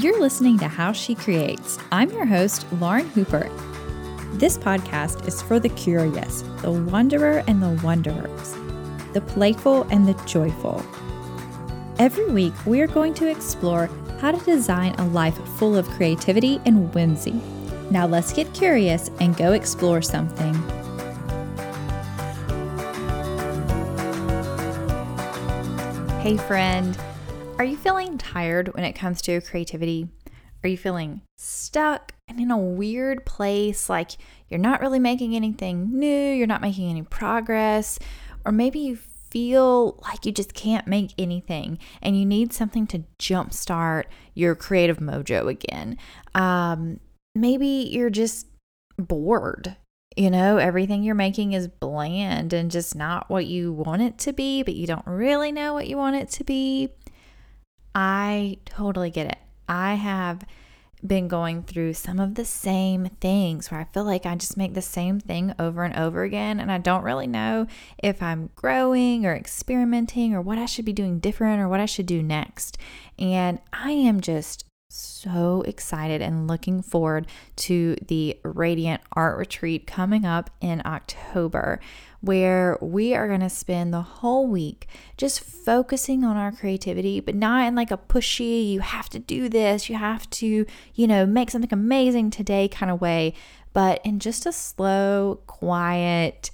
You're 0.00 0.18
listening 0.18 0.56
to 0.60 0.66
How 0.66 0.92
She 0.92 1.14
Creates. 1.14 1.78
I'm 1.92 2.08
your 2.08 2.24
host, 2.24 2.64
Lauren 2.80 3.06
Hooper. 3.10 3.50
This 4.32 4.56
podcast 4.56 5.28
is 5.28 5.42
for 5.42 5.60
the 5.60 5.68
curious, 5.68 6.40
the 6.62 6.72
wanderer 6.72 7.44
and 7.46 7.62
the 7.62 7.78
wanderers, 7.84 8.54
the 9.12 9.20
playful 9.20 9.82
and 9.90 10.08
the 10.08 10.14
joyful. 10.24 10.82
Every 11.98 12.30
week, 12.30 12.54
we 12.64 12.80
are 12.80 12.86
going 12.86 13.12
to 13.12 13.30
explore 13.30 13.90
how 14.20 14.30
to 14.30 14.42
design 14.46 14.94
a 14.94 15.04
life 15.08 15.36
full 15.58 15.76
of 15.76 15.86
creativity 15.90 16.62
and 16.64 16.94
whimsy. 16.94 17.38
Now, 17.90 18.06
let's 18.06 18.32
get 18.32 18.54
curious 18.54 19.10
and 19.20 19.36
go 19.36 19.52
explore 19.52 20.00
something. 20.00 20.54
Hey, 26.22 26.38
friend. 26.38 26.96
Are 27.60 27.64
you 27.64 27.76
feeling 27.76 28.16
tired 28.16 28.72
when 28.72 28.84
it 28.84 28.94
comes 28.94 29.20
to 29.20 29.38
creativity? 29.42 30.08
Are 30.64 30.68
you 30.70 30.78
feeling 30.78 31.20
stuck 31.36 32.14
and 32.26 32.40
in 32.40 32.50
a 32.50 32.56
weird 32.56 33.26
place 33.26 33.90
like 33.90 34.12
you're 34.48 34.58
not 34.58 34.80
really 34.80 34.98
making 34.98 35.36
anything 35.36 35.90
new, 35.92 36.32
you're 36.32 36.46
not 36.46 36.62
making 36.62 36.88
any 36.88 37.02
progress, 37.02 37.98
or 38.46 38.52
maybe 38.52 38.78
you 38.78 38.96
feel 38.96 40.00
like 40.04 40.24
you 40.24 40.32
just 40.32 40.54
can't 40.54 40.86
make 40.86 41.10
anything 41.18 41.78
and 42.00 42.18
you 42.18 42.24
need 42.24 42.54
something 42.54 42.86
to 42.86 43.04
jumpstart 43.18 44.04
your 44.32 44.54
creative 44.54 44.96
mojo 44.96 45.46
again? 45.46 45.98
Um, 46.34 46.98
maybe 47.34 47.90
you're 47.92 48.08
just 48.08 48.46
bored 48.96 49.76
you 50.16 50.28
know, 50.28 50.56
everything 50.56 51.04
you're 51.04 51.14
making 51.14 51.52
is 51.52 51.68
bland 51.68 52.52
and 52.52 52.70
just 52.70 52.96
not 52.96 53.30
what 53.30 53.46
you 53.46 53.72
want 53.72 54.02
it 54.02 54.18
to 54.18 54.32
be, 54.32 54.62
but 54.62 54.74
you 54.74 54.86
don't 54.86 55.06
really 55.06 55.52
know 55.52 55.72
what 55.72 55.86
you 55.86 55.96
want 55.96 56.16
it 56.16 56.28
to 56.30 56.44
be. 56.44 56.88
I 57.94 58.58
totally 58.64 59.10
get 59.10 59.26
it. 59.26 59.38
I 59.68 59.94
have 59.94 60.44
been 61.06 61.28
going 61.28 61.62
through 61.62 61.94
some 61.94 62.20
of 62.20 62.34
the 62.34 62.44
same 62.44 63.06
things 63.20 63.70
where 63.70 63.80
I 63.80 63.84
feel 63.84 64.04
like 64.04 64.26
I 64.26 64.34
just 64.34 64.56
make 64.56 64.74
the 64.74 64.82
same 64.82 65.18
thing 65.18 65.54
over 65.58 65.82
and 65.82 65.96
over 65.96 66.22
again. 66.22 66.60
And 66.60 66.70
I 66.70 66.78
don't 66.78 67.02
really 67.02 67.26
know 67.26 67.66
if 67.98 68.22
I'm 68.22 68.50
growing 68.54 69.24
or 69.24 69.34
experimenting 69.34 70.34
or 70.34 70.42
what 70.42 70.58
I 70.58 70.66
should 70.66 70.84
be 70.84 70.92
doing 70.92 71.18
different 71.18 71.60
or 71.60 71.68
what 71.68 71.80
I 71.80 71.86
should 71.86 72.06
do 72.06 72.22
next. 72.22 72.76
And 73.18 73.60
I 73.72 73.92
am 73.92 74.20
just 74.20 74.64
so 74.90 75.62
excited 75.66 76.20
and 76.20 76.48
looking 76.48 76.82
forward 76.82 77.26
to 77.54 77.96
the 78.06 78.36
Radiant 78.42 79.00
Art 79.12 79.38
Retreat 79.38 79.86
coming 79.86 80.24
up 80.24 80.50
in 80.60 80.82
October, 80.84 81.80
where 82.20 82.76
we 82.80 83.14
are 83.14 83.26
going 83.26 83.40
to 83.40 83.50
spend 83.50 83.92
the 83.92 84.02
whole 84.02 84.46
week 84.46 84.86
just 85.16 85.40
focusing 85.40 86.24
on 86.24 86.36
our 86.36 86.52
creativity, 86.52 87.20
but 87.20 87.34
not 87.34 87.66
in 87.66 87.74
like 87.74 87.90
a 87.90 87.96
pushy, 87.96 88.70
you 88.70 88.80
have 88.80 89.08
to 89.08 89.18
do 89.18 89.48
this, 89.48 89.88
you 89.88 89.96
have 89.96 90.28
to, 90.30 90.66
you 90.94 91.06
know, 91.06 91.24
make 91.24 91.50
something 91.50 91.72
amazing 91.72 92.30
today 92.30 92.68
kind 92.68 92.90
of 92.90 93.00
way, 93.00 93.32
but 93.72 94.04
in 94.04 94.18
just 94.18 94.44
a 94.46 94.52
slow, 94.52 95.40
quiet, 95.46 96.50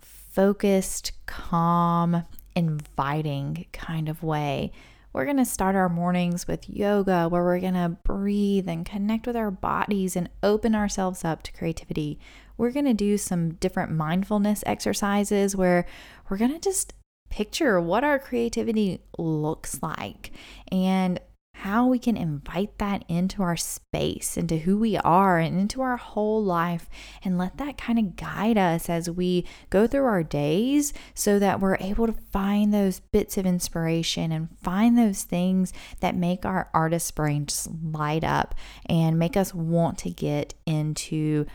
focused, 0.00 1.12
calm, 1.26 2.24
inviting 2.54 3.66
kind 3.72 4.08
of 4.08 4.22
way 4.22 4.72
we're 5.16 5.24
going 5.24 5.38
to 5.38 5.46
start 5.46 5.74
our 5.74 5.88
mornings 5.88 6.46
with 6.46 6.68
yoga, 6.68 7.26
where 7.26 7.42
we're 7.42 7.58
going 7.58 7.72
to 7.72 7.96
breathe 8.04 8.68
and 8.68 8.84
connect 8.84 9.26
with 9.26 9.34
our 9.34 9.50
bodies 9.50 10.14
and 10.14 10.28
open 10.42 10.74
ourselves 10.74 11.24
up 11.24 11.42
to 11.44 11.52
creativity. 11.54 12.18
We're 12.56 12.72
going 12.72 12.86
to 12.86 12.94
do 12.94 13.18
some 13.18 13.54
different 13.54 13.92
mindfulness 13.92 14.62
exercises 14.66 15.56
where 15.56 15.86
we're 16.28 16.38
going 16.38 16.52
to 16.52 16.60
just 16.60 16.94
picture 17.28 17.80
what 17.80 18.04
our 18.04 18.18
creativity 18.18 19.00
looks 19.18 19.82
like 19.82 20.32
and 20.70 21.20
how 21.60 21.86
we 21.86 21.98
can 21.98 22.18
invite 22.18 22.76
that 22.78 23.02
into 23.08 23.42
our 23.42 23.56
space, 23.56 24.36
into 24.36 24.58
who 24.58 24.78
we 24.78 24.96
are, 24.98 25.38
and 25.38 25.58
into 25.58 25.80
our 25.80 25.96
whole 25.96 26.44
life, 26.44 26.88
and 27.24 27.38
let 27.38 27.56
that 27.56 27.78
kind 27.78 27.98
of 27.98 28.14
guide 28.14 28.58
us 28.58 28.90
as 28.90 29.08
we 29.08 29.44
go 29.70 29.86
through 29.86 30.04
our 30.04 30.22
days 30.22 30.92
so 31.14 31.38
that 31.38 31.58
we're 31.58 31.78
able 31.80 32.06
to 32.06 32.12
find 32.12 32.74
those 32.74 33.00
bits 33.00 33.38
of 33.38 33.46
inspiration 33.46 34.32
and 34.32 34.48
find 34.62 34.98
those 34.98 35.22
things 35.22 35.72
that 36.00 36.14
make 36.14 36.44
our 36.44 36.68
artist 36.74 37.14
brain 37.14 37.46
just 37.46 37.70
light 37.82 38.22
up 38.22 38.54
and 38.84 39.18
make 39.18 39.36
us 39.36 39.54
want 39.54 39.96
to 39.96 40.10
get 40.10 40.52
into 40.66 41.46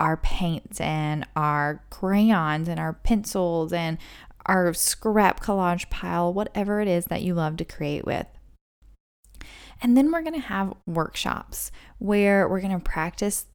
our 0.00 0.16
paints 0.16 0.80
and 0.80 1.26
our 1.36 1.84
crayons 1.90 2.68
and 2.68 2.80
our 2.80 2.94
pencils 2.94 3.72
and 3.72 3.98
our 4.46 4.72
scrap 4.72 5.40
collage 5.40 5.88
pile, 5.90 6.32
whatever 6.32 6.80
it 6.80 6.88
is 6.88 7.04
that 7.06 7.22
you 7.22 7.34
love 7.34 7.56
to 7.58 7.64
create 7.64 8.04
with. 8.04 8.26
And 9.82 9.96
then 9.96 10.10
we're 10.10 10.22
going 10.22 10.34
to 10.34 10.46
have 10.46 10.74
workshops 10.86 11.70
where 11.98 12.48
we're 12.48 12.60
going 12.60 12.78
to 12.78 12.84
practice 12.84 13.46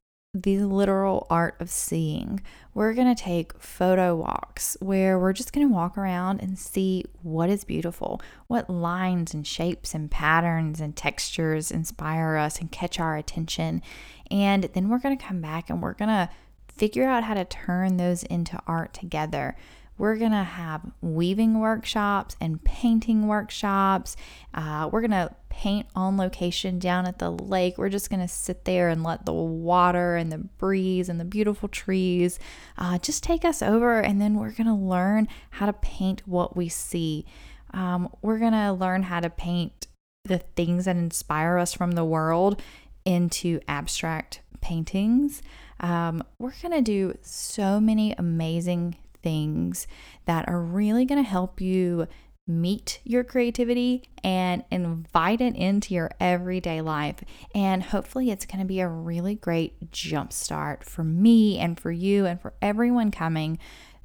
the 0.42 0.58
literal 0.58 1.26
art 1.30 1.56
of 1.60 1.70
seeing. 1.70 2.40
We're 2.74 2.94
going 2.94 3.12
to 3.14 3.20
take 3.20 3.58
photo 3.58 4.14
walks 4.14 4.76
where 4.80 5.18
we're 5.18 5.32
just 5.32 5.52
going 5.52 5.66
to 5.66 5.72
walk 5.72 5.96
around 5.96 6.40
and 6.40 6.58
see 6.58 7.04
what 7.22 7.48
is 7.48 7.64
beautiful, 7.64 8.20
what 8.46 8.68
lines 8.68 9.32
and 9.32 9.46
shapes 9.46 9.94
and 9.94 10.10
patterns 10.10 10.80
and 10.80 10.94
textures 10.94 11.70
inspire 11.70 12.36
us 12.36 12.60
and 12.60 12.70
catch 12.70 13.00
our 13.00 13.16
attention. 13.16 13.82
And 14.30 14.64
then 14.74 14.88
we're 14.88 14.98
going 14.98 15.16
to 15.16 15.24
come 15.24 15.40
back 15.40 15.70
and 15.70 15.82
we're 15.82 15.94
going 15.94 16.08
to 16.08 16.28
figure 16.68 17.08
out 17.08 17.24
how 17.24 17.34
to 17.34 17.44
turn 17.44 17.96
those 17.96 18.22
into 18.24 18.58
art 18.66 18.92
together. 18.92 19.56
We're 19.98 20.16
going 20.16 20.32
to 20.32 20.44
have 20.44 20.82
weaving 21.00 21.58
workshops 21.58 22.36
and 22.40 22.62
painting 22.62 23.26
workshops. 23.28 24.14
Uh, 24.52 24.90
we're 24.92 25.00
going 25.00 25.10
to 25.12 25.34
paint 25.48 25.86
on 25.96 26.18
location 26.18 26.78
down 26.78 27.06
at 27.06 27.18
the 27.18 27.30
lake. 27.30 27.78
We're 27.78 27.88
just 27.88 28.10
going 28.10 28.20
to 28.20 28.28
sit 28.28 28.66
there 28.66 28.90
and 28.90 29.02
let 29.02 29.24
the 29.24 29.32
water 29.32 30.16
and 30.16 30.30
the 30.30 30.38
breeze 30.38 31.08
and 31.08 31.18
the 31.18 31.24
beautiful 31.24 31.68
trees 31.68 32.38
uh, 32.76 32.98
just 32.98 33.22
take 33.22 33.44
us 33.44 33.62
over. 33.62 34.00
And 34.00 34.20
then 34.20 34.34
we're 34.34 34.50
going 34.50 34.66
to 34.66 34.74
learn 34.74 35.28
how 35.50 35.64
to 35.64 35.72
paint 35.72 36.22
what 36.26 36.56
we 36.56 36.68
see. 36.68 37.24
Um, 37.72 38.10
we're 38.20 38.38
going 38.38 38.52
to 38.52 38.72
learn 38.72 39.04
how 39.04 39.20
to 39.20 39.30
paint 39.30 39.86
the 40.24 40.38
things 40.38 40.84
that 40.84 40.96
inspire 40.96 41.56
us 41.56 41.72
from 41.72 41.92
the 41.92 42.04
world 42.04 42.60
into 43.06 43.60
abstract 43.66 44.40
paintings. 44.60 45.40
Um, 45.80 46.22
we're 46.38 46.52
going 46.60 46.72
to 46.72 46.82
do 46.82 47.16
so 47.22 47.80
many 47.80 48.14
amazing 48.18 48.96
things 49.22 49.86
that 50.26 50.48
are 50.48 50.60
really 50.60 51.04
going 51.04 51.22
to 51.22 51.28
help 51.28 51.60
you 51.60 52.06
meet 52.48 53.00
your 53.04 53.24
creativity 53.24 54.04
and 54.22 54.64
invite 54.70 55.40
it 55.40 55.56
into 55.56 55.94
your 55.94 56.10
everyday 56.20 56.80
life. 56.80 57.16
And 57.54 57.82
hopefully, 57.82 58.30
it's 58.30 58.46
going 58.46 58.60
to 58.60 58.66
be 58.66 58.80
a 58.80 58.88
really 58.88 59.34
great 59.34 59.90
jumpstart 59.90 60.84
for 60.84 61.02
me 61.02 61.58
and 61.58 61.78
for 61.78 61.90
you 61.90 62.26
and 62.26 62.40
for 62.40 62.52
everyone 62.62 63.10
coming 63.10 63.58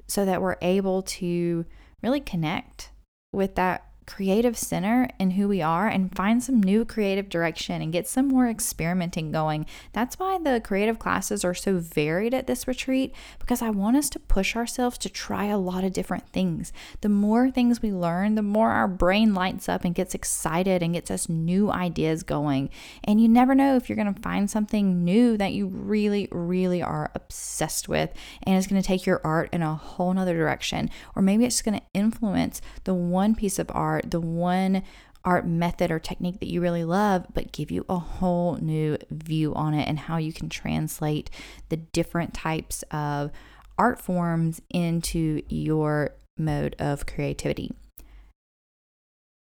so 0.08 0.26
that 0.26 0.42
we're 0.42 0.58
able 0.62 1.04
to 1.04 1.66
really 2.02 2.20
connect 2.20 2.92
with 3.32 3.56
that 3.56 3.91
creative 4.12 4.58
center 4.58 5.08
in 5.20 5.32
who 5.32 5.48
we 5.48 5.62
are 5.62 5.88
and 5.88 6.14
find 6.14 6.44
some 6.44 6.62
new 6.62 6.84
creative 6.84 7.30
direction 7.30 7.82
and 7.82 7.94
get 7.94 8.06
some 8.06 8.28
more 8.28 8.50
experimenting 8.50 9.32
going. 9.32 9.66
That's 9.94 10.20
why 10.20 10.38
the 10.38 10.60
creative 10.60 11.00
classes 11.00 11.46
are 11.46 11.54
so 11.54 11.78
varied 11.78 12.34
at 12.34 12.46
this 12.46 12.68
retreat 12.68 13.16
because 13.40 13.62
I 13.62 13.70
want 13.70 13.96
us 13.96 14.10
to 14.10 14.20
push 14.20 14.54
ourselves 14.54 14.98
to 15.00 15.10
try 15.10 15.46
a 15.46 15.58
lot 15.58 15.86
of 15.86 15.94
different 15.94 16.28
things. 16.28 16.74
The 17.00 17.08
more 17.08 17.50
things 17.50 17.82
we 17.82 17.94
learn, 17.94 18.36
the 18.36 18.42
more 18.42 18.72
our 18.72 18.88
brain 18.88 19.34
lights 19.34 19.70
up 19.70 19.86
and 19.86 19.96
gets 19.96 20.14
excited 20.14 20.84
and 20.84 20.94
gets 20.94 21.10
us 21.10 21.30
new 21.30 21.72
ideas 21.72 22.22
going. 22.22 22.70
And 23.06 23.22
you 23.22 23.30
never 23.30 23.56
know 23.56 23.78
if 23.78 23.88
you're 23.88 23.96
going 23.96 24.14
to 24.14 24.22
find 24.22 24.50
something 24.50 25.06
new 25.06 25.38
that 25.38 25.54
you 25.54 25.68
really, 25.68 26.28
really 26.34 26.84
are 26.84 27.12
obsessed 27.16 27.88
with 27.88 28.12
and 28.44 28.58
it's 28.58 28.68
going 28.68 28.82
to 28.82 28.88
take 28.88 29.06
your 29.06 29.22
art 29.24 29.50
in 29.54 29.62
a 29.62 29.74
whole 29.74 30.14
nother 30.14 30.36
direction. 30.36 30.90
Or 31.16 31.22
maybe 31.22 31.46
it's 31.46 31.62
going 31.62 31.80
to 31.80 31.86
influence 31.94 32.62
the 32.84 32.94
one 32.94 33.36
piece 33.36 33.58
of 33.58 33.72
art 33.74 34.01
art, 34.02 34.12
the 34.12 34.22
one 34.22 34.84
art 35.24 35.46
method 35.46 35.92
or 35.92 36.00
technique 36.00 36.40
that 36.40 36.50
you 36.50 36.62
really 36.62 36.84
love, 36.84 37.26
but 37.34 37.52
give 37.52 37.70
you 37.70 37.86
a 37.88 38.00
whole 38.00 38.56
new 38.58 38.98
view 39.12 39.54
on 39.54 39.74
it 39.74 39.88
and 39.88 40.00
how 40.00 40.18
you 40.18 40.34
can 40.34 40.50
translate 40.50 41.30
the 41.70 41.78
different 41.78 42.34
types 42.34 42.84
of 42.92 43.32
art 43.78 44.00
forms 44.00 44.62
into 44.70 45.42
your 45.48 46.16
mode 46.38 46.76
of 46.80 47.06
creativity. 47.06 47.72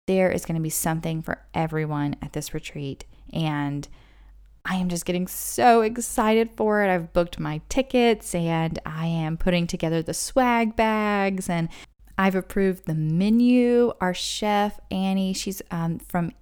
There 0.06 0.30
is 0.30 0.44
going 0.44 0.56
to 0.56 0.62
be 0.62 0.70
something 0.70 1.22
for 1.22 1.44
everyone 1.54 2.16
at 2.22 2.32
this 2.32 2.54
retreat, 2.54 3.04
and 3.32 3.86
I 4.64 4.76
am 4.76 4.88
just 4.88 5.04
getting 5.04 5.28
so 5.28 5.82
excited 5.82 6.50
for 6.56 6.82
it. 6.82 6.92
I've 6.92 7.12
booked 7.12 7.38
my 7.38 7.60
tickets 7.68 8.34
and 8.34 8.78
I 8.84 9.06
am 9.06 9.36
putting 9.36 9.66
together 9.66 10.02
the 10.02 10.12
swag 10.12 10.76
bags 10.76 11.48
and 11.48 11.68
I've 12.18 12.34
approved 12.34 12.86
the 12.86 12.94
menu. 12.94 13.92
Our 14.00 14.12
chef 14.12 14.80
Annie, 14.90 15.32
she's 15.32 15.62
um, 15.70 16.00
from 16.00 16.32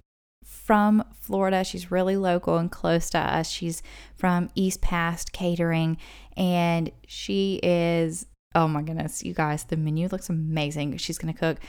from 0.43 1.03
Florida. 1.13 1.63
She's 1.63 1.91
really 1.91 2.17
local 2.17 2.57
and 2.57 2.71
close 2.71 3.11
to 3.11 3.19
us. 3.19 3.49
She's 3.49 3.83
from 4.15 4.49
East 4.55 4.81
Past 4.81 5.31
Catering, 5.31 5.97
and 6.35 6.91
she 7.07 7.59
is 7.61 8.25
oh 8.55 8.67
my 8.67 8.81
goodness, 8.81 9.23
you 9.23 9.33
guys, 9.33 9.65
the 9.65 9.77
menu 9.77 10.07
looks 10.07 10.29
amazing. 10.29 10.97
She's 10.97 11.19
gonna 11.19 11.33
cook 11.33 11.59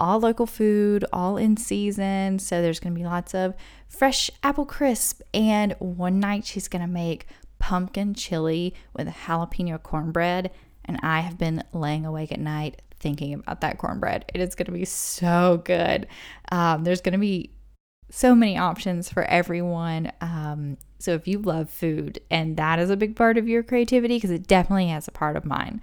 all 0.00 0.20
local 0.20 0.46
food, 0.46 1.04
all 1.12 1.36
in 1.36 1.56
season. 1.56 2.38
So 2.38 2.60
there's 2.60 2.80
going 2.80 2.92
to 2.92 2.98
be 2.98 3.06
lots 3.06 3.34
of 3.34 3.54
fresh 3.88 4.30
apple 4.42 4.66
crisp. 4.66 5.22
And 5.32 5.74
one 5.78 6.20
night 6.20 6.44
she's 6.44 6.68
going 6.68 6.82
to 6.82 6.88
make 6.88 7.26
pumpkin 7.58 8.14
chili 8.14 8.74
with 8.94 9.08
jalapeno 9.08 9.82
cornbread. 9.82 10.50
And 10.84 10.98
I 11.02 11.20
have 11.20 11.38
been 11.38 11.64
laying 11.72 12.04
awake 12.04 12.30
at 12.30 12.40
night 12.40 12.82
thinking 13.00 13.34
about 13.34 13.60
that 13.60 13.78
cornbread. 13.78 14.30
It 14.34 14.40
is 14.40 14.54
going 14.54 14.66
to 14.66 14.72
be 14.72 14.84
so 14.84 15.62
good. 15.64 16.06
Um, 16.50 16.84
there's 16.84 17.00
going 17.00 17.12
to 17.12 17.18
be 17.18 17.52
so 18.10 18.34
many 18.34 18.56
options 18.56 19.10
for 19.10 19.24
everyone. 19.24 20.12
Um, 20.20 20.78
so 20.98 21.12
if 21.12 21.26
you 21.28 21.38
love 21.38 21.68
food 21.68 22.20
and 22.30 22.56
that 22.56 22.78
is 22.78 22.90
a 22.90 22.96
big 22.96 23.16
part 23.16 23.36
of 23.36 23.48
your 23.48 23.62
creativity, 23.62 24.16
because 24.16 24.30
it 24.30 24.46
definitely 24.46 24.88
has 24.88 25.08
a 25.08 25.12
part 25.12 25.36
of 25.36 25.44
mine, 25.44 25.80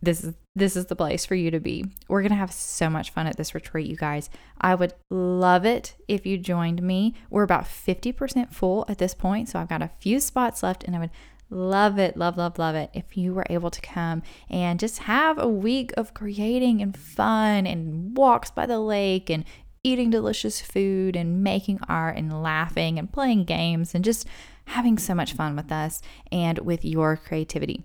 this 0.00 0.22
is 0.22 0.34
this 0.54 0.76
is 0.76 0.86
the 0.86 0.96
place 0.96 1.24
for 1.24 1.36
you 1.36 1.52
to 1.52 1.60
be. 1.60 1.84
We're 2.08 2.22
going 2.22 2.32
to 2.32 2.36
have 2.36 2.52
so 2.52 2.90
much 2.90 3.10
fun 3.10 3.28
at 3.28 3.36
this 3.36 3.54
retreat, 3.54 3.86
you 3.86 3.96
guys. 3.96 4.28
I 4.60 4.74
would 4.74 4.92
love 5.08 5.64
it 5.64 5.94
if 6.08 6.26
you 6.26 6.36
joined 6.36 6.82
me. 6.82 7.14
We're 7.30 7.44
about 7.44 7.64
50% 7.64 8.52
full 8.52 8.84
at 8.88 8.98
this 8.98 9.14
point, 9.14 9.48
so 9.48 9.60
I've 9.60 9.68
got 9.68 9.82
a 9.82 9.90
few 10.00 10.18
spots 10.18 10.64
left 10.64 10.82
and 10.82 10.96
I 10.96 10.98
would 10.98 11.10
love 11.50 11.98
it, 11.98 12.16
love, 12.16 12.36
love, 12.36 12.58
love 12.58 12.74
it 12.74 12.90
if 12.92 13.16
you 13.16 13.32
were 13.32 13.46
able 13.48 13.70
to 13.70 13.80
come 13.80 14.22
and 14.50 14.78
just 14.78 15.00
have 15.00 15.38
a 15.38 15.48
week 15.48 15.92
of 15.96 16.14
creating 16.14 16.82
and 16.82 16.96
fun 16.96 17.66
and 17.66 18.16
walks 18.16 18.50
by 18.50 18.66
the 18.66 18.80
lake 18.80 19.30
and 19.30 19.44
eating 19.84 20.10
delicious 20.10 20.60
food 20.60 21.16
and 21.16 21.42
making 21.42 21.80
art 21.88 22.16
and 22.16 22.42
laughing 22.42 22.98
and 22.98 23.12
playing 23.12 23.44
games 23.44 23.94
and 23.94 24.04
just 24.04 24.26
having 24.66 24.98
so 24.98 25.14
much 25.14 25.32
fun 25.32 25.56
with 25.56 25.72
us 25.72 26.02
and 26.30 26.58
with 26.58 26.84
your 26.84 27.16
creativity. 27.16 27.84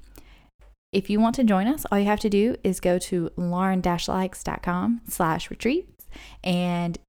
If 0.92 1.10
you 1.10 1.20
want 1.20 1.36
to 1.36 1.44
join 1.44 1.68
us, 1.68 1.86
all 1.92 1.98
you 1.98 2.06
have 2.06 2.20
to 2.20 2.30
do 2.30 2.56
is 2.64 2.80
go 2.80 3.00
to 3.00 3.32
lauren-likes.com 3.36 5.02
slash 5.08 5.50
retreats 5.50 6.08
and 6.44 7.00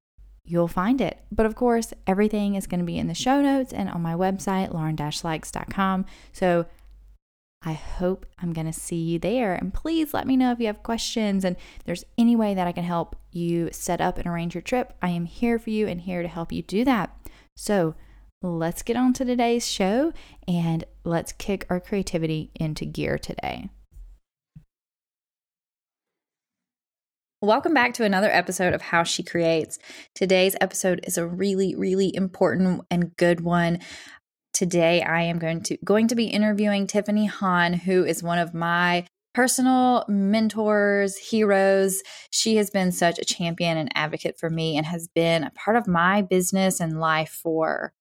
you'll 0.45 0.69
find 0.69 1.01
it. 1.01 1.21
But 1.33 1.47
of 1.47 1.55
course, 1.55 1.93
everything 2.07 2.55
is 2.55 2.67
going 2.67 2.81
to 2.81 2.87
be 2.87 2.99
in 2.99 3.09
the 3.09 3.15
show 3.15 3.41
notes 3.41 3.73
and 3.73 3.89
on 3.89 4.03
my 4.03 4.15
website, 4.15 4.73
lauren-likes.com. 4.73 6.05
So 6.33 6.67
I 7.67 7.73
hope 7.73 8.27
I'm 8.39 8.53
going 8.53 8.67
to 8.67 8.73
see 8.73 8.97
you 8.97 9.19
there. 9.19 9.55
And 9.55 9.73
please 9.73 10.13
let 10.13 10.27
me 10.27 10.37
know 10.37 10.53
if 10.53 10.61
you 10.61 10.67
have 10.67 10.83
questions 10.83 11.45
and 11.45 11.57
there's 11.87 12.05
any 12.19 12.37
way 12.37 12.55
that 12.55 12.67
I 12.67 12.73
can 12.73 12.85
help 12.85 13.17
you 13.33 13.71
set 13.73 14.01
up 14.01 14.19
and 14.19 14.27
arrange 14.27 14.55
your 14.55 14.63
trip. 14.63 14.93
I 15.01 15.09
am 15.09 15.25
here 15.25 15.59
for 15.59 15.71
you 15.71 15.89
and 15.89 16.03
here 16.03 16.23
to 16.23 16.29
help 16.29 16.53
you 16.53 16.63
do 16.63 16.85
that. 16.85 17.17
So 17.57 17.95
let's 18.43 18.83
get 18.83 18.97
on 18.97 19.15
to 19.15 19.25
today's 19.25 19.67
show 19.67 20.13
and 20.47 20.85
let's 21.05 21.33
kick 21.33 21.67
our 21.71 21.81
creativity 21.81 22.51
into 22.55 22.85
gear 22.85 23.19
today. 23.19 23.71
Welcome 27.45 27.75
back 27.75 27.93
to 27.95 28.05
another 28.05 28.31
episode 28.31 28.73
of 28.73 28.81
How 28.81 29.03
She 29.03 29.23
Creates. 29.23 29.79
Today's 30.15 30.57
episode 30.63 31.01
is 31.07 31.19
a 31.19 31.27
really, 31.27 31.75
really 31.75 32.11
important 32.17 32.81
and 32.91 33.15
good 33.19 33.43
one. 33.43 33.81
Today 34.55 35.03
I 35.03 35.25
am 35.25 35.39
going 35.39 35.63
to 35.65 35.77
going 35.85 36.09
to 36.09 36.15
be 36.15 36.25
interviewing 36.25 36.87
Tiffany 36.87 37.27
Han, 37.27 37.75
who 37.75 38.03
is 38.03 38.23
one 38.23 38.39
of 38.39 38.55
my 38.55 39.07
personal 39.35 40.07
mentors, 40.09 41.19
heroes. 41.19 42.01
She 42.31 42.57
has 42.57 42.71
been 42.71 42.93
such 42.93 43.19
a 43.19 43.27
champion 43.27 43.77
and 43.77 43.93
advocate 43.95 44.39
for 44.41 44.49
me 44.49 44.79
and 44.79 44.87
has 44.87 45.07
been 45.15 45.45
a 45.45 45.51
part 45.51 45.77
of 45.77 45.87
my 45.87 46.23
business 46.23 46.81
and 46.81 46.99
life 46.99 47.39
for 47.43 47.93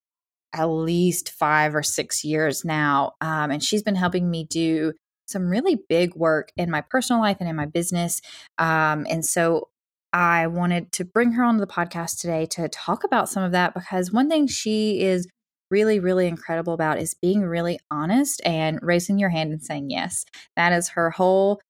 at 0.54 0.64
least 0.64 1.28
five 1.28 1.74
or 1.74 1.82
six 1.82 2.24
years 2.24 2.64
now. 2.64 3.12
Um, 3.20 3.50
and 3.50 3.62
she's 3.62 3.82
been 3.82 3.94
helping 3.94 4.30
me 4.30 4.44
do 4.44 4.94
some 5.26 5.48
really 5.48 5.80
big 5.88 6.14
work 6.14 6.50
in 6.56 6.70
my 6.70 6.80
personal 6.80 7.20
life 7.20 7.38
and 7.40 7.48
in 7.48 7.56
my 7.56 7.66
business. 7.66 8.20
Um, 8.58 9.06
and 9.08 9.24
so 9.24 9.68
I 10.12 10.46
wanted 10.46 10.92
to 10.92 11.04
bring 11.04 11.32
her 11.32 11.42
onto 11.42 11.60
the 11.60 11.66
podcast 11.66 12.20
today 12.20 12.46
to 12.46 12.68
talk 12.68 13.04
about 13.04 13.28
some 13.28 13.42
of 13.42 13.52
that 13.52 13.74
because 13.74 14.12
one 14.12 14.28
thing 14.28 14.46
she 14.46 15.00
is 15.00 15.26
really, 15.70 15.98
really 15.98 16.28
incredible 16.28 16.72
about 16.72 16.98
is 16.98 17.14
being 17.14 17.42
really 17.42 17.80
honest 17.90 18.40
and 18.44 18.78
raising 18.80 19.18
your 19.18 19.30
hand 19.30 19.52
and 19.52 19.62
saying 19.62 19.90
yes. 19.90 20.24
That 20.56 20.72
is 20.72 20.90
her 20.90 21.10
whole 21.10 21.60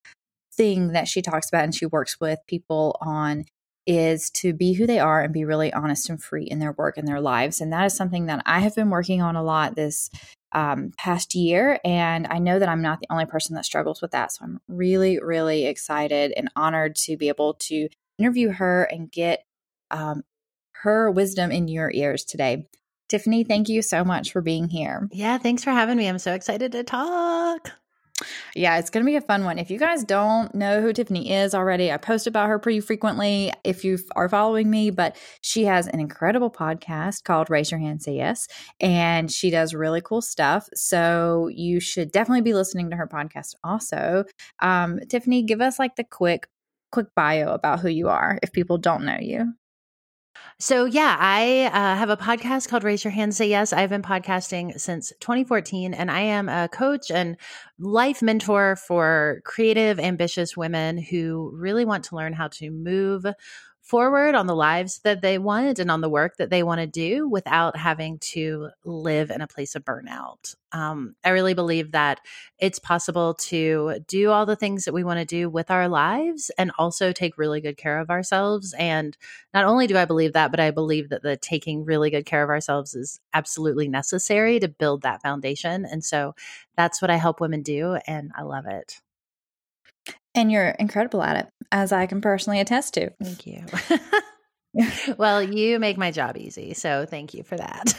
thing 0.53 0.93
that 0.93 1.09
she 1.09 1.23
talks 1.23 1.49
about 1.49 1.65
and 1.65 1.75
she 1.75 1.87
works 1.87 2.21
with 2.21 2.39
people 2.47 2.99
on 3.01 3.45
is 3.87 4.31
to 4.31 4.53
be 4.53 4.75
who 4.75 4.87
they 4.87 4.99
are 4.99 5.23
and 5.23 5.33
be 5.33 5.45
really 5.45 5.73
honest 5.73 6.09
and 6.09 6.23
free 6.23 6.45
in 6.45 6.59
their 6.59 6.73
work 6.73 6.97
and 6.97 7.07
their 7.07 7.21
lives. 7.21 7.61
And 7.61 7.73
that 7.73 7.85
is 7.85 7.95
something 7.95 8.27
that 8.27 8.43
I 8.47 8.61
have 8.61 8.75
been 8.75 8.91
working 8.91 9.21
on 9.21 9.37
a 9.37 9.43
lot 9.43 9.75
this 9.75 10.11
um, 10.55 10.93
past 10.97 11.35
year. 11.35 11.81
And 11.85 12.27
I 12.29 12.39
know 12.39 12.59
that 12.59 12.69
I'm 12.69 12.83
not 12.83 13.01
the 13.01 13.07
only 13.11 13.27
person 13.27 13.55
that 13.57 13.65
struggles 13.65 14.01
with 14.01 14.13
that. 14.13 14.33
So 14.33 14.45
I'm 14.45 14.61
really, 14.69 15.19
really 15.21 15.67
excited 15.67 16.33
and 16.37 16.51
honored 16.57 16.97
to 16.97 17.17
be 17.17 17.29
able 17.29 17.55
to 17.55 17.89
interview 18.19 18.51
her 18.51 18.85
and 18.85 19.11
get 19.11 19.45
um, 19.91 20.23
her 20.83 21.11
wisdom 21.11 21.51
in 21.51 21.69
your 21.69 21.91
ears 21.93 22.25
today. 22.25 22.67
Tiffany, 23.09 23.45
thank 23.45 23.69
you 23.69 23.83
so 23.83 24.05
much 24.05 24.33
for 24.33 24.41
being 24.41 24.69
here. 24.69 25.09
Yeah, 25.13 25.39
thanks 25.39 25.63
for 25.63 25.71
having 25.71 25.99
me. 25.99 26.09
I'm 26.09 26.19
so 26.19 26.33
excited 26.33 26.73
to 26.73 26.85
talk. 26.85 27.73
Yeah, 28.55 28.79
it's 28.79 28.91
going 28.91 29.05
to 29.05 29.11
be 29.11 29.17
a 29.17 29.21
fun 29.21 29.45
one. 29.45 29.59
If 29.59 29.71
you 29.71 29.79
guys 29.79 30.05
don't 30.05 30.55
know 30.55 30.81
who 30.81 30.93
Tiffany 30.93 31.33
is 31.33 31.55
already, 31.55 31.91
I 31.91 31.97
post 31.97 32.27
about 32.27 32.49
her 32.49 32.59
pretty 32.59 32.81
frequently 32.81 33.53
if 33.65 33.85
you 33.85 33.99
are 34.15 34.29
following 34.29 34.71
me, 34.71 34.91
but 34.91 35.17
she 35.41 35.65
has 35.65 35.89
an 35.89 35.99
incredible 35.99 36.51
podcast 36.51 37.25
called 37.25 37.51
Raise 37.51 37.71
Your 37.71 37.81
Hand 37.81 38.03
Say 38.03 38.17
Yes, 38.17 38.47
and 38.81 39.31
she 39.31 39.51
does 39.51 39.75
really 39.75 40.01
cool 40.01 40.23
stuff. 40.23 40.69
So 40.75 41.49
you 41.53 41.81
should 41.81 42.13
definitely 42.13 42.43
be 42.43 42.55
listening 42.55 42.91
to 42.91 42.97
her 42.97 43.09
podcast 43.09 43.55
also. 43.65 44.25
Um, 44.61 45.01
Tiffany, 45.09 45.43
give 45.43 45.61
us 45.61 45.79
like 45.79 45.97
the 45.97 46.05
quick, 46.05 46.47
quick 46.93 47.09
bio 47.17 47.53
about 47.53 47.81
who 47.81 47.89
you 47.89 48.09
are 48.09 48.39
if 48.43 48.53
people 48.53 48.79
don't 48.79 49.05
know 49.05 49.19
you. 49.21 49.55
So, 50.59 50.85
yeah, 50.85 51.17
I 51.19 51.67
uh, 51.67 51.97
have 51.97 52.11
a 52.11 52.17
podcast 52.17 52.69
called 52.69 52.85
Raise 52.85 53.05
Your 53.05 53.11
Hand 53.11 53.35
Say 53.35 53.49
Yes. 53.49 53.73
I've 53.73 53.91
been 53.91 54.03
podcasting 54.03 54.79
since 54.79 55.13
2014, 55.21 55.93
and 55.93 56.11
I 56.11 56.21
am 56.21 56.49
a 56.49 56.69
coach 56.69 57.11
and 57.11 57.37
life 57.79 58.23
mentor 58.23 58.77
for 58.77 59.41
creative, 59.45 59.99
ambitious 59.99 60.57
women 60.57 60.97
who 60.99 61.51
really 61.55 61.85
want 61.85 62.05
to 62.05 62.17
learn 62.17 62.33
how 62.33 62.49
to 62.49 62.71
move 62.71 63.27
forward 63.85 64.35
on 64.35 64.47
the 64.47 64.57
lives 64.57 65.01
that 65.05 65.21
they 65.21 65.37
want 65.37 65.79
and 65.79 65.91
on 65.91 66.01
the 66.01 66.09
work 66.09 66.39
that 66.39 66.49
they 66.49 66.63
want 66.63 66.81
to 66.81 66.87
do 66.87 67.29
without 67.29 67.77
having 67.77 68.19
to 68.19 68.71
live 68.83 69.31
in 69.31 69.43
a 69.43 69.47
place 69.47 69.75
of 69.75 69.85
burnout. 69.85 70.55
Um, 70.73 71.15
I 71.23 71.29
really 71.29 71.53
believe 71.53 71.93
that 71.93 72.21
it's 72.59 72.79
possible 72.79 73.35
to 73.35 74.01
do 74.09 74.31
all 74.31 74.47
the 74.47 74.57
things 74.57 74.87
that 74.87 74.95
we 74.95 75.05
want 75.05 75.19
to 75.19 75.27
do 75.27 75.51
with 75.51 75.71
our 75.71 75.87
lives 75.87 76.51
and 76.57 76.73
also 76.79 77.13
take 77.13 77.37
really 77.37 77.61
good 77.61 77.77
care 77.77 77.99
of 77.99 78.09
ourselves. 78.09 78.75
And 78.79 79.17
not 79.53 79.67
only 79.67 79.87
do 79.87 79.99
I 79.99 80.07
believe 80.07 80.33
that, 80.33 80.51
but 80.51 80.61
I 80.61 80.71
believe 80.71 81.11
that 81.11 81.23
the 81.23 81.37
taking 81.37 81.85
really 81.85 82.09
good 82.09 82.25
care 82.25 82.43
of 82.43 82.49
ourselves 82.49 82.95
is 82.95 83.21
absolutely 83.35 83.87
necessary 83.87 84.59
to 84.61 84.69
build 84.69 85.03
that 85.03 85.21
foundation. 85.21 85.85
And 85.85 86.03
so 86.03 86.35
that's 86.75 87.03
what 87.03 87.11
I 87.11 87.17
help 87.17 87.39
women 87.39 87.63
do. 87.63 87.99
And 88.07 88.33
I 88.35 88.43
love 88.45 88.65
it. 88.67 89.03
And 90.35 90.51
you're 90.51 90.71
incredible 90.71 91.23
at 91.23 91.37
it, 91.37 91.49
as 91.71 91.93
I 91.93 92.07
can 92.07 92.21
personally 92.21 92.61
attest 92.61 92.95
to. 92.95 93.11
Thank 93.23 93.47
you. 93.47 93.65
well, 95.19 95.43
you 95.43 95.79
make 95.79 95.97
my 95.97 96.11
job 96.11 96.37
easy. 96.37 96.75
So 96.75 97.07
thank 97.07 97.35
you 97.35 97.43
for 97.43 97.57
that. 97.57 97.95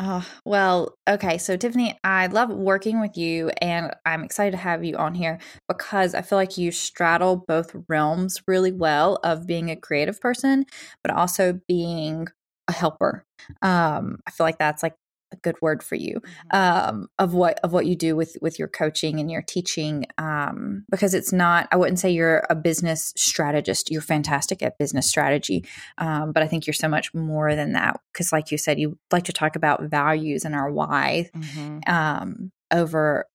Oh, 0.00 0.24
well, 0.44 0.94
okay. 1.08 1.38
So, 1.38 1.56
Tiffany, 1.56 1.98
I 2.04 2.28
love 2.28 2.50
working 2.50 3.00
with 3.00 3.16
you, 3.16 3.50
and 3.60 3.92
I'm 4.06 4.22
excited 4.22 4.52
to 4.52 4.56
have 4.56 4.84
you 4.84 4.96
on 4.96 5.12
here 5.12 5.40
because 5.66 6.14
I 6.14 6.22
feel 6.22 6.38
like 6.38 6.56
you 6.56 6.70
straddle 6.70 7.44
both 7.48 7.74
realms 7.88 8.40
really 8.46 8.70
well 8.70 9.18
of 9.24 9.44
being 9.44 9.70
a 9.70 9.76
creative 9.76 10.20
person, 10.20 10.66
but 11.02 11.12
also 11.12 11.60
being 11.66 12.28
a 12.68 12.72
helper. 12.72 13.24
Um, 13.60 14.20
I 14.24 14.30
feel 14.30 14.46
like 14.46 14.58
that's 14.58 14.84
like 14.84 14.94
a 15.32 15.36
good 15.36 15.56
word 15.60 15.82
for 15.82 15.94
you 15.94 16.20
mm-hmm. 16.20 16.56
um, 16.56 17.08
of 17.18 17.34
what 17.34 17.60
of 17.62 17.72
what 17.72 17.86
you 17.86 17.96
do 17.96 18.16
with 18.16 18.36
with 18.40 18.58
your 18.58 18.68
coaching 18.68 19.20
and 19.20 19.30
your 19.30 19.42
teaching 19.42 20.06
um, 20.18 20.84
because 20.90 21.14
it's 21.14 21.32
not 21.32 21.68
i 21.72 21.76
wouldn't 21.76 21.98
say 21.98 22.10
you're 22.10 22.46
a 22.50 22.54
business 22.54 23.12
strategist 23.16 23.90
you're 23.90 24.00
fantastic 24.00 24.62
at 24.62 24.78
business 24.78 25.08
strategy 25.08 25.64
um, 25.98 26.32
but 26.32 26.42
i 26.42 26.46
think 26.46 26.66
you're 26.66 26.74
so 26.74 26.88
much 26.88 27.12
more 27.14 27.54
than 27.54 27.72
that 27.72 28.00
because 28.12 28.32
like 28.32 28.50
you 28.50 28.58
said 28.58 28.78
you 28.78 28.98
like 29.12 29.24
to 29.24 29.32
talk 29.32 29.56
about 29.56 29.82
values 29.82 30.44
and 30.44 30.54
our 30.54 30.70
why 30.70 31.28
mm-hmm. 31.34 31.78
Um, 31.88 32.52
over 32.70 33.26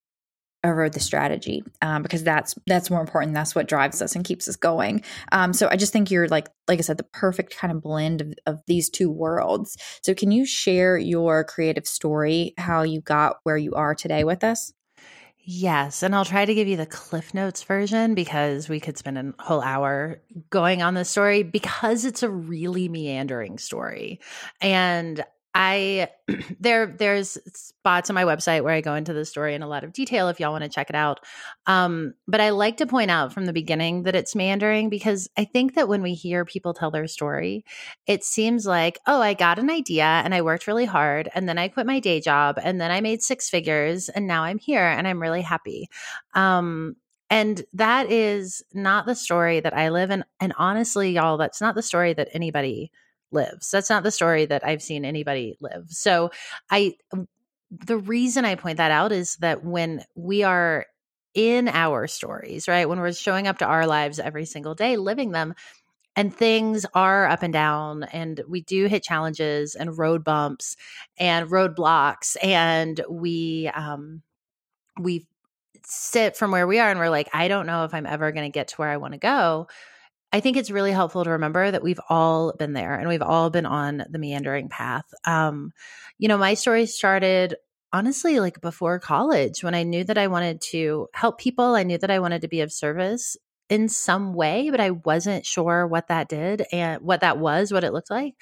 over 0.64 0.90
the 0.90 1.00
strategy 1.00 1.64
um, 1.82 2.04
because 2.04 2.24
that's 2.24 2.56
that's 2.68 2.90
more 2.90 3.02
important. 3.02 3.34
That's 3.34 3.56
what 3.56 3.68
drives 3.68 4.02
us 4.02 4.16
and 4.16 4.24
keeps 4.24 4.48
us 4.48 4.56
going. 4.56 5.04
Um, 5.32 5.54
so 5.54 5.68
i 5.70 5.76
just 5.76 5.94
think 5.94 6.10
you're 6.12 6.28
like 6.28 6.50
like 6.68 6.80
i 6.80 6.82
said 6.82 6.98
the 6.98 7.04
perfect 7.04 7.56
kind 7.56 7.72
of 7.72 7.82
blend 7.82 8.22
of, 8.22 8.34
of 8.46 8.62
these 8.68 8.90
two 8.90 9.10
worlds. 9.10 9.78
So 10.02 10.14
can 10.14 10.32
you 10.32 10.46
share 10.46 10.98
your 10.98 11.44
creative 11.44 11.88
story 11.88 12.54
how 12.58 12.84
you 12.84 13.02
got 13.02 13.38
where 13.44 13.58
you 13.58 13.74
are 13.74 13.96
today 13.96 14.24
with 14.24 14.44
us? 14.44 14.74
Yes, 15.46 16.04
and 16.04 16.16
I'll 16.16 16.24
try 16.24 16.46
to 16.46 16.54
give 16.54 16.70
you 16.70 16.78
the 16.78 16.86
Cliff 16.86 17.34
Notes 17.34 17.64
version 17.64 18.16
because 18.16 18.70
we 18.70 18.80
could 18.80 18.98
spend 18.98 19.18
a 19.18 19.34
whole 19.44 19.60
hour 19.62 20.22
going 20.50 20.82
on 20.82 20.94
this 20.94 21.10
story 21.10 21.44
because 21.44 22.06
it's 22.06 22.24
a 22.24 22.30
really 22.30 22.88
meandering 22.88 23.58
story. 23.58 24.22
And 24.62 25.22
I 25.54 26.10
there 26.60 26.88
there's 26.88 27.38
spots 27.54 28.10
on 28.10 28.16
my 28.16 28.24
website 28.24 28.64
where 28.64 28.74
I 28.74 28.82
go 28.82 28.96
into 28.96 29.14
the 29.14 29.26
story 29.26 29.56
in 29.56 29.62
a 29.62 29.68
lot 29.68 29.84
of 29.84 29.94
detail 29.94 30.30
if 30.30 30.40
y'all 30.40 30.52
want 30.52 30.64
to 30.64 30.70
check 30.70 30.90
it 30.90 30.96
out. 30.96 31.20
Um, 31.68 32.14
but 32.28 32.42
I 32.42 32.50
like 32.50 32.78
to 32.78 32.88
point 32.88 33.12
out 33.12 33.34
from 33.34 33.46
the 33.46 33.54
beginning 33.54 34.04
that 34.04 34.16
it's 34.16 34.36
meandering 34.36 34.90
because 34.90 35.30
I 35.38 35.46
think 35.46 35.76
that 35.76 35.88
when 35.88 36.02
we 36.02 36.14
hear 36.14 36.46
people 36.46 36.74
tell 36.74 36.92
their 36.92 37.08
story, 37.08 37.66
it 38.08 38.24
seems 38.24 38.66
like, 38.66 39.00
oh, 39.06 39.22
I 39.22 39.34
got 39.34 39.60
an 39.60 39.70
idea 39.70 40.04
and 40.04 40.34
I 40.34 40.42
worked 40.42 40.68
really 40.68 40.86
hard 40.86 41.30
and 41.36 41.48
then 41.48 41.58
I 41.58 41.68
quit 41.68 41.86
my 41.86 42.00
day 42.00 42.20
job 42.20 42.60
and 42.62 42.82
then 42.82 42.92
I 42.92 43.02
made 43.02 43.22
six 43.22 43.50
figures 43.50 44.10
and 44.10 44.28
now 44.28 44.44
I'm 44.44 44.58
here 44.58 44.86
and 44.86 45.08
I'm 45.08 45.22
really 45.22 45.42
happy. 45.42 45.90
Um, 46.34 46.96
and 47.30 47.64
that 47.74 48.12
is 48.12 48.64
not 48.74 49.06
the 49.06 49.16
story 49.16 49.60
that 49.60 49.76
I 49.76 49.90
live 49.90 50.12
in. 50.12 50.24
And 50.40 50.54
honestly, 50.58 51.12
y'all, 51.12 51.38
that's 51.38 51.62
not 51.62 51.74
the 51.74 51.82
story 51.82 52.14
that 52.14 52.30
anybody 52.32 52.92
lives. 53.34 53.72
That's 53.72 53.90
not 53.90 54.04
the 54.04 54.12
story 54.12 54.46
that 54.46 54.66
I've 54.66 54.82
seen 54.82 55.06
anybody 55.06 55.58
live. 55.60 55.86
So 55.90 56.32
I 56.70 56.96
the 57.72 57.98
reason 57.98 58.46
I 58.46 58.56
point 58.56 58.78
that 58.78 58.92
out 58.92 59.12
is 59.12 59.36
that 59.38 59.64
when 59.64 60.04
we 60.16 60.44
are 60.44 60.86
in 61.34 61.68
our 61.68 62.08
stories, 62.08 62.68
right? 62.68 62.88
When 62.88 63.00
we're 63.00 63.14
showing 63.14 63.48
up 63.48 63.58
to 63.60 63.66
our 63.66 63.88
lives 63.88 64.20
every 64.20 64.46
single 64.46 64.76
day, 64.76 64.98
living 64.98 65.32
them, 65.32 65.56
and 66.16 66.36
things 66.36 66.86
are 66.94 67.28
up 67.28 67.42
and 67.42 67.52
down, 67.52 68.04
and 68.04 68.42
we 68.48 68.62
do 68.62 68.86
hit 68.86 69.04
challenges 69.04 69.74
and 69.74 69.98
road 69.98 70.24
bumps 70.24 70.76
and 71.18 71.50
roadblocks, 71.50 72.38
and 72.44 73.02
we 73.10 73.70
um, 73.74 74.22
we 75.00 75.26
sit 75.86 76.38
from 76.38 76.52
where 76.52 76.68
we 76.68 76.80
are, 76.80 76.90
and 76.90 77.00
we're 77.00 77.10
like, 77.10 77.30
I 77.34 77.48
don't 77.48 77.66
know 77.66 77.84
if 77.86 77.96
I'm 77.96 78.06
ever 78.06 78.32
going 78.32 78.46
to 78.46 78.54
get 78.54 78.70
to 78.70 78.76
where 78.76 78.90
I 78.90 78.98
want 78.98 79.14
to 79.14 79.20
go. 79.20 79.68
I 80.34 80.40
think 80.40 80.58
it's 80.58 80.72
really 80.72 80.92
helpful 80.92 81.24
to 81.24 81.30
remember 81.30 81.70
that 81.70 81.84
we've 81.84 82.00
all 82.10 82.54
been 82.58 82.74
there 82.74 82.96
and 82.96 83.08
we've 83.08 83.22
all 83.22 83.52
been 83.52 83.68
on 83.68 84.04
the 84.10 84.18
meandering 84.18 84.68
path. 84.68 85.06
Um, 85.26 85.74
you 86.18 86.28
know, 86.28 86.40
my 86.40 86.56
story 86.56 86.88
started 86.88 87.56
honestly 87.94 88.40
like 88.40 88.60
before 88.60 89.00
college 89.00 89.64
when 89.64 89.76
I 89.76 89.84
knew 89.84 90.04
that 90.04 90.18
I 90.18 90.26
wanted 90.28 90.60
to 90.72 91.08
help 91.14 91.40
people. 91.40 91.76
I 91.76 91.84
knew 91.84 92.00
that 92.00 92.10
I 92.10 92.18
wanted 92.18 92.42
to 92.42 92.48
be 92.48 92.62
of 92.62 92.74
service 92.74 93.38
in 93.70 93.88
some 93.88 94.34
way, 94.34 94.72
but 94.72 94.82
I 94.82 94.90
wasn't 94.90 95.46
sure 95.46 95.86
what 95.86 96.08
that 96.08 96.30
did 96.30 96.66
and 96.72 97.02
what 97.04 97.22
that 97.22 97.38
was, 97.38 97.72
what 97.72 97.84
it 97.84 97.94
looked 97.94 98.10
like. 98.10 98.34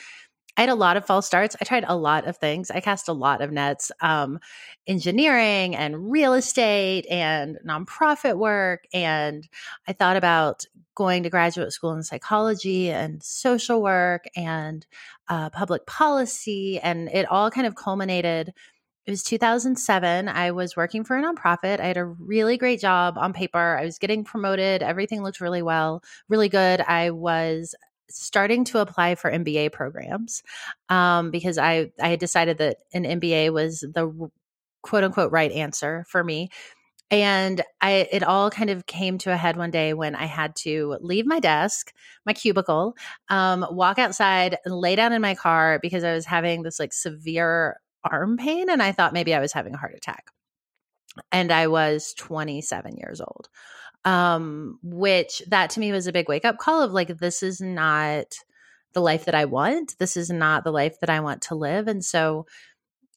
I 0.57 0.61
had 0.61 0.69
a 0.69 0.75
lot 0.75 0.97
of 0.97 1.05
false 1.05 1.25
starts. 1.25 1.55
I 1.61 1.65
tried 1.65 1.85
a 1.87 1.95
lot 1.95 2.27
of 2.27 2.37
things. 2.37 2.71
I 2.71 2.81
cast 2.81 3.07
a 3.07 3.13
lot 3.13 3.41
of 3.41 3.51
nets, 3.51 3.91
um, 4.01 4.39
engineering 4.85 5.75
and 5.75 6.11
real 6.11 6.33
estate 6.33 7.05
and 7.09 7.57
nonprofit 7.65 8.37
work. 8.37 8.83
And 8.93 9.47
I 9.87 9.93
thought 9.93 10.17
about 10.17 10.65
going 10.95 11.23
to 11.23 11.29
graduate 11.29 11.71
school 11.71 11.93
in 11.93 12.03
psychology 12.03 12.91
and 12.91 13.23
social 13.23 13.81
work 13.81 14.25
and 14.35 14.85
uh, 15.29 15.49
public 15.49 15.85
policy. 15.85 16.79
And 16.79 17.09
it 17.09 17.25
all 17.29 17.51
kind 17.51 17.67
of 17.67 17.75
culminated. 17.75 18.53
It 19.05 19.11
was 19.11 19.23
2007. 19.23 20.27
I 20.27 20.51
was 20.51 20.75
working 20.75 21.03
for 21.03 21.17
a 21.17 21.23
nonprofit. 21.23 21.79
I 21.79 21.87
had 21.87 21.97
a 21.97 22.05
really 22.05 22.57
great 22.57 22.79
job 22.79 23.17
on 23.17 23.33
paper. 23.33 23.77
I 23.79 23.85
was 23.85 23.97
getting 23.97 24.23
promoted. 24.23 24.83
Everything 24.83 25.23
looked 25.23 25.41
really 25.41 25.61
well, 25.61 26.03
really 26.29 26.49
good. 26.49 26.81
I 26.81 27.11
was 27.11 27.73
starting 28.09 28.65
to 28.65 28.79
apply 28.79 29.15
for 29.15 29.31
MBA 29.31 29.71
programs 29.71 30.43
um, 30.89 31.31
because 31.31 31.57
I 31.57 31.91
I 31.99 32.09
had 32.09 32.19
decided 32.19 32.57
that 32.59 32.77
an 32.93 33.03
MBA 33.03 33.51
was 33.53 33.81
the 33.81 34.29
quote 34.81 35.03
unquote 35.03 35.31
right 35.31 35.51
answer 35.51 36.05
for 36.07 36.23
me. 36.23 36.49
And 37.11 37.61
I 37.81 38.07
it 38.11 38.23
all 38.23 38.49
kind 38.49 38.69
of 38.69 38.85
came 38.87 39.17
to 39.19 39.33
a 39.33 39.37
head 39.37 39.57
one 39.57 39.71
day 39.71 39.93
when 39.93 40.15
I 40.15 40.25
had 40.25 40.55
to 40.57 40.97
leave 41.01 41.25
my 41.25 41.39
desk, 41.39 41.93
my 42.25 42.33
cubicle, 42.33 42.95
um, 43.29 43.65
walk 43.69 43.99
outside 43.99 44.57
lay 44.65 44.95
down 44.95 45.13
in 45.13 45.21
my 45.21 45.35
car 45.35 45.79
because 45.81 46.03
I 46.03 46.13
was 46.13 46.25
having 46.25 46.63
this 46.63 46.79
like 46.79 46.93
severe 46.93 47.77
arm 48.03 48.37
pain 48.37 48.69
and 48.69 48.81
I 48.81 48.93
thought 48.93 49.13
maybe 49.13 49.35
I 49.35 49.39
was 49.41 49.53
having 49.53 49.75
a 49.75 49.77
heart 49.77 49.93
attack. 49.95 50.31
And 51.31 51.51
I 51.51 51.67
was 51.67 52.13
27 52.17 52.95
years 52.97 53.19
old 53.19 53.49
um, 54.05 54.79
which 54.83 55.43
that 55.47 55.69
to 55.71 55.79
me 55.79 55.91
was 55.91 56.07
a 56.07 56.11
big 56.11 56.27
wake 56.27 56.45
up 56.45 56.57
call 56.57 56.81
of 56.81 56.91
like, 56.91 57.17
this 57.19 57.43
is 57.43 57.61
not 57.61 58.35
the 58.93 59.01
life 59.01 59.25
that 59.25 59.35
I 59.35 59.45
want. 59.45 59.97
This 59.99 60.17
is 60.17 60.29
not 60.29 60.63
the 60.63 60.71
life 60.71 60.99
that 60.99 61.09
I 61.09 61.19
want 61.19 61.43
to 61.43 61.55
live. 61.55 61.87
And 61.87 62.03
so 62.03 62.45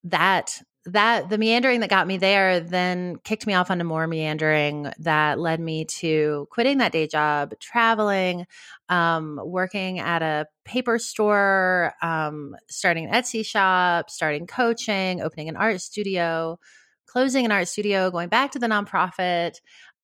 that 0.04 0.60
that 0.86 1.30
the 1.30 1.38
meandering 1.38 1.80
that 1.80 1.88
got 1.88 2.06
me 2.06 2.18
there 2.18 2.60
then 2.60 3.16
kicked 3.24 3.46
me 3.46 3.54
off 3.54 3.70
onto 3.70 3.84
more 3.84 4.06
meandering 4.06 4.92
that 4.98 5.38
led 5.38 5.58
me 5.58 5.86
to 5.86 6.46
quitting 6.50 6.78
that 6.78 6.92
day 6.92 7.06
job 7.06 7.54
traveling 7.58 8.46
um, 8.90 9.40
working 9.42 9.98
at 9.98 10.22
a 10.22 10.46
paper 10.64 10.98
store 10.98 11.94
um, 12.02 12.54
starting 12.68 13.06
an 13.06 13.12
etsy 13.12 13.44
shop 13.44 14.10
starting 14.10 14.46
coaching 14.46 15.22
opening 15.22 15.48
an 15.48 15.56
art 15.56 15.80
studio 15.80 16.58
closing 17.06 17.44
an 17.46 17.52
art 17.52 17.68
studio 17.68 18.10
going 18.10 18.28
back 18.28 18.52
to 18.52 18.58
the 18.58 18.66
nonprofit 18.66 19.60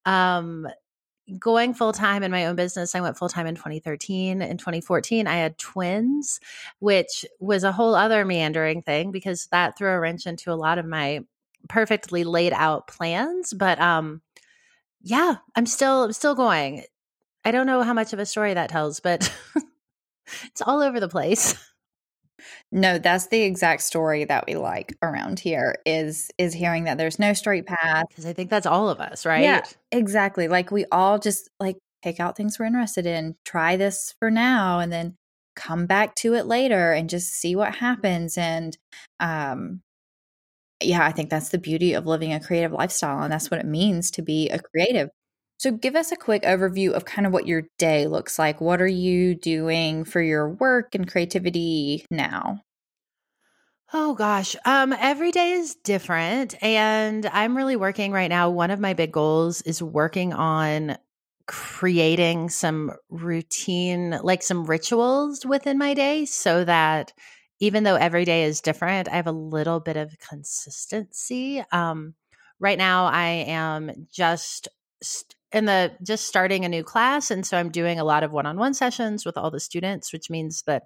um, 0.07 0.67
going 1.39 1.75
full 1.75 1.93
time 1.93 2.23
in 2.23 2.31
my 2.31 2.47
own 2.47 2.57
business, 2.57 2.95
I 2.95 3.01
went 3.01 3.17
full 3.17 3.29
time 3.29 3.47
in 3.47 3.55
2013. 3.55 4.43
In 4.43 4.57
2014, 4.59 5.27
I 5.27 5.37
had 5.37 5.59
twins, 5.59 6.41
which 6.79 7.25
was 7.39 7.65
a 7.65 7.73
whole 7.73 7.95
other 7.95 8.25
meandering 8.25 8.83
thing 8.83 9.11
because 9.11 9.47
that 9.51 9.77
threw 9.77 9.91
a 9.91 10.01
wrench 10.01 10.27
into 10.27 10.53
a 10.53 10.55
lot 10.55 10.79
of 10.79 10.87
my 10.87 11.21
perfectly 11.69 12.25
laid 12.25 12.53
out 12.53 12.87
plans. 12.87 13.53
But 13.53 13.81
um, 13.81 14.23
yeah, 15.03 15.37
I'm 15.55 15.67
still 15.67 16.05
I'm 16.05 16.13
still 16.13 16.35
going. 16.35 16.85
I 17.45 17.53
don't 17.53 17.67
know 17.67 17.83
how 17.83 17.95
much 17.95 18.13
of 18.13 18.19
a 18.19 18.27
story 18.27 18.55
that 18.55 18.71
tells, 18.71 19.01
but 19.01 19.33
it's 20.45 20.63
all 20.63 20.83
over 20.83 21.01
the 21.01 21.09
place. 21.09 21.57
No, 22.73 22.99
that's 22.99 23.27
the 23.29 23.43
exact 23.43 23.83
story 23.83 24.25
that 24.25 24.47
we 24.47 24.55
like 24.55 24.97
around 25.03 25.41
here 25.41 25.77
is 25.85 26.31
is 26.39 26.53
hearing 26.55 26.85
that 26.85 26.99
there's 26.99 27.19
no 27.19 27.33
straight 27.33 27.67
path. 27.67 28.07
Because 28.09 28.27
I 28.27 28.33
think 28.33 28.49
that's 28.51 28.67
all 28.67 28.89
of 28.89 29.01
us, 29.01 29.27
right? 29.27 29.43
Yeah, 29.43 29.63
exactly. 29.91 30.47
Like 30.49 30.71
we 30.71 30.85
all 30.93 31.19
just 31.19 31.51
like 31.59 31.79
pick 32.03 32.21
out 32.21 32.37
things 32.37 32.59
we're 32.59 32.67
interested 32.67 33.07
in, 33.07 33.35
try 33.45 33.77
this 33.77 34.15
for 34.21 34.31
now, 34.31 34.79
and 34.79 34.93
then 34.93 35.17
come 35.57 35.87
back 35.87 36.15
to 36.17 36.35
it 36.35 36.47
later 36.47 36.93
and 36.93 37.11
just 37.11 37.33
see 37.33 37.57
what 37.57 37.75
happens. 37.75 38.39
And 38.39 38.79
um 39.19 39.83
yeah, 40.83 41.05
I 41.05 41.13
think 41.13 41.31
that's 41.31 41.51
the 41.51 41.59
beauty 41.59 41.93
of 41.95 42.07
living 42.07 42.33
a 42.33 42.41
creative 42.41 42.73
lifestyle. 42.73 43.23
And 43.23 43.33
that's 43.33 43.51
what 43.51 43.61
it 43.61 43.67
means 43.67 44.11
to 44.13 44.23
be 44.23 44.49
a 44.49 44.59
creative. 44.59 45.11
So, 45.61 45.71
give 45.71 45.95
us 45.95 46.11
a 46.11 46.17
quick 46.17 46.43
overview 46.45 46.93
of 46.93 47.05
kind 47.05 47.27
of 47.27 47.35
what 47.35 47.47
your 47.47 47.65
day 47.77 48.07
looks 48.07 48.39
like. 48.39 48.63
What 48.63 48.81
are 48.81 48.87
you 48.87 49.35
doing 49.35 50.05
for 50.05 50.23
your 50.23 50.49
work 50.49 50.95
and 50.95 51.07
creativity 51.07 52.07
now? 52.11 52.63
Oh 53.93 54.15
gosh, 54.15 54.55
um, 54.65 54.93
every 54.93 55.33
day 55.33 55.53
is 55.53 55.75
different, 55.75 56.55
and 56.63 57.27
I'm 57.27 57.57
really 57.57 57.75
working 57.77 58.13
right 58.13 58.29
now. 58.29 58.49
One 58.49 58.71
of 58.71 58.79
my 58.79 58.95
big 58.95 59.11
goals 59.13 59.63
is 59.63 59.83
working 59.83 60.33
on 60.33 60.97
creating 61.49 62.51
some 62.51 62.93
routine, 63.09 64.19
like 64.23 64.43
some 64.45 64.65
rituals 64.65 65.45
within 65.45 65.77
my 65.77 65.95
day, 65.95 66.25
so 66.25 66.65
that 66.65 67.13
even 67.59 67.83
though 67.83 67.97
every 67.97 68.25
day 68.25 68.45
is 68.45 68.61
different, 68.61 69.09
I 69.09 69.17
have 69.17 69.27
a 69.27 69.33
little 69.33 69.81
bit 69.81 69.97
of 69.97 70.17
consistency. 70.21 71.63
Um, 71.73 72.15
right 72.61 72.79
now, 72.79 73.07
I 73.07 73.27
am 73.49 74.07
just 74.13 74.69
st- 75.03 75.35
in 75.53 75.65
the 75.65 75.93
just 76.03 76.27
starting 76.27 76.65
a 76.65 76.69
new 76.69 76.83
class 76.83 77.31
and 77.31 77.47
so 77.47 77.57
i'm 77.57 77.71
doing 77.71 77.99
a 77.99 78.05
lot 78.05 78.23
of 78.23 78.33
one-on-one 78.33 78.75
sessions 78.75 79.25
with 79.25 79.37
all 79.37 79.51
the 79.51 79.61
students 79.61 80.13
which 80.13 80.31
means 80.31 80.63
that 80.63 80.85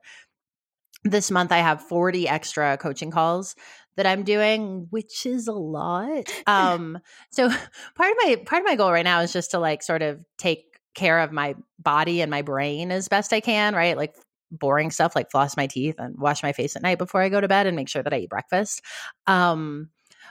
this 1.04 1.30
month 1.30 1.52
i 1.52 1.58
have 1.58 1.82
40 1.82 2.28
extra 2.28 2.76
coaching 2.78 3.10
calls 3.10 3.54
that 3.96 4.06
i'm 4.06 4.22
doing 4.24 4.86
which 4.90 5.26
is 5.26 5.48
a 5.48 5.52
lot. 5.52 6.30
Um 6.46 6.98
so 7.30 7.48
part 7.96 8.10
of 8.10 8.16
my 8.22 8.36
part 8.44 8.60
of 8.60 8.66
my 8.66 8.76
goal 8.76 8.92
right 8.92 9.04
now 9.04 9.20
is 9.20 9.32
just 9.32 9.52
to 9.52 9.58
like 9.58 9.82
sort 9.82 10.02
of 10.02 10.20
take 10.38 10.64
care 10.94 11.20
of 11.20 11.32
my 11.32 11.56
body 11.78 12.20
and 12.20 12.30
my 12.30 12.42
brain 12.42 12.92
as 12.92 13.08
best 13.08 13.32
i 13.32 13.40
can 13.40 13.74
right? 13.74 13.96
Like 13.96 14.14
boring 14.50 14.90
stuff 14.90 15.16
like 15.16 15.30
floss 15.30 15.56
my 15.56 15.66
teeth 15.66 15.96
and 15.98 16.16
wash 16.18 16.42
my 16.42 16.52
face 16.52 16.76
at 16.76 16.82
night 16.82 16.98
before 16.98 17.20
i 17.20 17.28
go 17.28 17.40
to 17.40 17.48
bed 17.48 17.66
and 17.66 17.76
make 17.76 17.88
sure 17.88 18.02
that 18.02 18.12
i 18.12 18.18
eat 18.18 18.30
breakfast. 18.30 18.82
Um 19.26 19.90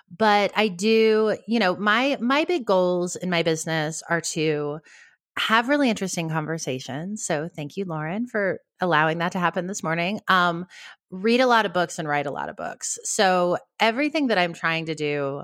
but 0.10 0.52
I 0.56 0.68
do, 0.68 1.38
you 1.48 1.60
know, 1.60 1.76
my 1.76 2.18
my 2.20 2.46
big 2.46 2.66
goals 2.66 3.16
in 3.16 3.30
my 3.30 3.44
business 3.44 4.04
are 4.10 4.22
to 4.34 4.80
have 5.38 5.70
really 5.70 5.90
interesting 5.90 6.30
conversations. 6.30 7.26
So 7.26 7.50
thank 7.56 7.76
you, 7.76 7.86
Lauren, 7.86 8.28
for 8.28 8.60
allowing 8.80 9.18
that 9.18 9.32
to 9.32 9.40
happen 9.40 9.66
this 9.66 9.82
morning. 9.82 10.20
Um, 10.28 10.68
read 11.10 11.42
a 11.42 11.48
lot 11.48 11.66
of 11.66 11.74
books 11.74 11.98
and 11.98 12.08
write 12.08 12.28
a 12.28 12.32
lot 12.32 12.50
of 12.50 12.56
books. 12.56 13.00
So 13.04 13.58
everything 13.80 14.28
that 14.28 14.38
I'm 14.38 14.54
trying 14.54 14.88
to 14.88 14.96
do 14.96 15.44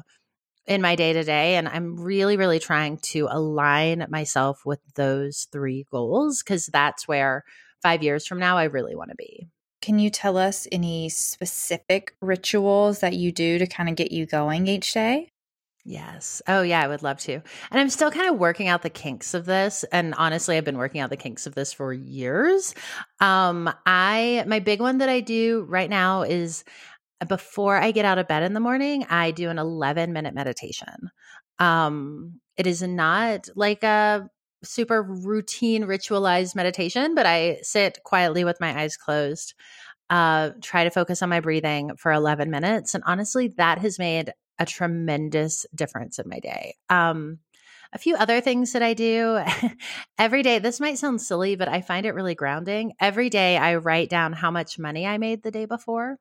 in 0.67 0.81
my 0.81 0.95
day 0.95 1.13
to 1.13 1.23
day, 1.23 1.55
and 1.55 1.67
I'm 1.67 1.99
really, 1.99 2.37
really 2.37 2.59
trying 2.59 2.99
to 2.99 3.27
align 3.31 4.05
myself 4.09 4.61
with 4.65 4.79
those 4.95 5.47
three 5.51 5.87
goals 5.91 6.43
because 6.43 6.67
that's 6.67 7.07
where 7.07 7.43
five 7.81 8.03
years 8.03 8.27
from 8.27 8.39
now 8.39 8.57
I 8.57 8.65
really 8.65 8.95
want 8.95 9.09
to 9.09 9.15
be. 9.15 9.47
Can 9.81 9.99
you 9.99 10.09
tell 10.09 10.37
us 10.37 10.67
any 10.71 11.09
specific 11.09 12.15
rituals 12.21 12.99
that 12.99 13.13
you 13.13 13.31
do 13.31 13.57
to 13.57 13.67
kind 13.67 13.89
of 13.89 13.95
get 13.95 14.11
you 14.11 14.25
going 14.25 14.67
each 14.67 14.93
day? 14.93 15.31
Yes. 15.85 16.41
Oh, 16.47 16.61
yeah, 16.61 16.81
I 16.81 16.87
would 16.87 17.01
love 17.03 17.19
to. 17.21 17.33
And 17.33 17.43
I'm 17.79 17.89
still 17.89 18.11
kind 18.11 18.29
of 18.29 18.37
working 18.37 18.67
out 18.67 18.81
the 18.81 18.89
kinks 18.89 19.33
of 19.33 19.45
this. 19.45 19.85
And 19.91 20.13
honestly, 20.15 20.57
I've 20.57 20.65
been 20.65 20.77
working 20.77 20.99
out 21.01 21.09
the 21.09 21.17
kinks 21.17 21.47
of 21.47 21.55
this 21.55 21.71
for 21.71 21.93
years. 21.93 22.75
Um, 23.21 23.73
I, 23.85 24.43
my 24.45 24.59
big 24.59 24.81
one 24.81 24.97
that 24.99 25.09
I 25.09 25.21
do 25.21 25.65
right 25.69 25.89
now 25.89 26.23
is 26.23 26.63
before 27.27 27.77
I 27.77 27.91
get 27.91 28.05
out 28.05 28.17
of 28.17 28.27
bed 28.27 28.43
in 28.43 28.53
the 28.53 28.59
morning, 28.59 29.05
I 29.09 29.31
do 29.31 29.49
an 29.49 29.57
11 29.57 30.13
minute 30.13 30.33
meditation. 30.33 31.11
Um, 31.59 32.39
it 32.57 32.67
is 32.67 32.81
not 32.81 33.47
like 33.55 33.83
a 33.83 34.29
super 34.63 35.01
routine 35.01 35.83
ritualized 35.83 36.55
meditation, 36.55 37.15
but 37.15 37.25
I 37.25 37.59
sit 37.61 37.99
quietly 38.03 38.43
with 38.43 38.59
my 38.59 38.79
eyes 38.79 38.97
closed, 38.97 39.53
uh, 40.09 40.51
try 40.61 40.83
to 40.83 40.91
focus 40.91 41.21
on 41.21 41.29
my 41.29 41.39
breathing 41.39 41.91
for 41.97 42.11
11 42.11 42.49
minutes. 42.49 42.95
And 42.95 43.03
honestly, 43.05 43.49
that 43.57 43.79
has 43.79 43.99
made 43.99 44.33
a 44.57 44.65
tremendous 44.65 45.65
difference 45.73 46.19
in 46.19 46.27
my 46.27 46.39
day. 46.39 46.75
Um, 46.89 47.39
a 47.93 47.97
few 47.97 48.15
other 48.15 48.41
things 48.41 48.73
that 48.73 48.83
I 48.83 48.93
do 48.93 49.39
every 50.17 50.43
day. 50.43 50.59
This 50.59 50.79
might 50.79 50.99
sound 50.99 51.21
silly, 51.21 51.55
but 51.55 51.67
I 51.67 51.81
find 51.81 52.05
it 52.05 52.13
really 52.13 52.35
grounding. 52.35 52.93
Every 52.99 53.29
day 53.29 53.57
I 53.57 53.75
write 53.75 54.09
down 54.09 54.33
how 54.33 54.51
much 54.51 54.77
money 54.77 55.07
I 55.07 55.17
made 55.17 55.41
the 55.41 55.51
day 55.51 55.65
before. 55.65 56.17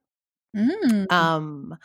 Mm. 0.57 1.13
Um, 1.13 1.77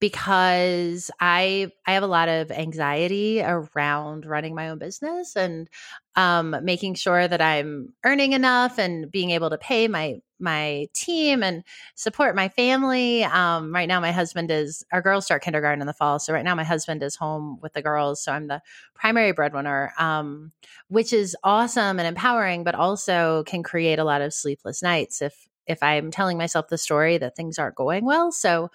because 0.00 1.10
I 1.20 1.70
I 1.86 1.92
have 1.94 2.02
a 2.02 2.06
lot 2.08 2.28
of 2.28 2.50
anxiety 2.50 3.40
around 3.42 4.26
running 4.26 4.54
my 4.54 4.68
own 4.70 4.78
business 4.78 5.36
and 5.36 5.68
um, 6.14 6.56
making 6.62 6.94
sure 6.94 7.26
that 7.28 7.40
I'm 7.42 7.92
earning 8.04 8.32
enough 8.32 8.78
and 8.78 9.10
being 9.10 9.30
able 9.30 9.50
to 9.50 9.58
pay 9.58 9.88
my 9.88 10.16
my 10.38 10.86
team 10.92 11.42
and 11.42 11.62
support 11.94 12.36
my 12.36 12.48
family. 12.50 13.24
Um, 13.24 13.72
right 13.72 13.88
now, 13.88 14.00
my 14.00 14.12
husband 14.12 14.50
is 14.50 14.84
our 14.92 15.00
girls 15.00 15.24
start 15.24 15.42
kindergarten 15.42 15.80
in 15.80 15.86
the 15.86 15.92
fall, 15.94 16.18
so 16.18 16.32
right 16.32 16.44
now 16.44 16.54
my 16.54 16.64
husband 16.64 17.02
is 17.02 17.16
home 17.16 17.58
with 17.62 17.72
the 17.72 17.82
girls, 17.82 18.22
so 18.22 18.32
I'm 18.32 18.48
the 18.48 18.60
primary 18.94 19.32
breadwinner, 19.32 19.92
um, 19.98 20.52
which 20.88 21.12
is 21.12 21.36
awesome 21.42 21.98
and 21.98 22.06
empowering, 22.06 22.64
but 22.64 22.74
also 22.74 23.44
can 23.44 23.62
create 23.62 23.98
a 23.98 24.04
lot 24.04 24.20
of 24.22 24.34
sleepless 24.34 24.82
nights 24.82 25.22
if 25.22 25.48
if 25.66 25.82
I'm 25.82 26.10
telling 26.12 26.38
myself 26.38 26.68
the 26.68 26.78
story 26.78 27.18
that 27.18 27.34
things 27.34 27.58
aren't 27.58 27.74
going 27.74 28.04
well. 28.04 28.30
So 28.30 28.70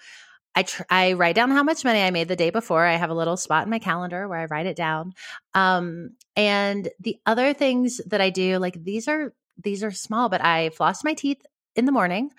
I 0.54 0.62
tr- 0.64 0.82
I 0.90 1.14
write 1.14 1.34
down 1.34 1.50
how 1.50 1.62
much 1.62 1.84
money 1.84 2.02
I 2.02 2.10
made 2.10 2.28
the 2.28 2.36
day 2.36 2.50
before. 2.50 2.84
I 2.84 2.96
have 2.96 3.10
a 3.10 3.14
little 3.14 3.36
spot 3.36 3.64
in 3.64 3.70
my 3.70 3.78
calendar 3.78 4.28
where 4.28 4.38
I 4.38 4.46
write 4.46 4.66
it 4.66 4.76
down. 4.76 5.14
Um, 5.54 6.10
and 6.36 6.88
the 7.00 7.18
other 7.26 7.54
things 7.54 8.00
that 8.06 8.20
I 8.20 8.30
do, 8.30 8.58
like 8.58 8.82
these 8.82 9.08
are 9.08 9.32
these 9.62 9.82
are 9.82 9.90
small, 9.90 10.28
but 10.28 10.44
I 10.44 10.70
floss 10.70 11.04
my 11.04 11.14
teeth 11.14 11.40
in 11.74 11.86
the 11.86 11.92
morning 11.92 12.30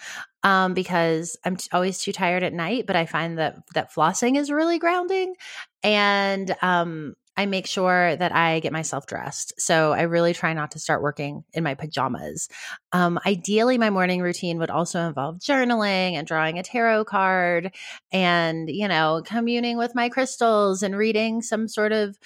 um, 0.44 0.74
because 0.74 1.38
I'm 1.44 1.56
t- 1.56 1.70
always 1.72 2.00
too 2.00 2.12
tired 2.12 2.44
at 2.44 2.54
night. 2.54 2.86
But 2.86 2.96
I 2.96 3.06
find 3.06 3.38
that 3.38 3.58
that 3.74 3.94
flossing 3.94 4.38
is 4.38 4.52
really 4.52 4.80
grounding, 4.80 5.36
and 5.84 6.56
um, 6.62 7.16
I 7.36 7.46
make 7.48 7.66
sure 7.66 8.16
that 8.16 8.34
I 8.34 8.60
get 8.60 8.72
myself 8.72 9.08
dressed. 9.08 9.54
So 9.60 9.92
I 9.92 10.04
really 10.04 10.34
try 10.34 10.54
not 10.54 10.72
to 10.72 10.80
start 10.80 11.02
working 11.02 11.44
in 11.54 11.64
my 11.64 11.74
pajamas. 11.74 12.48
Um, 12.92 13.20
ideally, 13.26 13.78
my 13.78 13.90
morning 13.90 14.22
routine 14.22 14.60
would 14.60 14.70
also 14.70 15.02
involve 15.02 15.40
journaling 15.40 16.14
and 16.14 16.28
drawing 16.28 16.60
a 16.60 16.64
tarot 16.64 17.06
card 17.06 17.74
and, 18.12 18.70
you 18.70 18.88
know, 18.88 19.24
communing 19.26 19.78
with 19.78 19.96
my 19.96 20.10
crystals 20.10 20.84
and 20.84 20.96
reading 20.96 21.42
some 21.42 21.68
sort 21.68 21.92
of 21.92 22.18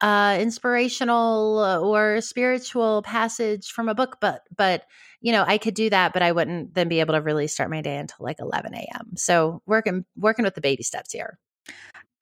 uh, 0.00 0.38
inspirational 0.40 1.82
or 1.82 2.20
spiritual 2.20 3.02
passage 3.02 3.70
from 3.72 3.88
a 3.88 3.94
book. 3.94 4.18
But, 4.20 4.42
but, 4.56 4.84
you 5.20 5.32
know, 5.32 5.44
I 5.46 5.58
could 5.58 5.74
do 5.74 5.90
that, 5.90 6.12
but 6.12 6.22
I 6.22 6.32
wouldn't 6.32 6.74
then 6.74 6.88
be 6.88 7.00
able 7.00 7.14
to 7.14 7.20
really 7.20 7.48
start 7.48 7.70
my 7.70 7.82
day 7.82 7.96
until 7.96 8.24
like 8.24 8.40
11 8.40 8.74
a.m. 8.74 9.16
So 9.16 9.60
working, 9.66 10.04
working 10.16 10.44
with 10.44 10.54
the 10.54 10.60
baby 10.60 10.82
steps 10.82 11.12
here. 11.12 11.38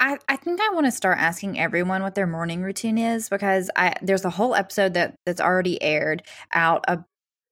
I, 0.02 0.18
I 0.28 0.34
think 0.34 0.60
I 0.60 0.74
want 0.74 0.86
to 0.86 0.90
start 0.90 1.18
asking 1.20 1.60
everyone 1.60 2.02
what 2.02 2.16
their 2.16 2.26
morning 2.26 2.60
routine 2.60 2.98
is 2.98 3.28
because 3.28 3.70
I 3.76 3.94
there's 4.02 4.24
a 4.24 4.30
whole 4.30 4.56
episode 4.56 4.94
that 4.94 5.14
that's 5.24 5.40
already 5.40 5.80
aired 5.80 6.24
out 6.52 6.84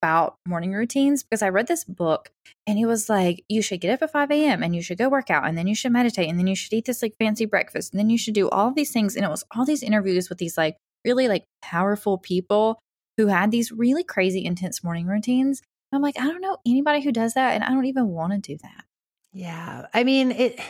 about 0.03 0.35
morning 0.49 0.73
routines 0.73 1.23
because 1.23 1.43
I 1.43 1.51
read 1.51 1.69
this 1.69 1.85
book 1.85 2.33
and 2.67 2.77
it 2.77 2.87
was 2.87 3.09
like 3.09 3.45
you 3.49 3.63
should 3.63 3.81
get 3.81 3.93
up 3.93 4.03
at 4.03 4.11
5 4.11 4.33
a.m. 4.33 4.65
and 4.65 4.75
you 4.75 4.83
should 4.83 4.99
go 4.99 5.09
work 5.09 5.31
out 5.31 5.47
and 5.47 5.57
then 5.57 5.69
you 5.69 5.77
should 5.77 5.93
meditate 5.93 6.29
and 6.29 6.41
then 6.41 6.49
you 6.49 6.57
should 6.57 6.73
eat 6.73 6.87
this 6.87 7.03
like 7.03 7.15
fancy 7.21 7.47
breakfast 7.47 7.93
and 7.93 8.01
then 8.01 8.11
you 8.11 8.19
should 8.19 8.35
do 8.35 8.51
all 8.51 8.73
these 8.73 8.91
things 8.91 9.15
and 9.15 9.25
it 9.25 9.31
was 9.31 9.45
all 9.55 9.65
these 9.65 9.85
interviews 9.85 10.29
with 10.29 10.39
these 10.39 10.59
like 10.59 10.77
really 11.05 11.29
like 11.29 11.45
powerful 11.63 12.19
people 12.19 12.81
who 13.17 13.29
had 13.29 13.53
these 13.53 13.71
really 13.71 14.03
crazy 14.03 14.45
intense 14.45 14.83
morning 14.83 15.07
routines. 15.07 15.63
I'm 15.93 16.03
like 16.03 16.19
I 16.19 16.25
don't 16.25 16.41
know 16.41 16.57
anybody 16.67 17.01
who 17.01 17.13
does 17.13 17.35
that 17.35 17.55
and 17.55 17.63
I 17.63 17.69
don't 17.69 17.87
even 17.87 18.09
want 18.09 18.33
to 18.33 18.39
do 18.41 18.59
that. 18.61 18.87
Yeah. 19.33 19.87
I 19.95 20.05
mean, 20.05 20.33
it 20.33 20.61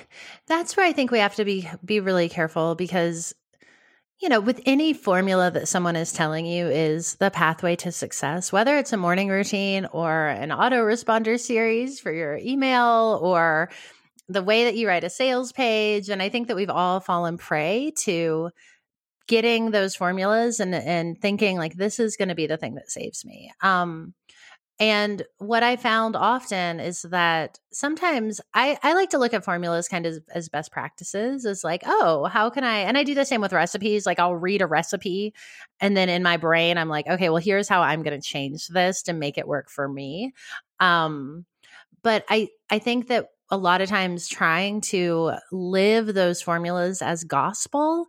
that's 0.47 0.77
where 0.77 0.87
I 0.87 0.93
think 0.93 1.11
we 1.11 1.19
have 1.21 1.35
to 1.37 1.45
be 1.45 1.69
be 1.85 2.01
really 2.01 2.29
careful 2.29 2.75
because 2.75 3.35
you 4.21 4.29
know, 4.29 4.41
with 4.41 4.61
any 4.67 4.93
formula 4.93 5.51
that 5.51 5.69
someone 5.69 5.97
is 5.97 6.13
telling 6.13 6.47
you 6.47 6.67
is 6.69 7.15
the 7.17 7.31
pathway 7.31 7.77
to 7.77 7.93
success, 7.93 8.53
whether 8.53 8.77
it's 8.79 8.93
a 8.93 8.99
morning 8.99 9.29
routine 9.31 9.87
or 9.87 10.29
an 10.29 10.51
autoresponder 10.51 11.41
series 11.41 12.01
for 12.01 12.13
your 12.13 12.37
email 12.39 13.19
or 13.23 13.71
the 14.29 14.43
way 14.43 14.65
that 14.65 14.77
you 14.77 14.89
write 14.89 15.05
a 15.05 15.11
sales 15.11 15.53
page, 15.53 16.09
and 16.11 16.23
I 16.23 16.29
think 16.31 16.49
that 16.49 16.57
we've 16.57 16.71
all 16.71 17.01
fallen 17.01 17.39
prey 17.39 17.93
to 18.01 18.51
getting 19.29 19.71
those 19.73 19.95
formulas 19.97 20.61
and 20.61 20.75
and 20.75 21.21
thinking 21.21 21.59
like 21.59 21.75
this 21.77 22.01
is 22.01 22.17
going 22.17 22.29
to 22.31 22.35
be 22.37 22.47
the 22.47 22.57
thing 22.59 22.75
that 22.77 22.91
saves 22.91 23.25
me. 23.25 23.53
Um 23.63 24.15
and 24.81 25.23
what 25.37 25.63
I 25.63 25.77
found 25.77 26.17
often 26.17 26.81
is 26.81 27.03
that 27.03 27.61
sometimes 27.71 28.41
I, 28.55 28.79
I 28.83 28.95
like 28.95 29.11
to 29.11 29.19
look 29.19 29.35
at 29.35 29.45
formulas 29.45 29.89
kind 29.89 30.07
of 30.07 30.25
as 30.35 30.49
best 30.49 30.73
practices, 30.73 31.45
as 31.45 31.63
like, 31.63 31.83
oh, 31.85 32.25
how 32.25 32.49
can 32.49 32.65
I? 32.65 32.79
And 32.79 32.97
I 32.97 33.05
do 33.05 33.15
the 33.15 33.27
same 33.27 33.43
with 33.43 33.53
recipes. 33.53 34.07
Like 34.07 34.19
I'll 34.19 34.35
read 34.35 34.63
a 34.63 34.67
recipe, 34.67 35.35
and 35.81 35.95
then 35.97 36.09
in 36.09 36.23
my 36.23 36.39
brain, 36.39 36.79
I'm 36.79 36.89
like, 36.89 37.07
okay, 37.07 37.29
well, 37.29 37.43
here's 37.43 37.69
how 37.69 37.83
I'm 37.83 38.03
going 38.03 38.19
to 38.19 38.27
change 38.27 38.69
this 38.69 39.03
to 39.03 39.13
make 39.13 39.37
it 39.37 39.47
work 39.47 39.71
for 39.71 39.87
me. 39.87 40.33
Um, 40.81 41.45
but 42.03 42.25
I 42.31 42.49
I 42.71 42.79
think 42.79 43.09
that 43.09 43.29
a 43.51 43.57
lot 43.57 43.81
of 43.81 43.89
times 43.89 44.29
trying 44.29 44.81
to 44.81 45.33
live 45.53 46.15
those 46.15 46.41
formulas 46.41 47.03
as 47.03 47.25
gospel 47.25 48.07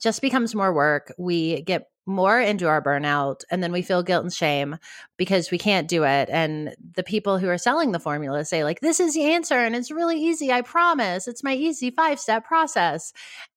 just 0.00 0.22
becomes 0.22 0.54
more 0.54 0.72
work. 0.72 1.12
We 1.18 1.62
get 1.62 1.88
more 2.06 2.40
into 2.40 2.68
our 2.68 2.80
burnout 2.80 3.42
and 3.50 3.62
then 3.62 3.72
we 3.72 3.82
feel 3.82 4.02
guilt 4.02 4.22
and 4.22 4.32
shame 4.32 4.76
because 5.16 5.50
we 5.50 5.58
can't 5.58 5.88
do 5.88 6.04
it. 6.04 6.28
And 6.30 6.74
the 6.94 7.02
people 7.02 7.38
who 7.38 7.48
are 7.48 7.58
selling 7.58 7.92
the 7.92 7.98
formula 7.98 8.44
say 8.44 8.62
like 8.62 8.80
this 8.80 9.00
is 9.00 9.14
the 9.14 9.24
answer 9.24 9.58
and 9.58 9.74
it's 9.74 9.90
really 9.90 10.20
easy 10.20 10.52
i 10.52 10.62
promise. 10.62 11.26
It's 11.26 11.42
my 11.42 11.54
easy 11.54 11.90
five 11.90 12.20
step 12.20 12.44
process. 12.44 13.12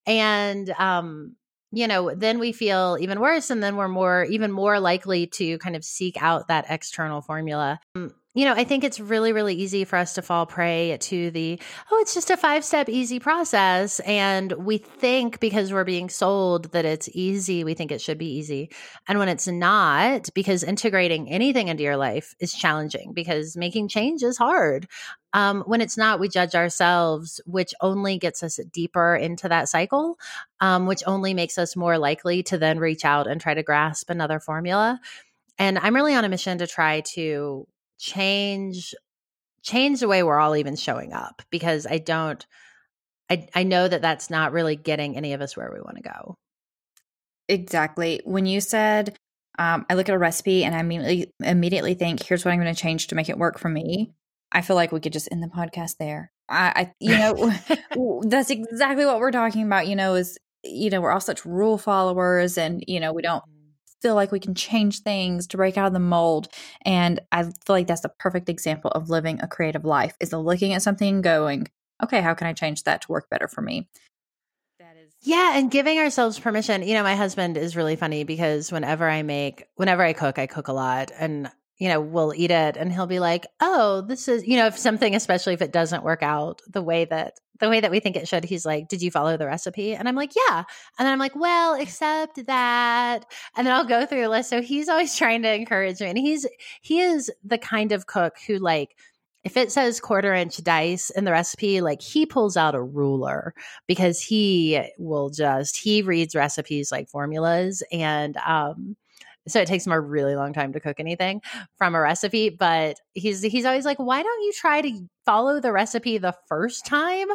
And 0.06 0.70
um 0.80 1.36
you 1.72 1.88
know 1.88 2.14
then 2.16 2.40
we 2.40 2.52
feel 2.52 2.98
even 3.00 3.20
worse 3.20 3.52
and 3.52 3.62
then 3.62 3.76
we're 3.76 3.88
more 3.88 4.24
even 4.26 4.52
more 4.52 4.80
likely 4.80 5.28
to 5.28 5.60
kind 5.60 5.76
of 5.76 5.86
seek 5.86 6.22
out 6.22 6.48
that 6.48 6.66
external 6.70 7.22
formula. 7.22 7.80
Um, 7.96 8.14
you 8.40 8.46
know, 8.46 8.54
I 8.54 8.64
think 8.64 8.86
it's 8.86 9.02
really, 9.02 9.34
really 9.34 9.54
easy 9.54 9.84
for 9.84 9.98
us 9.98 10.14
to 10.14 10.22
fall 10.22 10.46
prey 10.46 10.98
to 10.98 11.30
the, 11.30 11.60
oh, 11.92 12.00
it's 12.00 12.14
just 12.14 12.30
a 12.30 12.38
five 12.38 12.64
step 12.64 12.88
easy 12.88 13.20
process. 13.20 14.00
And 14.00 14.54
we 14.54 14.78
think 14.78 15.42
because 15.42 15.74
we're 15.74 15.84
being 15.84 16.08
sold 16.08 16.72
that 16.72 16.86
it's 16.86 17.10
easy, 17.12 17.66
we 17.66 17.74
think 17.74 17.92
it 17.92 18.00
should 18.00 18.18
be 18.18 18.38
easy. 18.38 18.72
And 19.10 19.20
when 19.20 19.28
it's 19.28 19.50
not, 19.50 20.30
because 20.34 20.64
integrating 20.64 21.30
anything 21.30 21.68
into 21.68 21.84
your 21.84 21.98
life 21.98 22.34
is 22.40 22.54
challenging 22.54 23.12
because 23.12 23.58
making 23.58 23.90
change 23.90 24.24
is 24.24 24.38
hard. 24.38 24.88
Um, 25.34 25.64
when 25.68 25.82
it's 25.82 25.98
not, 25.98 26.22
we 26.22 26.30
judge 26.30 26.56
ourselves, 26.56 27.42
which 27.46 27.74
only 27.82 28.20
gets 28.20 28.42
us 28.42 28.58
deeper 28.72 29.18
into 29.18 29.50
that 29.50 29.68
cycle, 29.68 30.18
um, 30.62 30.86
which 30.86 31.04
only 31.06 31.34
makes 31.34 31.58
us 31.58 31.76
more 31.76 31.98
likely 31.98 32.42
to 32.44 32.58
then 32.58 32.80
reach 32.80 33.04
out 33.04 33.28
and 33.28 33.42
try 33.42 33.54
to 33.54 33.64
grasp 33.64 34.10
another 34.10 34.40
formula. 34.40 34.98
And 35.58 35.78
I'm 35.78 35.94
really 35.94 36.16
on 36.16 36.24
a 36.24 36.30
mission 36.30 36.60
to 36.60 36.68
try 36.68 37.02
to 37.16 37.68
change 38.00 38.96
change 39.62 40.00
the 40.00 40.08
way 40.08 40.24
we're 40.24 40.40
all 40.40 40.56
even 40.56 40.76
showing 40.76 41.14
up 41.14 41.42
because 41.52 41.86
I 41.86 41.98
don't 42.00 42.46
I 43.30 43.48
I 43.54 43.64
know 43.64 43.88
that 43.88 44.02
that's 44.02 44.30
not 44.30 44.54
really 44.54 44.76
getting 44.76 45.16
any 45.18 45.34
of 45.34 45.42
us 45.42 45.56
where 45.56 45.72
we 45.72 45.82
want 45.82 45.98
to 45.98 46.04
go. 46.04 46.36
Exactly. 47.48 48.22
When 48.26 48.46
you 48.46 48.62
said 48.62 49.18
um, 49.60 49.86
I 49.90 49.96
look 49.96 50.08
at 50.08 50.16
a 50.16 50.20
recipe 50.20 50.64
and 50.64 50.74
I 50.74 50.80
immediately 50.80 51.34
immediately 51.44 51.94
think, 51.94 52.24
here's 52.24 52.46
what 52.46 52.52
I'm 52.52 52.62
going 52.62 52.74
to 52.74 52.82
change 52.82 53.08
to 53.08 53.16
make 53.16 53.28
it 53.28 53.38
work 53.38 53.60
for 53.60 53.68
me. 53.68 54.14
I 54.52 54.62
feel 54.62 54.78
like 54.78 54.92
we 54.92 55.02
could 55.02 55.14
just 55.14 55.28
end 55.32 55.44
the 55.44 55.48
podcast 55.48 55.98
there. 56.00 56.32
I, 56.48 56.72
I 56.76 56.94
you 57.00 57.18
know, 57.18 57.54
that's 58.28 58.50
exactly 58.50 59.06
what 59.06 59.20
we're 59.20 59.32
talking 59.32 59.64
about. 59.64 59.88
You 59.88 59.98
know, 59.98 60.16
is 60.16 60.38
you 60.64 60.90
know 60.90 61.02
we're 61.02 61.12
all 61.12 61.20
such 61.20 61.46
rule 61.46 61.78
followers, 61.78 62.58
and 62.58 62.84
you 62.88 63.02
know 63.02 63.12
we 63.12 63.22
don't 63.22 63.44
feel 64.02 64.16
like 64.16 64.32
we 64.32 64.40
can 64.40 64.56
change 64.56 65.02
things 65.02 65.48
to 65.48 65.58
break 65.58 65.78
out 65.78 65.88
of 65.88 65.94
the 65.94 66.00
mold. 66.00 66.48
And 66.84 67.20
I 67.32 67.44
feel 67.44 67.54
like 67.70 67.88
that's 67.88 68.02
the 68.02 68.10
perfect 68.10 68.50
example 68.50 68.92
of 68.92 69.10
living 69.10 69.40
a 69.42 69.48
creative 69.48 69.86
life 69.86 70.16
is 70.20 70.34
looking 70.34 70.74
at 70.74 70.82
something 70.82 71.16
and 71.16 71.24
going, 71.24 71.68
okay, 72.04 72.22
how 72.22 72.34
can 72.34 72.48
I 72.48 72.54
change 72.54 72.84
that 72.84 73.02
to 73.04 73.12
work 73.12 73.30
better 73.30 73.48
for 73.48 73.62
me? 73.62 73.88
Yeah, 75.22 75.58
and 75.58 75.70
giving 75.70 75.98
ourselves 76.00 76.40
permission. 76.40 76.82
You 76.84 76.94
know, 76.94 77.04
my 77.04 77.16
husband 77.16 77.58
is 77.58 77.76
really 77.76 77.98
funny 77.98 78.24
because 78.24 78.72
whenever 78.72 79.08
I 79.08 79.22
make 79.24 79.66
whenever 79.76 80.02
I 80.02 80.14
cook, 80.14 80.40
I 80.40 80.48
cook 80.48 80.70
a 80.70 80.74
lot 80.74 81.12
and 81.18 81.52
you 81.78 81.88
know, 81.88 82.02
we'll 82.02 82.34
eat 82.36 82.52
it 82.52 82.76
and 82.78 82.92
he'll 82.92 83.08
be 83.08 83.20
like, 83.20 83.48
"Oh, 83.62 84.02
this 84.02 84.28
is, 84.28 84.46
you 84.46 84.58
know, 84.58 84.68
if 84.68 84.78
something 84.78 85.16
especially 85.16 85.54
if 85.54 85.62
it 85.62 85.72
doesn't 85.72 86.04
work 86.04 86.24
out 86.24 86.62
the 86.68 86.82
way 86.82 87.06
that 87.06 87.40
the 87.60 87.70
way 87.70 87.80
that 87.80 87.92
we 87.92 88.00
think 88.00 88.16
it 88.16 88.28
should, 88.28 88.44
he's 88.44 88.66
like, 88.66 88.88
Did 88.88 89.02
you 89.02 89.12
follow 89.12 89.38
the 89.38 89.46
recipe? 89.46 89.96
And 89.96 90.08
I'm 90.08 90.16
like, 90.16 90.32
Yeah. 90.36 90.64
And 90.98 91.06
then 91.06 91.14
I'm 91.14 91.20
like, 91.20 91.36
Well, 91.36 91.76
except 91.76 92.46
that. 92.46 93.26
And 93.56 93.68
then 93.68 93.74
I'll 93.74 93.86
go 93.86 94.06
through 94.06 94.22
the 94.22 94.30
list. 94.30 94.50
So 94.50 94.62
he's 94.62 94.90
always 94.90 95.16
trying 95.18 95.42
to 95.44 95.54
encourage 95.54 96.00
me. 96.00 96.08
And 96.08 96.18
he's, 96.18 96.46
he 96.82 97.02
is 97.02 97.32
the 97.44 97.58
kind 97.58 97.92
of 97.92 98.08
cook 98.08 98.38
who, 98.48 98.58
like, 98.58 98.96
if 99.44 99.56
it 99.56 99.72
says 99.72 100.02
quarter 100.02 100.34
inch 100.34 100.58
dice 100.64 101.10
in 101.12 101.24
the 101.24 101.32
recipe, 101.32 101.80
like 101.82 102.02
he 102.02 102.26
pulls 102.26 102.58
out 102.58 102.76
a 102.76 102.82
ruler 102.82 103.54
because 103.88 104.20
he 104.22 104.82
will 104.98 105.30
just 105.30 105.78
he 105.78 106.02
reads 106.02 106.36
recipes 106.36 106.92
like 106.92 107.08
formulas 107.08 107.82
and 107.92 108.36
um 108.38 108.98
so 109.48 109.62
it 109.62 109.68
takes 109.68 109.86
him 109.86 109.92
a 109.92 110.00
really 110.00 110.36
long 110.36 110.54
time 110.54 110.74
to 110.74 110.80
cook 110.80 111.00
anything 111.00 111.42
from 111.78 111.96
a 111.96 112.00
recipe 112.00 112.50
but 112.50 112.98
he's 113.14 113.42
he's 113.42 113.66
always 113.66 113.86
like 113.86 113.98
why 113.98 114.22
don't 114.22 114.42
you 114.44 114.54
try 114.54 114.82
to 114.82 115.02
follow 115.26 115.60
the 115.60 115.72
recipe 115.72 116.18
the 116.18 116.36
first 116.48 116.86
time 116.86 117.28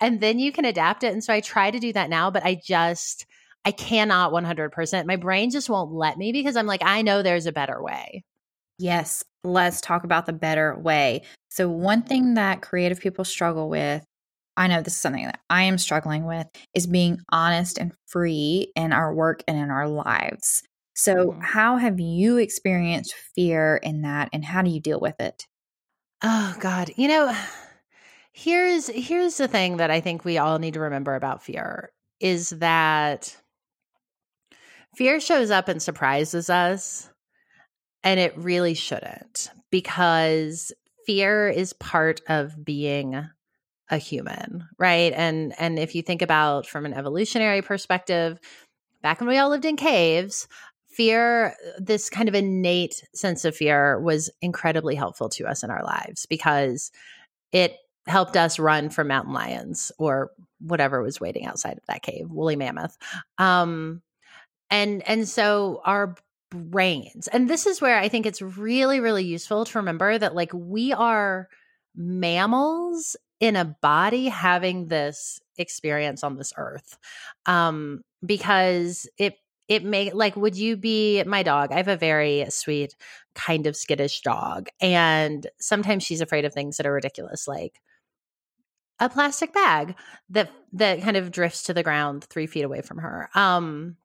and 0.00 0.20
then 0.20 0.38
you 0.38 0.52
can 0.52 0.64
adapt 0.64 1.02
it. 1.02 1.12
And 1.12 1.22
so 1.22 1.32
i 1.32 1.40
try 1.40 1.70
to 1.70 1.78
do 1.78 1.92
that 1.92 2.10
now 2.10 2.30
but 2.30 2.44
i 2.44 2.60
just 2.64 3.26
i 3.64 3.72
cannot 3.72 4.32
100% 4.32 5.06
my 5.06 5.16
brain 5.16 5.50
just 5.50 5.68
won't 5.68 5.92
let 5.92 6.16
me 6.16 6.32
because 6.32 6.56
i'm 6.56 6.66
like 6.66 6.82
i 6.84 7.02
know 7.02 7.22
there's 7.22 7.46
a 7.46 7.52
better 7.52 7.82
way. 7.82 8.24
Yes 8.78 9.24
let's 9.44 9.80
talk 9.80 10.04
about 10.04 10.26
the 10.26 10.32
better 10.32 10.76
way. 10.78 11.22
So 11.50 11.68
one 11.68 12.02
thing 12.02 12.34
that 12.34 12.62
creative 12.62 13.00
people 13.00 13.24
struggle 13.24 13.68
with 13.68 14.04
I 14.56 14.66
know 14.66 14.82
this 14.82 14.94
is 14.94 15.00
something 15.00 15.24
that 15.24 15.38
I 15.48 15.62
am 15.62 15.78
struggling 15.78 16.24
with 16.24 16.48
is 16.74 16.88
being 16.88 17.20
honest 17.30 17.78
and 17.78 17.92
free 18.08 18.72
in 18.74 18.92
our 18.92 19.14
work 19.14 19.44
and 19.46 19.56
in 19.56 19.70
our 19.70 19.86
lives. 19.86 20.64
So, 20.98 21.14
mm-hmm. 21.14 21.40
how 21.40 21.76
have 21.76 22.00
you 22.00 22.38
experienced 22.38 23.14
fear 23.14 23.76
in 23.76 24.02
that 24.02 24.30
and 24.32 24.44
how 24.44 24.62
do 24.62 24.70
you 24.70 24.80
deal 24.80 24.98
with 24.98 25.20
it? 25.20 25.46
Oh 26.24 26.56
god, 26.58 26.90
you 26.96 27.06
know, 27.06 27.32
here's 28.32 28.88
here's 28.88 29.36
the 29.36 29.46
thing 29.46 29.76
that 29.76 29.92
I 29.92 30.00
think 30.00 30.24
we 30.24 30.38
all 30.38 30.58
need 30.58 30.74
to 30.74 30.80
remember 30.80 31.14
about 31.14 31.44
fear 31.44 31.92
is 32.18 32.50
that 32.50 33.36
fear 34.96 35.20
shows 35.20 35.52
up 35.52 35.68
and 35.68 35.80
surprises 35.80 36.50
us 36.50 37.08
and 38.02 38.18
it 38.18 38.36
really 38.36 38.74
shouldn't 38.74 39.50
because 39.70 40.72
fear 41.06 41.48
is 41.48 41.74
part 41.74 42.22
of 42.28 42.64
being 42.64 43.24
a 43.88 43.98
human, 43.98 44.66
right? 44.80 45.12
And 45.14 45.54
and 45.60 45.78
if 45.78 45.94
you 45.94 46.02
think 46.02 46.22
about 46.22 46.66
from 46.66 46.86
an 46.86 46.92
evolutionary 46.92 47.62
perspective, 47.62 48.40
back 49.02 49.20
when 49.20 49.28
we 49.28 49.38
all 49.38 49.50
lived 49.50 49.64
in 49.64 49.76
caves, 49.76 50.48
fear, 50.98 51.54
this 51.78 52.10
kind 52.10 52.28
of 52.28 52.34
innate 52.34 53.04
sense 53.14 53.44
of 53.44 53.54
fear 53.54 54.00
was 54.00 54.30
incredibly 54.42 54.96
helpful 54.96 55.28
to 55.28 55.46
us 55.46 55.62
in 55.62 55.70
our 55.70 55.84
lives 55.84 56.26
because 56.26 56.90
it 57.52 57.76
helped 58.08 58.36
us 58.36 58.58
run 58.58 58.90
from 58.90 59.06
mountain 59.06 59.32
lions 59.32 59.92
or 59.96 60.32
whatever 60.60 61.00
was 61.00 61.20
waiting 61.20 61.46
outside 61.46 61.78
of 61.78 61.86
that 61.86 62.02
cave, 62.02 62.28
woolly 62.28 62.56
mammoth. 62.56 62.96
Um, 63.38 64.02
and 64.70 65.08
and 65.08 65.28
so 65.28 65.80
our 65.84 66.16
brains, 66.50 67.28
and 67.28 67.48
this 67.48 67.66
is 67.66 67.80
where 67.80 67.98
I 67.98 68.08
think 68.08 68.26
it's 68.26 68.42
really 68.42 68.98
really 68.98 69.24
useful 69.24 69.66
to 69.66 69.78
remember 69.78 70.18
that 70.18 70.34
like 70.34 70.50
we 70.52 70.92
are 70.92 71.48
mammals 71.94 73.16
in 73.38 73.54
a 73.54 73.76
body 73.80 74.26
having 74.26 74.88
this 74.88 75.38
experience 75.58 76.24
on 76.24 76.36
this 76.36 76.52
earth 76.56 76.98
um, 77.46 78.02
because 78.26 79.08
it 79.16 79.36
it 79.68 79.84
may 79.84 80.10
like 80.12 80.34
would 80.36 80.56
you 80.56 80.76
be 80.76 81.22
my 81.24 81.42
dog 81.42 81.70
i 81.72 81.76
have 81.76 81.88
a 81.88 81.96
very 81.96 82.44
sweet 82.48 82.96
kind 83.34 83.66
of 83.66 83.76
skittish 83.76 84.20
dog 84.22 84.68
and 84.80 85.46
sometimes 85.60 86.02
she's 86.02 86.20
afraid 86.20 86.44
of 86.44 86.52
things 86.52 86.76
that 86.76 86.86
are 86.86 86.92
ridiculous 86.92 87.46
like 87.46 87.80
a 89.00 89.08
plastic 89.08 89.52
bag 89.52 89.94
that 90.30 90.50
that 90.72 91.02
kind 91.02 91.16
of 91.16 91.30
drifts 91.30 91.64
to 91.64 91.74
the 91.74 91.82
ground 91.82 92.24
three 92.24 92.46
feet 92.46 92.62
away 92.62 92.80
from 92.80 92.98
her 92.98 93.30
um 93.34 93.96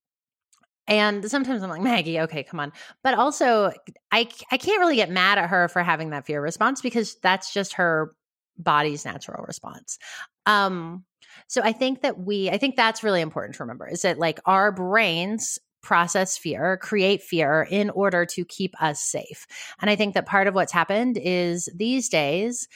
and 0.88 1.30
sometimes 1.30 1.64
i'm 1.64 1.70
like 1.70 1.82
maggie 1.82 2.20
okay 2.20 2.44
come 2.44 2.60
on 2.60 2.72
but 3.04 3.14
also 3.14 3.72
i 4.12 4.28
i 4.52 4.58
can't 4.58 4.80
really 4.80 4.98
get 4.98 5.10
mad 5.10 5.38
at 5.38 5.50
her 5.50 5.68
for 5.68 5.82
having 5.82 6.10
that 6.10 6.26
fear 6.26 6.42
response 6.42 6.82
because 6.82 7.16
that's 7.22 7.54
just 7.54 7.74
her 7.74 8.14
body's 8.58 9.06
natural 9.06 9.44
response 9.46 9.98
um 10.46 11.04
so 11.48 11.62
I 11.64 11.72
think 11.72 12.02
that 12.02 12.20
we, 12.20 12.50
I 12.50 12.58
think 12.58 12.76
that's 12.76 13.04
really 13.04 13.22
important 13.22 13.56
to 13.56 13.64
remember 13.64 13.88
is 13.88 14.02
that 14.04 14.20
like 14.20 14.40
our 14.46 14.72
brains 14.72 15.60
process 15.82 16.38
fear, 16.38 16.78
create 16.78 17.22
fear 17.22 17.68
in 17.70 17.90
order 17.90 18.26
to 18.26 18.46
keep 18.46 18.74
us 18.82 19.02
safe. 19.02 19.46
And 19.82 19.90
I 19.90 19.96
think 19.96 20.14
that 20.14 20.26
part 20.26 20.48
of 20.48 20.56
what's 20.56 20.72
happened 20.72 21.20
is 21.22 21.70
these 21.76 22.10
days, 22.10 22.68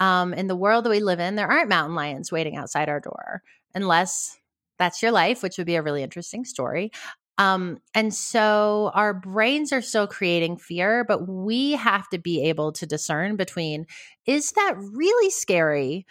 um, 0.00 0.34
in 0.34 0.48
the 0.48 0.56
world 0.56 0.84
that 0.84 0.90
we 0.90 1.00
live 1.00 1.20
in, 1.20 1.36
there 1.36 1.50
aren't 1.50 1.68
mountain 1.68 1.94
lions 1.94 2.32
waiting 2.32 2.56
outside 2.56 2.88
our 2.88 3.00
door, 3.00 3.42
unless 3.74 4.36
that's 4.78 5.02
your 5.02 5.12
life, 5.12 5.42
which 5.42 5.56
would 5.56 5.66
be 5.66 5.76
a 5.76 5.82
really 5.82 6.02
interesting 6.02 6.44
story. 6.44 6.90
Um, 7.36 7.78
and 7.94 8.14
so 8.14 8.90
our 8.94 9.12
brains 9.12 9.72
are 9.72 9.82
still 9.82 10.06
creating 10.06 10.56
fear, 10.56 11.04
but 11.04 11.28
we 11.28 11.72
have 11.72 12.08
to 12.10 12.18
be 12.18 12.44
able 12.44 12.72
to 12.72 12.86
discern 12.86 13.36
between 13.36 13.86
is 14.26 14.52
that 14.52 14.74
really 14.78 15.30
scary? 15.30 16.06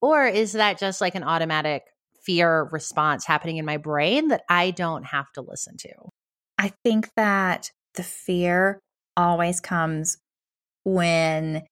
Or 0.00 0.26
is 0.26 0.52
that 0.52 0.78
just 0.78 1.00
like 1.00 1.14
an 1.14 1.24
automatic 1.24 1.82
fear 2.22 2.68
response 2.70 3.24
happening 3.24 3.56
in 3.56 3.64
my 3.64 3.76
brain 3.76 4.28
that 4.28 4.42
I 4.48 4.70
don't 4.70 5.04
have 5.04 5.30
to 5.32 5.40
listen 5.40 5.76
to? 5.78 5.92
I 6.58 6.72
think 6.84 7.10
that 7.16 7.70
the 7.94 8.02
fear 8.02 8.80
always 9.16 9.60
comes 9.60 10.18
when 10.84 11.62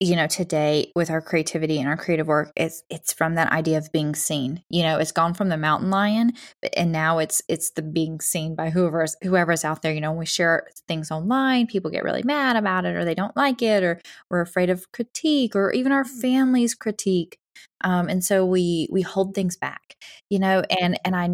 you 0.00 0.16
know 0.16 0.26
today 0.26 0.90
with 0.96 1.10
our 1.10 1.20
creativity 1.20 1.78
and 1.78 1.86
our 1.86 1.96
creative 1.96 2.26
work 2.26 2.50
it's 2.56 2.82
it's 2.88 3.12
from 3.12 3.34
that 3.34 3.52
idea 3.52 3.76
of 3.76 3.92
being 3.92 4.14
seen. 4.14 4.62
You 4.70 4.82
know 4.82 4.98
it's 4.98 5.12
gone 5.12 5.34
from 5.34 5.50
the 5.50 5.58
mountain 5.58 5.90
lion 5.90 6.32
and 6.74 6.90
now 6.90 7.18
it's 7.18 7.42
it's 7.48 7.70
the 7.72 7.82
being 7.82 8.20
seen 8.20 8.54
by 8.54 8.70
whoever's 8.70 9.14
whoever's 9.22 9.64
out 9.64 9.82
there. 9.82 9.92
You 9.92 10.00
know 10.00 10.12
we 10.12 10.26
share 10.26 10.66
things 10.88 11.10
online 11.10 11.66
people 11.66 11.90
get 11.90 12.04
really 12.04 12.22
mad 12.22 12.56
about 12.56 12.86
it 12.86 12.96
or 12.96 13.04
they 13.04 13.14
don't 13.14 13.36
like 13.36 13.60
it 13.62 13.82
or 13.82 14.00
we're 14.30 14.40
afraid 14.40 14.70
of 14.70 14.90
critique 14.92 15.54
or 15.54 15.70
even 15.72 15.92
our 15.92 16.04
mm. 16.04 16.20
families 16.20 16.74
critique. 16.74 17.38
Um, 17.82 18.08
and 18.08 18.24
so 18.24 18.46
we 18.46 18.88
we 18.90 19.02
hold 19.02 19.34
things 19.34 19.56
back 19.56 19.96
you 20.30 20.38
know 20.38 20.62
and 20.80 20.98
and 21.04 21.14
i 21.14 21.28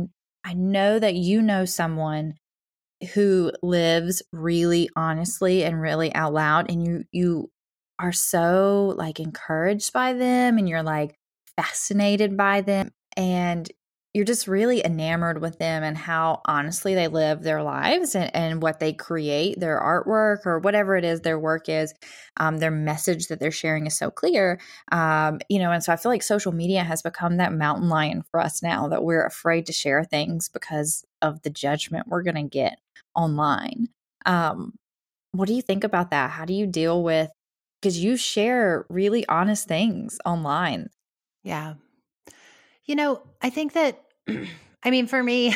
i 0.44 0.55
know 0.55 0.98
that 0.98 1.14
you 1.14 1.40
know 1.40 1.64
someone 1.64 2.35
who 3.14 3.52
lives 3.62 4.22
really 4.33 4.88
honestly 4.96 5.62
and 5.64 5.81
really 5.81 6.12
out 6.14 6.33
loud 6.33 6.70
and 6.70 6.87
you 6.87 7.05
you 7.12 7.50
are 7.99 8.13
so 8.13 8.95
like 8.97 9.21
encouraged 9.21 9.93
by 9.93 10.13
them 10.13 10.59
and 10.59 10.69
you're 10.69 10.83
like 10.83 11.19
fascinated 11.57 12.37
by 12.37 12.61
them 12.61 12.91
and 13.17 13.71
you're 14.17 14.25
just 14.25 14.49
really 14.49 14.83
enamored 14.83 15.43
with 15.43 15.59
them 15.59 15.83
and 15.83 15.99
how 15.99 16.41
honestly 16.47 16.95
they 16.95 17.07
live 17.07 17.43
their 17.43 17.63
lives 17.63 18.15
and, 18.15 18.35
and 18.35 18.63
what 18.63 18.81
they 18.81 18.95
create, 18.95 19.61
their 19.61 19.79
artwork 19.79 20.47
or 20.47 20.59
whatever 20.59 20.97
it 20.97 21.05
is 21.05 21.21
their 21.21 21.39
work 21.39 21.69
is, 21.69 21.93
um, 22.39 22.57
their 22.57 22.71
message 22.71 23.27
that 23.27 23.41
they're 23.41 23.51
sharing 23.51 23.87
is 23.87 23.95
so 23.95 24.11
clear. 24.11 24.59
Um, 24.91 25.41
you 25.51 25.59
know, 25.59 25.71
and 25.71 25.85
so 25.85 25.93
I 25.93 25.97
feel 25.97 26.11
like 26.11 26.23
social 26.23 26.53
media 26.53 26.83
has 26.83 27.03
become 27.03 27.37
that 27.37 27.53
mountain 27.53 27.91
lion 27.91 28.23
for 28.31 28.41
us 28.41 28.63
now 28.63 28.89
that 28.89 29.05
we're 29.05 29.27
afraid 29.27 29.67
to 29.67 29.75
share 29.75 30.03
things 30.03 30.49
because 30.49 31.05
of 31.21 31.43
the 31.43 31.51
judgment 31.51 32.09
we're 32.09 32.23
going 32.23 32.37
to 32.37 32.43
get 32.43 32.79
online. 33.15 33.89
Um, 34.25 34.79
what 35.33 35.47
do 35.47 35.53
you 35.53 35.61
think 35.61 35.85
about 35.85 36.11
that? 36.13 36.31
How 36.31 36.47
do 36.47 36.55
you 36.55 36.67
deal 36.67 37.03
with 37.03 37.31
because 37.81 38.03
you 38.03 38.17
share 38.17 38.87
really 38.89 39.27
honest 39.29 39.69
things 39.69 40.19
online. 40.25 40.89
Yeah. 41.43 41.75
You 42.85 42.97
know, 42.97 43.23
I 43.43 43.51
think 43.51 43.75
that, 43.75 44.03
I 44.83 44.91
mean, 44.91 45.07
for 45.07 45.23
me, 45.23 45.55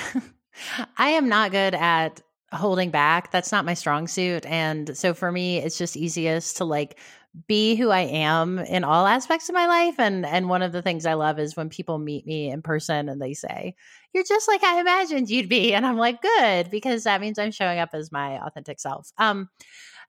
I 0.96 1.10
am 1.10 1.28
not 1.28 1.50
good 1.50 1.74
at 1.74 2.20
holding 2.52 2.90
back. 2.90 3.30
That's 3.30 3.52
not 3.52 3.64
my 3.64 3.74
strong 3.74 4.08
suit. 4.08 4.44
And 4.46 4.96
so 4.96 5.14
for 5.14 5.30
me, 5.30 5.58
it's 5.58 5.78
just 5.78 5.96
easiest 5.96 6.56
to 6.58 6.64
like 6.64 6.98
be 7.46 7.76
who 7.76 7.90
I 7.90 8.00
am 8.00 8.58
in 8.58 8.82
all 8.82 9.06
aspects 9.06 9.48
of 9.48 9.54
my 9.54 9.66
life. 9.66 10.00
And 10.00 10.26
and 10.26 10.48
one 10.48 10.62
of 10.62 10.72
the 10.72 10.82
things 10.82 11.06
I 11.06 11.14
love 11.14 11.38
is 11.38 11.56
when 11.56 11.68
people 11.68 11.98
meet 11.98 12.26
me 12.26 12.50
in 12.50 12.60
person 12.60 13.08
and 13.08 13.22
they 13.22 13.34
say, 13.34 13.76
You're 14.12 14.24
just 14.24 14.48
like 14.48 14.64
I 14.64 14.80
imagined 14.80 15.30
you'd 15.30 15.48
be. 15.48 15.72
And 15.72 15.86
I'm 15.86 15.96
like, 15.96 16.20
good, 16.22 16.70
because 16.70 17.04
that 17.04 17.20
means 17.20 17.38
I'm 17.38 17.52
showing 17.52 17.78
up 17.78 17.90
as 17.92 18.10
my 18.10 18.44
authentic 18.44 18.80
self. 18.80 19.10
Um 19.18 19.48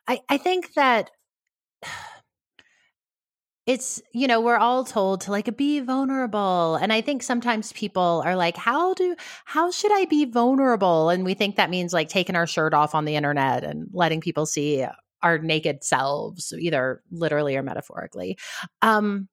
I, 0.07 0.19
I 0.29 0.37
think 0.37 0.73
that 0.73 1.11
it's 3.67 4.01
you 4.11 4.27
know 4.27 4.41
we're 4.41 4.57
all 4.57 4.83
told 4.83 5.21
to 5.21 5.31
like 5.31 5.55
be 5.55 5.79
vulnerable 5.79 6.75
and 6.75 6.91
i 6.91 6.99
think 6.99 7.21
sometimes 7.21 7.71
people 7.73 8.23
are 8.25 8.35
like 8.35 8.57
how 8.57 8.93
do 8.95 9.15
how 9.45 9.69
should 9.69 9.91
i 9.93 10.05
be 10.05 10.25
vulnerable? 10.25 11.09
And 11.09 11.23
we 11.23 11.33
think 11.35 11.55
that 11.55 11.69
means 11.69 11.93
like 11.93 12.09
taking 12.09 12.35
our 12.35 12.47
shirt 12.47 12.73
off 12.73 12.95
on 12.95 13.05
the 13.05 13.15
internet 13.15 13.63
and 13.63 13.87
letting 13.93 14.19
people 14.19 14.45
see 14.45 14.85
our 15.21 15.37
naked 15.37 15.83
selves 15.83 16.53
either 16.57 17.01
literally 17.11 17.55
or 17.55 17.63
metaphorically. 17.63 18.37
Um 18.81 19.27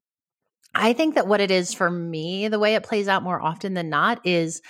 i 0.75 0.93
think 0.93 1.15
that 1.15 1.27
what 1.27 1.41
it 1.41 1.51
is 1.51 1.73
for 1.73 1.91
me 1.91 2.49
the 2.49 2.59
way 2.59 2.75
it 2.75 2.83
plays 2.83 3.09
out 3.09 3.23
more 3.23 3.41
often 3.41 3.73
than 3.73 3.89
not 3.89 4.21
is 4.27 4.61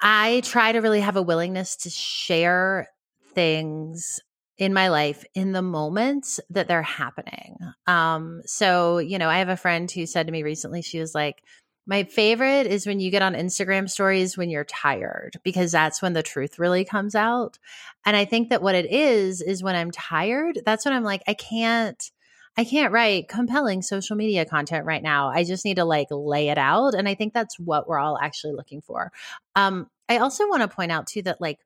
i 0.00 0.40
try 0.44 0.70
to 0.70 0.78
really 0.78 1.00
have 1.00 1.16
a 1.16 1.22
willingness 1.22 1.76
to 1.76 1.90
share 1.90 2.86
things 3.34 4.20
in 4.58 4.74
my 4.74 4.88
life 4.88 5.24
in 5.34 5.52
the 5.52 5.62
moments 5.62 6.40
that 6.50 6.66
they're 6.66 6.82
happening. 6.82 7.56
Um, 7.86 8.42
so, 8.44 8.98
you 8.98 9.18
know, 9.18 9.28
I 9.28 9.38
have 9.38 9.48
a 9.48 9.56
friend 9.56 9.90
who 9.90 10.04
said 10.04 10.26
to 10.26 10.32
me 10.32 10.42
recently, 10.42 10.82
she 10.82 10.98
was 10.98 11.14
like, 11.14 11.42
My 11.86 12.02
favorite 12.02 12.66
is 12.66 12.86
when 12.86 12.98
you 12.98 13.10
get 13.12 13.22
on 13.22 13.34
Instagram 13.34 13.88
stories 13.88 14.36
when 14.36 14.50
you're 14.50 14.64
tired 14.64 15.38
because 15.44 15.72
that's 15.72 16.02
when 16.02 16.12
the 16.12 16.24
truth 16.24 16.58
really 16.58 16.84
comes 16.84 17.14
out. 17.14 17.58
And 18.04 18.16
I 18.16 18.24
think 18.24 18.50
that 18.50 18.62
what 18.62 18.74
it 18.74 18.90
is 18.90 19.40
is 19.40 19.62
when 19.62 19.76
I'm 19.76 19.92
tired, 19.92 20.58
that's 20.66 20.84
when 20.84 20.92
I'm 20.94 21.04
like 21.04 21.22
I 21.26 21.34
can't 21.34 22.10
I 22.56 22.64
can't 22.64 22.92
write 22.92 23.28
compelling 23.28 23.82
social 23.82 24.16
media 24.16 24.44
content 24.44 24.84
right 24.84 25.02
now. 25.02 25.28
I 25.28 25.44
just 25.44 25.64
need 25.64 25.76
to 25.76 25.84
like 25.84 26.08
lay 26.10 26.48
it 26.48 26.58
out 26.58 26.94
and 26.94 27.08
I 27.08 27.14
think 27.14 27.32
that's 27.32 27.56
what 27.60 27.88
we're 27.88 28.00
all 28.00 28.18
actually 28.18 28.54
looking 28.54 28.80
for. 28.80 29.12
Um 29.54 29.88
I 30.08 30.18
also 30.18 30.48
want 30.48 30.62
to 30.62 30.68
point 30.68 30.90
out 30.90 31.06
too 31.06 31.22
that 31.22 31.40
like 31.40 31.60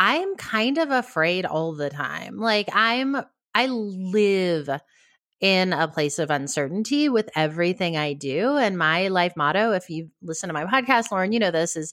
I'm 0.00 0.34
kind 0.36 0.78
of 0.78 0.90
afraid 0.90 1.44
all 1.44 1.74
the 1.74 1.90
time. 1.90 2.38
Like 2.38 2.70
I'm 2.72 3.16
I 3.54 3.66
live 3.66 4.70
in 5.40 5.72
a 5.72 5.88
place 5.88 6.18
of 6.18 6.30
uncertainty 6.30 7.08
with 7.08 7.28
everything 7.36 7.96
I 7.96 8.14
do. 8.14 8.56
And 8.56 8.78
my 8.78 9.08
life 9.08 9.34
motto, 9.36 9.72
if 9.72 9.90
you 9.90 10.10
listen 10.22 10.48
to 10.48 10.54
my 10.54 10.64
podcast, 10.64 11.10
Lauren, 11.10 11.32
you 11.32 11.38
know 11.38 11.50
this 11.50 11.76
is 11.76 11.92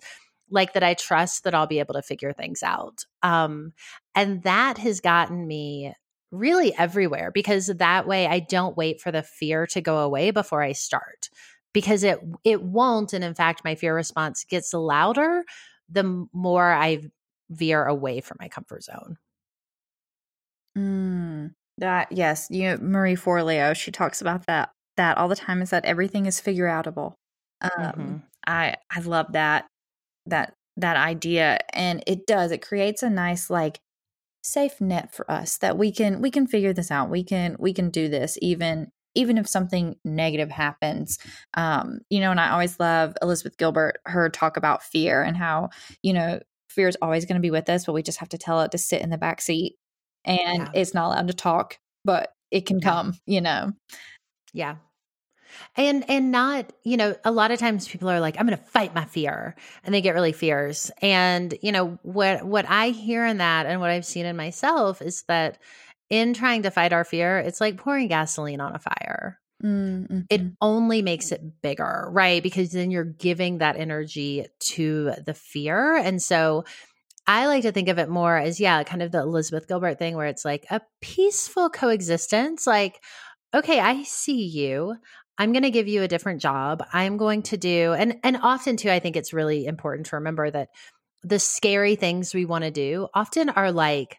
like 0.49 0.73
that 0.73 0.83
I 0.83 0.93
trust 0.93 1.43
that 1.43 1.53
I'll 1.53 1.67
be 1.67 1.79
able 1.79 1.95
to 1.95 2.01
figure 2.01 2.31
things 2.31 2.63
out. 2.63 3.03
Um, 3.21 3.73
and 4.15 4.41
that 4.43 4.77
has 4.77 5.01
gotten 5.01 5.45
me 5.45 5.93
really 6.31 6.73
everywhere 6.77 7.31
because 7.31 7.67
that 7.67 8.07
way 8.07 8.27
I 8.27 8.39
don't 8.39 8.77
wait 8.77 9.01
for 9.01 9.11
the 9.11 9.23
fear 9.23 9.67
to 9.67 9.81
go 9.81 9.99
away 9.99 10.31
before 10.31 10.61
I 10.61 10.71
start 10.71 11.29
because 11.73 12.03
it 12.03 12.19
it 12.43 12.61
won't 12.61 13.13
and 13.13 13.23
in 13.23 13.33
fact 13.33 13.63
my 13.63 13.75
fear 13.75 13.95
response 13.95 14.43
gets 14.43 14.73
louder 14.73 15.43
the 15.89 16.27
more 16.33 16.69
I 16.69 17.03
veer 17.49 17.85
away 17.85 18.21
from 18.21 18.37
my 18.39 18.47
comfort 18.47 18.83
zone. 18.83 19.17
Mm. 20.77 21.53
That 21.79 22.11
yes, 22.11 22.47
you 22.49 22.63
know, 22.63 22.77
Marie 22.81 23.15
Forleo, 23.15 23.75
she 23.75 23.91
talks 23.91 24.21
about 24.21 24.45
that 24.47 24.71
that 24.97 25.17
all 25.17 25.27
the 25.27 25.35
time 25.35 25.61
is 25.61 25.69
that 25.69 25.85
everything 25.85 26.25
is 26.25 26.39
figure 26.39 26.65
outable. 26.65 27.13
Um, 27.61 27.71
mm-hmm. 27.71 28.15
I 28.45 28.75
I 28.91 28.99
love 29.01 29.33
that 29.33 29.67
that 30.25 30.53
that 30.77 30.97
idea, 30.97 31.59
and 31.73 32.03
it 32.07 32.25
does. 32.25 32.51
It 32.51 32.61
creates 32.61 33.03
a 33.03 33.09
nice 33.09 33.49
like 33.49 33.79
safe 34.43 34.79
net 34.79 35.13
for 35.13 35.29
us 35.29 35.57
that 35.57 35.77
we 35.77 35.91
can 35.91 36.21
we 36.21 36.31
can 36.31 36.47
figure 36.47 36.73
this 36.73 36.91
out. 36.91 37.09
We 37.09 37.23
can 37.23 37.55
we 37.59 37.73
can 37.73 37.89
do 37.89 38.07
this 38.07 38.37
even 38.41 38.91
even 39.15 39.37
if 39.37 39.47
something 39.47 39.95
negative 40.05 40.51
happens. 40.51 41.17
Um, 41.55 41.99
you 42.09 42.19
know, 42.19 42.31
and 42.31 42.39
I 42.39 42.51
always 42.51 42.79
love 42.79 43.15
Elizabeth 43.21 43.57
Gilbert 43.57 43.99
her 44.05 44.29
talk 44.29 44.57
about 44.57 44.83
fear 44.83 45.21
and 45.21 45.35
how 45.35 45.69
you 46.01 46.13
know 46.13 46.39
fear 46.77 46.87
is 46.87 46.97
always 47.01 47.25
going 47.25 47.35
to 47.35 47.45
be 47.45 47.51
with 47.51 47.69
us, 47.69 47.85
but 47.85 47.91
we 47.93 48.01
just 48.01 48.19
have 48.19 48.29
to 48.29 48.37
tell 48.37 48.61
it 48.61 48.71
to 48.71 48.77
sit 48.77 49.01
in 49.01 49.09
the 49.09 49.17
back 49.17 49.41
seat 49.41 49.75
and 50.23 50.59
yeah. 50.59 50.71
it's 50.73 50.93
not 50.93 51.07
allowed 51.07 51.27
to 51.27 51.33
talk, 51.33 51.77
but 52.05 52.31
it 52.51 52.65
can 52.65 52.79
come, 52.79 53.15
you 53.25 53.41
know. 53.41 53.73
Yeah. 54.53 54.75
And 55.75 56.09
and 56.09 56.31
not, 56.31 56.71
you 56.83 56.97
know, 56.97 57.15
a 57.23 57.31
lot 57.31 57.51
of 57.51 57.59
times 57.59 57.87
people 57.87 58.09
are 58.09 58.19
like, 58.19 58.39
I'm 58.39 58.45
gonna 58.45 58.57
fight 58.57 58.93
my 58.93 59.05
fear. 59.05 59.55
And 59.83 59.93
they 59.93 60.01
get 60.01 60.13
really 60.13 60.33
fierce. 60.33 60.91
And, 61.01 61.57
you 61.61 61.71
know, 61.71 61.97
what 62.03 62.43
what 62.43 62.65
I 62.69 62.89
hear 62.89 63.25
in 63.25 63.37
that 63.37 63.65
and 63.65 63.81
what 63.81 63.89
I've 63.89 64.05
seen 64.05 64.25
in 64.25 64.35
myself 64.35 65.01
is 65.01 65.23
that 65.27 65.57
in 66.09 66.33
trying 66.33 66.63
to 66.63 66.71
fight 66.71 66.93
our 66.93 67.03
fear, 67.03 67.39
it's 67.39 67.61
like 67.61 67.77
pouring 67.77 68.07
gasoline 68.07 68.61
on 68.61 68.75
a 68.75 68.79
fire. 68.79 69.39
Mm-hmm. 69.63 70.21
It 70.29 70.41
only 70.61 71.01
makes 71.01 71.31
it 71.31 71.61
bigger, 71.61 72.07
right? 72.11 72.43
Because 72.43 72.71
then 72.71 72.91
you're 72.91 73.03
giving 73.03 73.57
that 73.57 73.77
energy 73.77 74.45
to 74.71 75.13
the 75.25 75.33
fear. 75.33 75.95
And 75.95 76.21
so 76.21 76.63
I 77.25 77.47
like 77.47 77.63
to 77.63 77.71
think 77.71 77.89
of 77.89 77.97
it 77.97 78.07
more 78.07 78.37
as, 78.37 78.59
yeah, 78.59 78.83
kind 78.83 79.01
of 79.01 79.11
the 79.11 79.19
Elizabeth 79.19 79.67
Gilbert 79.67 79.97
thing 79.99 80.15
where 80.15 80.27
it's 80.27 80.45
like 80.45 80.65
a 80.69 80.81
peaceful 81.01 81.69
coexistence. 81.69 82.67
Like, 82.67 83.01
okay, 83.53 83.79
I 83.79 84.03
see 84.03 84.45
you. 84.45 84.95
I'm 85.39 85.51
going 85.53 85.63
to 85.63 85.71
give 85.71 85.87
you 85.87 86.03
a 86.03 86.07
different 86.07 86.41
job. 86.41 86.83
I'm 86.93 87.17
going 87.17 87.43
to 87.43 87.57
do, 87.57 87.93
and, 87.93 88.17
and 88.23 88.37
often 88.41 88.77
too, 88.77 88.89
I 88.89 88.99
think 88.99 89.15
it's 89.15 89.33
really 89.33 89.65
important 89.65 90.07
to 90.07 90.15
remember 90.15 90.49
that 90.49 90.69
the 91.23 91.39
scary 91.39 91.95
things 91.95 92.33
we 92.33 92.45
want 92.45 92.63
to 92.63 92.71
do 92.71 93.07
often 93.13 93.49
are 93.49 93.71
like 93.71 94.17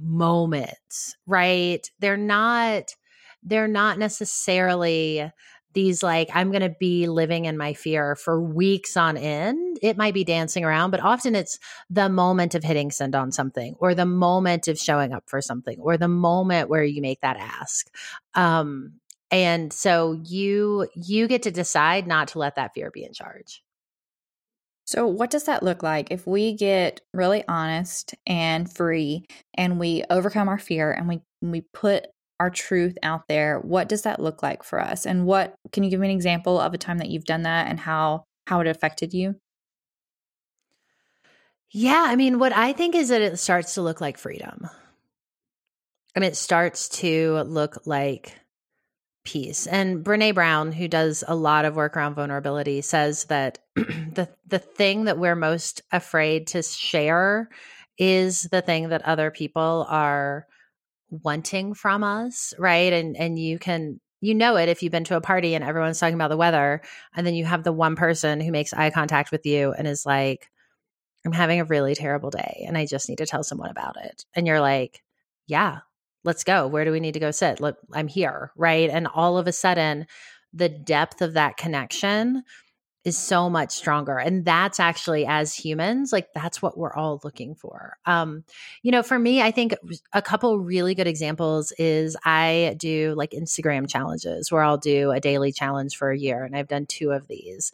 moments, 0.00 1.16
right? 1.26 1.88
They're 1.98 2.16
not, 2.16 2.94
they're 3.42 3.68
not 3.68 3.98
necessarily 3.98 5.30
these 5.74 6.02
like 6.02 6.28
i'm 6.34 6.50
going 6.50 6.62
to 6.62 6.74
be 6.78 7.08
living 7.08 7.46
in 7.46 7.56
my 7.56 7.72
fear 7.72 8.14
for 8.14 8.40
weeks 8.40 8.96
on 8.96 9.16
end. 9.16 9.78
It 9.82 9.96
might 9.96 10.14
be 10.14 10.24
dancing 10.24 10.64
around 10.64 10.90
but 10.90 11.00
often 11.00 11.34
it's 11.34 11.58
the 11.90 12.08
moment 12.08 12.54
of 12.54 12.62
hitting 12.62 12.90
send 12.90 13.14
on 13.14 13.32
something 13.32 13.74
or 13.78 13.94
the 13.94 14.06
moment 14.06 14.68
of 14.68 14.78
showing 14.78 15.12
up 15.12 15.24
for 15.26 15.40
something 15.40 15.78
or 15.80 15.96
the 15.96 16.08
moment 16.08 16.68
where 16.68 16.84
you 16.84 17.02
make 17.02 17.20
that 17.22 17.36
ask. 17.36 17.86
Um 18.34 18.94
and 19.30 19.72
so 19.72 20.20
you 20.24 20.88
you 20.94 21.26
get 21.26 21.42
to 21.44 21.50
decide 21.50 22.06
not 22.06 22.28
to 22.28 22.38
let 22.38 22.56
that 22.56 22.72
fear 22.74 22.90
be 22.90 23.04
in 23.04 23.12
charge. 23.12 23.62
So, 24.84 25.06
what 25.06 25.30
does 25.30 25.44
that 25.44 25.62
look 25.62 25.82
like 25.82 26.10
if 26.10 26.26
we 26.26 26.54
get 26.54 27.00
really 27.14 27.44
honest 27.48 28.14
and 28.26 28.70
free 28.70 29.24
and 29.54 29.78
we 29.78 30.04
overcome 30.10 30.48
our 30.48 30.58
fear 30.58 30.92
and 30.92 31.08
we 31.08 31.20
we 31.40 31.62
put 31.72 32.08
our 32.42 32.50
truth 32.50 32.98
out 33.04 33.28
there 33.28 33.60
what 33.60 33.88
does 33.88 34.02
that 34.02 34.18
look 34.18 34.42
like 34.42 34.64
for 34.64 34.80
us? 34.80 35.06
And 35.06 35.26
what 35.26 35.54
can 35.70 35.84
you 35.84 35.90
give 35.90 36.00
me 36.00 36.08
an 36.08 36.16
example 36.16 36.58
of 36.58 36.74
a 36.74 36.78
time 36.78 36.98
that 36.98 37.08
you've 37.08 37.24
done 37.24 37.42
that 37.42 37.68
and 37.68 37.78
how 37.78 38.24
how 38.48 38.60
it 38.60 38.66
affected 38.66 39.14
you? 39.14 39.36
Yeah 41.70 42.04
i 42.08 42.16
mean 42.16 42.40
what 42.40 42.52
i 42.52 42.72
think 42.72 42.96
is 42.96 43.10
that 43.10 43.22
it 43.22 43.38
starts 43.38 43.74
to 43.74 43.82
look 43.82 44.00
like 44.00 44.18
freedom. 44.18 44.68
And 46.14 46.24
it 46.24 46.36
starts 46.36 46.88
to 47.00 47.44
look 47.46 47.86
like 47.86 48.38
peace. 49.24 49.68
And 49.68 50.04
brene 50.04 50.34
brown 50.34 50.72
who 50.72 50.88
does 50.88 51.22
a 51.28 51.36
lot 51.36 51.64
of 51.64 51.76
work 51.76 51.96
around 51.96 52.16
vulnerability 52.16 52.82
says 52.82 53.24
that 53.26 53.60
the 53.76 54.28
the 54.48 54.58
thing 54.58 55.04
that 55.04 55.16
we're 55.16 55.36
most 55.36 55.82
afraid 55.92 56.48
to 56.48 56.62
share 56.62 57.48
is 57.98 58.42
the 58.50 58.62
thing 58.62 58.88
that 58.88 59.02
other 59.02 59.30
people 59.30 59.86
are 59.88 60.48
wanting 61.22 61.74
from 61.74 62.02
us, 62.02 62.54
right? 62.58 62.92
And 62.92 63.16
and 63.16 63.38
you 63.38 63.58
can 63.58 64.00
you 64.20 64.34
know 64.34 64.56
it 64.56 64.68
if 64.68 64.82
you've 64.82 64.92
been 64.92 65.04
to 65.04 65.16
a 65.16 65.20
party 65.20 65.54
and 65.54 65.64
everyone's 65.64 65.98
talking 65.98 66.14
about 66.14 66.30
the 66.30 66.36
weather 66.36 66.80
and 67.14 67.26
then 67.26 67.34
you 67.34 67.44
have 67.44 67.64
the 67.64 67.72
one 67.72 67.96
person 67.96 68.40
who 68.40 68.52
makes 68.52 68.72
eye 68.72 68.90
contact 68.90 69.32
with 69.32 69.44
you 69.44 69.72
and 69.72 69.86
is 69.86 70.06
like 70.06 70.50
I'm 71.26 71.32
having 71.32 71.60
a 71.60 71.64
really 71.64 71.94
terrible 71.94 72.30
day 72.30 72.64
and 72.66 72.78
I 72.78 72.86
just 72.86 73.08
need 73.08 73.18
to 73.18 73.26
tell 73.26 73.44
someone 73.44 73.70
about 73.70 73.96
it. 74.02 74.24
And 74.34 74.46
you're 74.46 74.60
like, 74.60 75.02
yeah, 75.46 75.80
let's 76.24 76.44
go. 76.44 76.66
Where 76.66 76.84
do 76.84 76.92
we 76.92 77.00
need 77.00 77.14
to 77.14 77.20
go 77.20 77.30
sit? 77.30 77.60
Look, 77.60 77.76
I'm 77.92 78.08
here, 78.08 78.52
right? 78.56 78.88
And 78.90 79.06
all 79.06 79.38
of 79.38 79.46
a 79.46 79.52
sudden 79.52 80.06
the 80.52 80.68
depth 80.68 81.22
of 81.22 81.34
that 81.34 81.56
connection 81.56 82.42
is 83.04 83.18
so 83.18 83.50
much 83.50 83.72
stronger. 83.72 84.18
And 84.18 84.44
that's 84.44 84.78
actually 84.78 85.26
as 85.26 85.54
humans 85.54 86.12
like 86.12 86.32
that's 86.34 86.62
what 86.62 86.78
we're 86.78 86.94
all 86.94 87.20
looking 87.24 87.54
for. 87.54 87.96
Um 88.06 88.44
you 88.82 88.92
know 88.92 89.02
for 89.02 89.18
me 89.18 89.42
i 89.42 89.50
think 89.50 89.74
a 90.12 90.22
couple 90.22 90.58
really 90.58 90.94
good 90.94 91.06
examples 91.06 91.72
is 91.78 92.16
i 92.24 92.74
do 92.78 93.14
like 93.16 93.30
instagram 93.30 93.88
challenges 93.88 94.50
where 94.50 94.62
i'll 94.62 94.78
do 94.78 95.10
a 95.10 95.20
daily 95.20 95.52
challenge 95.52 95.96
for 95.96 96.10
a 96.10 96.18
year 96.18 96.44
and 96.44 96.56
i've 96.56 96.68
done 96.68 96.86
two 96.86 97.10
of 97.10 97.26
these. 97.28 97.72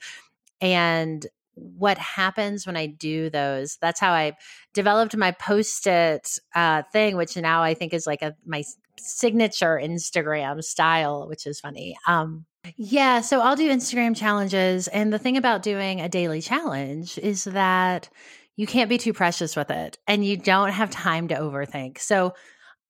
And 0.60 1.26
what 1.54 1.98
happens 1.98 2.66
when 2.66 2.76
i 2.76 2.86
do 2.86 3.28
those 3.30 3.78
that's 3.80 3.98
how 3.98 4.12
i 4.12 4.32
developed 4.74 5.16
my 5.16 5.32
post-it 5.32 6.38
uh, 6.54 6.82
thing 6.92 7.16
which 7.16 7.36
now 7.36 7.62
i 7.62 7.74
think 7.74 7.92
is 7.92 8.06
like 8.06 8.22
a 8.22 8.36
my 8.46 8.62
signature 8.96 9.80
instagram 9.82 10.62
style 10.62 11.28
which 11.28 11.46
is 11.46 11.60
funny. 11.60 11.96
Um 12.06 12.46
yeah, 12.76 13.20
so 13.20 13.40
I'll 13.40 13.56
do 13.56 13.70
Instagram 13.70 14.16
challenges. 14.16 14.88
And 14.88 15.12
the 15.12 15.18
thing 15.18 15.36
about 15.36 15.62
doing 15.62 16.00
a 16.00 16.08
daily 16.08 16.40
challenge 16.40 17.18
is 17.18 17.44
that 17.44 18.08
you 18.56 18.66
can't 18.66 18.88
be 18.88 18.98
too 18.98 19.12
precious 19.12 19.54
with 19.54 19.70
it 19.70 19.98
and 20.06 20.24
you 20.24 20.36
don't 20.36 20.70
have 20.70 20.90
time 20.90 21.28
to 21.28 21.36
overthink. 21.36 21.98
So 21.98 22.34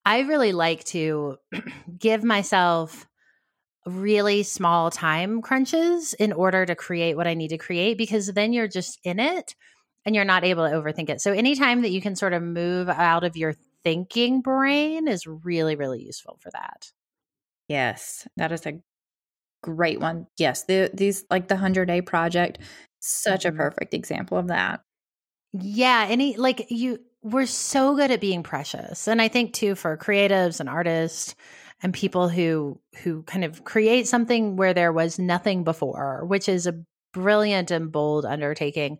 I 0.04 0.20
really 0.20 0.52
like 0.52 0.84
to 0.84 1.36
give 1.98 2.24
myself 2.24 3.06
really 3.84 4.42
small 4.42 4.90
time 4.90 5.42
crunches 5.42 6.14
in 6.14 6.32
order 6.32 6.64
to 6.64 6.74
create 6.74 7.16
what 7.16 7.26
I 7.26 7.34
need 7.34 7.48
to 7.48 7.58
create 7.58 7.98
because 7.98 8.26
then 8.26 8.52
you're 8.52 8.68
just 8.68 8.98
in 9.04 9.20
it 9.20 9.54
and 10.04 10.14
you're 10.14 10.24
not 10.24 10.44
able 10.44 10.66
to 10.66 10.74
overthink 10.74 11.10
it. 11.10 11.20
So 11.20 11.32
anytime 11.32 11.82
that 11.82 11.90
you 11.90 12.00
can 12.00 12.16
sort 12.16 12.32
of 12.32 12.42
move 12.42 12.88
out 12.88 13.24
of 13.24 13.36
your 13.36 13.54
thinking 13.84 14.40
brain 14.40 15.08
is 15.08 15.26
really, 15.26 15.76
really 15.76 16.02
useful 16.02 16.38
for 16.40 16.50
that. 16.52 16.90
Yes, 17.68 18.26
that 18.36 18.52
is 18.52 18.64
a 18.66 18.80
great 19.62 20.00
one. 20.00 20.26
Yes, 20.36 20.64
the, 20.64 20.90
these 20.92 21.24
like 21.30 21.48
the 21.48 21.54
100 21.54 21.86
day 21.86 22.00
project, 22.00 22.58
such 23.00 23.44
a 23.44 23.48
mm-hmm. 23.48 23.58
perfect 23.58 23.94
example 23.94 24.38
of 24.38 24.48
that. 24.48 24.80
Yeah, 25.52 26.06
any 26.08 26.36
like 26.36 26.66
you 26.70 27.00
we're 27.22 27.46
so 27.46 27.96
good 27.96 28.10
at 28.10 28.20
being 28.20 28.42
precious. 28.42 29.08
And 29.08 29.20
I 29.20 29.28
think 29.28 29.52
too 29.52 29.74
for 29.74 29.96
creatives 29.96 30.60
and 30.60 30.68
artists 30.68 31.34
and 31.82 31.92
people 31.92 32.28
who 32.28 32.80
who 33.02 33.22
kind 33.22 33.44
of 33.44 33.64
create 33.64 34.06
something 34.06 34.56
where 34.56 34.74
there 34.74 34.92
was 34.92 35.18
nothing 35.18 35.64
before, 35.64 36.24
which 36.26 36.48
is 36.48 36.66
a 36.66 36.80
brilliant 37.12 37.70
and 37.70 37.90
bold 37.90 38.24
undertaking 38.24 38.98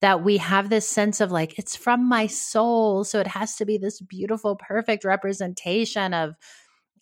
that 0.00 0.22
we 0.22 0.36
have 0.36 0.68
this 0.68 0.88
sense 0.88 1.20
of 1.20 1.32
like 1.32 1.58
it's 1.58 1.74
from 1.74 2.08
my 2.08 2.26
soul 2.26 3.02
so 3.02 3.18
it 3.18 3.26
has 3.26 3.56
to 3.56 3.64
be 3.64 3.78
this 3.78 4.00
beautiful 4.00 4.54
perfect 4.54 5.04
representation 5.04 6.14
of 6.14 6.34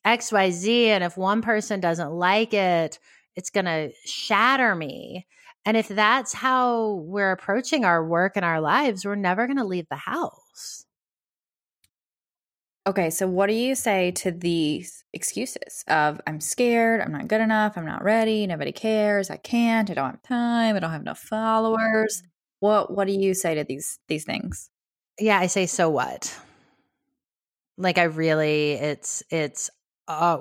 XYZ. 0.07 0.87
And 0.89 1.05
if 1.05 1.17
one 1.17 1.43
person 1.43 1.81
doesn't 1.81 2.11
like 2.11 2.55
it, 2.55 2.99
it's 3.35 3.51
going 3.51 3.67
to 3.67 3.91
shatter 4.05 4.75
me. 4.75 5.27
And 5.65 5.77
if 5.77 5.89
that's 5.89 6.33
how 6.33 7.03
we're 7.07 7.33
approaching 7.33 7.85
our 7.85 8.07
work 8.07 8.37
and 8.37 8.45
our 8.45 8.61
lives, 8.61 9.05
we're 9.05 9.17
never 9.17 9.47
going 9.47 9.59
to 9.59 9.65
leave 9.65 9.89
the 9.91 9.97
house. 9.97 10.87
Okay, 12.87 13.11
so 13.11 13.27
what 13.27 13.49
do 13.49 13.53
you 13.53 13.75
say 13.75 14.13
to 14.13 14.31
these 14.31 15.05
excuses 15.13 15.83
of 15.89 16.21
I'm 16.25 16.39
scared, 16.41 17.01
I'm 17.01 17.11
not 17.11 17.27
good 17.27 17.41
enough, 17.41 17.77
I'm 17.77 17.85
not 17.85 18.05
ready, 18.05 18.47
nobody 18.47 18.71
cares, 18.71 19.29
I 19.29 19.39
can't, 19.39 19.91
I 19.91 19.95
don't 19.95 20.13
have 20.13 20.23
time, 20.23 20.77
I 20.77 20.79
don't 20.79 20.93
have 20.93 21.01
enough 21.01 21.19
followers. 21.19 22.23
Mm. 22.23 22.29
What 22.61 22.95
what 22.95 23.09
do 23.09 23.13
you 23.13 23.35
say 23.35 23.57
to 23.57 23.65
these 23.65 23.99
these 24.07 24.25
things? 24.25 24.71
Yeah, 25.19 25.39
I 25.39 25.49
say 25.49 25.67
so 25.67 25.91
what? 25.91 26.39
Like 27.77 27.99
I 27.99 28.05
really 28.05 28.73
it's 28.75 29.25
it's 29.31 29.69
uh 30.09 30.39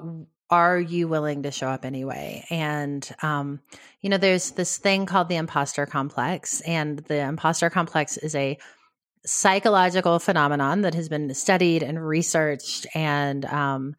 are 0.51 0.79
you 0.79 1.07
willing 1.07 1.41
to 1.41 1.49
show 1.49 1.67
up 1.67 1.85
anyway? 1.85 2.45
And 2.49 3.07
um 3.21 3.61
you 4.01 4.09
know 4.09 4.17
there's 4.17 4.51
this 4.51 4.77
thing 4.77 5.05
called 5.05 5.29
the 5.29 5.35
imposter 5.35 5.85
complex 5.85 6.61
and 6.61 6.99
the 6.99 7.19
imposter 7.19 7.69
complex 7.69 8.17
is 8.17 8.35
a 8.35 8.57
psychological 9.25 10.19
phenomenon 10.19 10.81
that 10.81 10.93
has 10.93 11.09
been 11.09 11.33
studied 11.33 11.81
and 11.83 12.05
researched 12.05 12.85
and 12.93 13.43
um, 13.45 13.95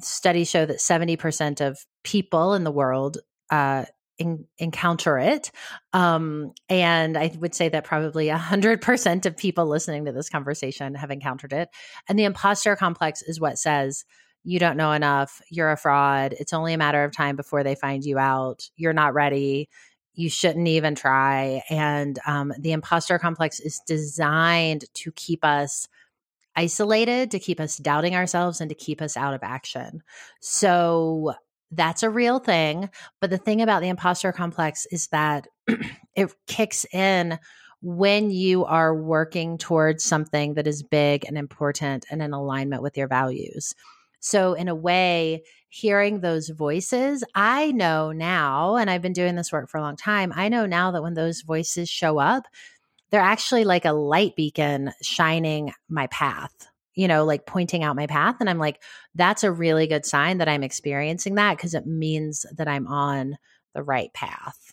studies 0.00 0.48
show 0.48 0.64
that 0.64 0.78
70% 0.78 1.60
of 1.60 1.78
people 2.02 2.54
in 2.54 2.64
the 2.64 2.70
world 2.70 3.18
uh, 3.50 3.84
in, 4.16 4.46
encounter 4.58 5.18
it 5.18 5.50
um, 5.92 6.52
and 6.68 7.18
i 7.18 7.32
would 7.40 7.52
say 7.54 7.68
that 7.68 7.82
probably 7.82 8.28
100% 8.28 9.26
of 9.26 9.36
people 9.36 9.66
listening 9.66 10.04
to 10.04 10.12
this 10.12 10.28
conversation 10.28 10.94
have 10.94 11.10
encountered 11.10 11.52
it 11.52 11.68
and 12.08 12.16
the 12.16 12.24
imposter 12.24 12.76
complex 12.76 13.22
is 13.22 13.40
what 13.40 13.58
says 13.58 14.04
you 14.44 14.58
don't 14.58 14.76
know 14.76 14.92
enough 14.92 15.40
you're 15.50 15.72
a 15.72 15.76
fraud 15.76 16.34
it's 16.38 16.52
only 16.52 16.74
a 16.74 16.78
matter 16.78 17.02
of 17.02 17.12
time 17.12 17.34
before 17.36 17.62
they 17.62 17.74
find 17.74 18.04
you 18.04 18.18
out 18.18 18.68
you're 18.76 18.92
not 18.92 19.14
ready 19.14 19.68
you 20.14 20.30
shouldn't 20.30 20.68
even 20.68 20.94
try. 20.94 21.62
And 21.68 22.18
um, 22.26 22.52
the 22.58 22.72
imposter 22.72 23.18
complex 23.18 23.60
is 23.60 23.80
designed 23.86 24.84
to 24.94 25.12
keep 25.12 25.44
us 25.44 25.88
isolated, 26.56 27.32
to 27.32 27.40
keep 27.40 27.60
us 27.60 27.76
doubting 27.78 28.14
ourselves, 28.14 28.60
and 28.60 28.68
to 28.68 28.74
keep 28.74 29.02
us 29.02 29.16
out 29.16 29.34
of 29.34 29.42
action. 29.42 30.02
So 30.40 31.34
that's 31.72 32.04
a 32.04 32.10
real 32.10 32.38
thing. 32.38 32.90
But 33.20 33.30
the 33.30 33.38
thing 33.38 33.60
about 33.60 33.82
the 33.82 33.88
imposter 33.88 34.32
complex 34.32 34.86
is 34.92 35.08
that 35.08 35.48
it 36.14 36.32
kicks 36.46 36.86
in 36.92 37.38
when 37.82 38.30
you 38.30 38.64
are 38.64 38.94
working 38.94 39.58
towards 39.58 40.04
something 40.04 40.54
that 40.54 40.66
is 40.66 40.82
big 40.82 41.24
and 41.26 41.36
important 41.36 42.06
and 42.10 42.22
in 42.22 42.32
alignment 42.32 42.82
with 42.82 42.96
your 42.96 43.08
values. 43.08 43.74
So, 44.24 44.54
in 44.54 44.68
a 44.68 44.74
way, 44.74 45.42
hearing 45.68 46.20
those 46.20 46.48
voices, 46.48 47.22
I 47.34 47.72
know 47.72 48.10
now, 48.10 48.76
and 48.76 48.88
I've 48.88 49.02
been 49.02 49.12
doing 49.12 49.34
this 49.36 49.52
work 49.52 49.68
for 49.68 49.76
a 49.76 49.82
long 49.82 49.96
time, 49.96 50.32
I 50.34 50.48
know 50.48 50.64
now 50.64 50.90
that 50.92 51.02
when 51.02 51.12
those 51.12 51.42
voices 51.42 51.90
show 51.90 52.18
up, 52.18 52.44
they're 53.10 53.20
actually 53.20 53.64
like 53.64 53.84
a 53.84 53.92
light 53.92 54.34
beacon 54.34 54.92
shining 55.02 55.74
my 55.90 56.06
path, 56.06 56.54
you 56.94 57.06
know, 57.06 57.26
like 57.26 57.44
pointing 57.44 57.82
out 57.82 57.96
my 57.96 58.06
path. 58.06 58.36
And 58.40 58.48
I'm 58.48 58.58
like, 58.58 58.82
that's 59.14 59.44
a 59.44 59.52
really 59.52 59.86
good 59.86 60.06
sign 60.06 60.38
that 60.38 60.48
I'm 60.48 60.62
experiencing 60.62 61.34
that 61.34 61.58
because 61.58 61.74
it 61.74 61.86
means 61.86 62.46
that 62.56 62.66
I'm 62.66 62.86
on 62.86 63.36
the 63.74 63.82
right 63.82 64.10
path. 64.14 64.72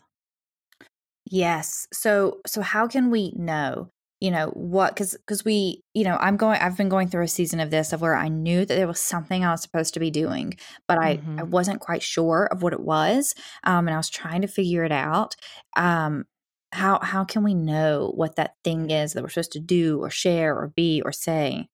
Yes. 1.30 1.90
So 1.92 2.40
so 2.48 2.62
how 2.62 2.88
can 2.88 3.12
we 3.12 3.34
know? 3.36 3.92
You 4.22 4.32
know 4.32 4.48
what 4.50 4.94
because 4.94 5.14
because 5.14 5.44
we 5.44 5.84
you 5.94 6.06
know 6.06 6.16
i'm 6.22 6.38
going 6.38 6.60
i've 6.62 6.78
been 6.78 6.90
going 6.90 7.10
through 7.10 7.24
a 7.24 7.28
season 7.28 7.60
of 7.60 7.72
this 7.72 7.92
of 7.92 8.02
where 8.02 8.16
i 8.16 8.30
knew 8.30 8.60
that 8.60 8.76
there 8.76 8.88
was 8.88 9.00
something 9.00 9.44
i 9.44 9.52
was 9.52 9.62
supposed 9.62 9.94
to 9.94 10.00
be 10.00 10.12
doing 10.12 10.54
but 10.88 10.98
i 10.98 11.18
mm-hmm. 11.18 11.40
i 11.40 11.44
wasn't 11.44 11.80
quite 11.80 12.04
sure 12.04 12.48
of 12.52 12.62
what 12.62 12.72
it 12.72 12.80
was 12.80 13.36
um 13.66 13.88
and 13.88 13.94
i 13.94 13.98
was 13.98 14.10
trying 14.10 14.42
to 14.42 14.48
figure 14.48 14.84
it 14.84 14.92
out 14.92 15.36
um 15.76 16.26
how 16.72 17.00
how 17.02 17.24
can 17.24 17.44
we 17.44 17.54
know 17.54 18.12
what 18.16 18.36
that 18.38 18.56
thing 18.64 18.90
is 18.90 19.14
that 19.14 19.24
we're 19.24 19.30
supposed 19.30 19.52
to 19.54 19.60
do 19.60 20.00
or 20.00 20.10
share 20.10 20.56
or 20.56 20.70
be 20.70 21.02
or 21.04 21.12
say? 21.12 21.68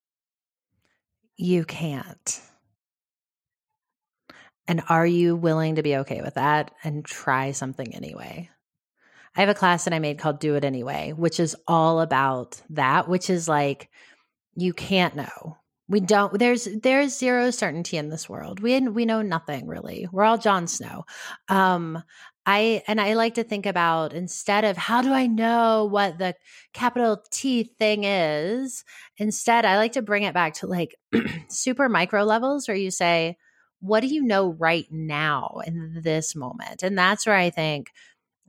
You 1.36 1.66
can't. 1.66 2.42
And 4.68 4.82
are 4.90 5.06
you 5.06 5.36
willing 5.36 5.76
to 5.76 5.84
be 5.84 5.98
okay 5.98 6.22
with 6.22 6.34
that 6.34 6.72
and 6.84 7.06
try 7.06 7.52
something 7.52 7.94
anyway 7.94 8.50
I 9.38 9.42
have 9.42 9.50
a 9.50 9.54
class 9.54 9.86
that 9.86 9.94
I 9.94 10.00
made 10.00 10.18
called 10.18 10.40
Do 10.40 10.56
It 10.56 10.66
Anyway, 10.66 11.14
which 11.16 11.40
is 11.40 11.56
all 11.68 12.02
about 12.02 12.60
that, 12.72 13.08
which 13.08 13.30
is 13.30 13.48
like 13.48 13.90
you 14.56 14.74
can't 14.74 15.16
know. 15.16 15.58
We 15.88 16.00
don't 16.00 16.38
there's 16.38 16.68
there's 16.82 17.18
zero 17.18 17.52
certainty 17.52 17.98
in 17.98 18.10
this 18.10 18.28
world. 18.28 18.60
We 18.60 18.80
we 18.82 19.06
know 19.06 19.22
nothing 19.22 19.68
really. 19.68 20.08
We're 20.12 20.24
all 20.24 20.40
Jon 20.40 20.68
Snow. 20.68 21.06
Um 21.48 22.04
I 22.48 22.82
and 22.88 23.00
I 23.00 23.14
like 23.14 23.36
to 23.36 23.44
think 23.44 23.66
about 23.66 24.14
instead 24.14 24.66
of 24.66 24.76
how 24.76 25.02
do 25.02 25.14
I 25.14 25.28
know 25.28 25.86
what 25.86 26.18
the 26.18 26.34
capital 26.74 27.24
T 27.30 27.64
thing 27.78 28.06
is, 28.06 28.84
instead 29.18 29.66
I 29.66 29.78
like 29.78 29.92
to 29.94 30.02
bring 30.02 30.24
it 30.24 30.34
back 30.34 30.56
to 30.56 30.68
like 30.68 30.96
super 31.50 31.88
micro 31.90 32.24
levels 32.24 32.68
where 32.68 32.78
you 32.78 32.90
say 32.90 33.38
what 33.80 34.00
do 34.00 34.08
you 34.08 34.24
know 34.24 34.54
right 34.54 34.88
now 34.90 35.62
in 35.66 36.02
this 36.04 36.36
moment? 36.36 36.82
And 36.82 36.98
that's 36.98 37.28
where 37.28 37.36
I 37.36 37.52
think 37.52 37.92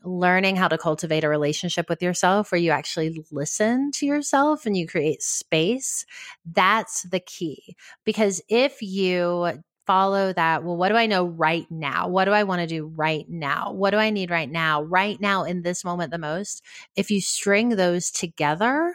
learning 0.04 0.56
how 0.56 0.68
to 0.68 0.78
cultivate 0.78 1.24
a 1.24 1.28
relationship 1.28 1.88
with 1.88 2.02
yourself 2.02 2.52
where 2.52 2.60
you 2.60 2.70
actually 2.70 3.24
listen 3.30 3.90
to 3.92 4.06
yourself 4.06 4.66
and 4.66 4.76
you 4.76 4.86
create 4.86 5.22
space, 5.22 6.06
that's 6.44 7.02
the 7.02 7.20
key. 7.20 7.76
Because 8.04 8.40
if 8.48 8.80
you 8.80 9.60
follow 9.86 10.32
that, 10.34 10.64
well, 10.64 10.76
what 10.76 10.90
do 10.90 10.96
I 10.96 11.06
know 11.06 11.24
right 11.26 11.66
now? 11.70 12.08
What 12.08 12.26
do 12.26 12.32
I 12.32 12.44
want 12.44 12.60
to 12.60 12.66
do 12.66 12.86
right 12.86 13.24
now? 13.28 13.72
What 13.72 13.90
do 13.90 13.96
I 13.96 14.10
need 14.10 14.30
right 14.30 14.50
now? 14.50 14.82
Right 14.82 15.20
now, 15.20 15.44
in 15.44 15.62
this 15.62 15.84
moment, 15.84 16.10
the 16.10 16.18
most, 16.18 16.62
if 16.94 17.10
you 17.10 17.20
string 17.20 17.70
those 17.70 18.10
together, 18.10 18.94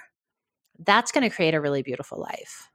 that's 0.80 1.12
going 1.12 1.28
to 1.28 1.36
create 1.36 1.56
a 1.56 1.62
really 1.62 1.82
beautiful 1.82 2.20
life. 2.20 2.70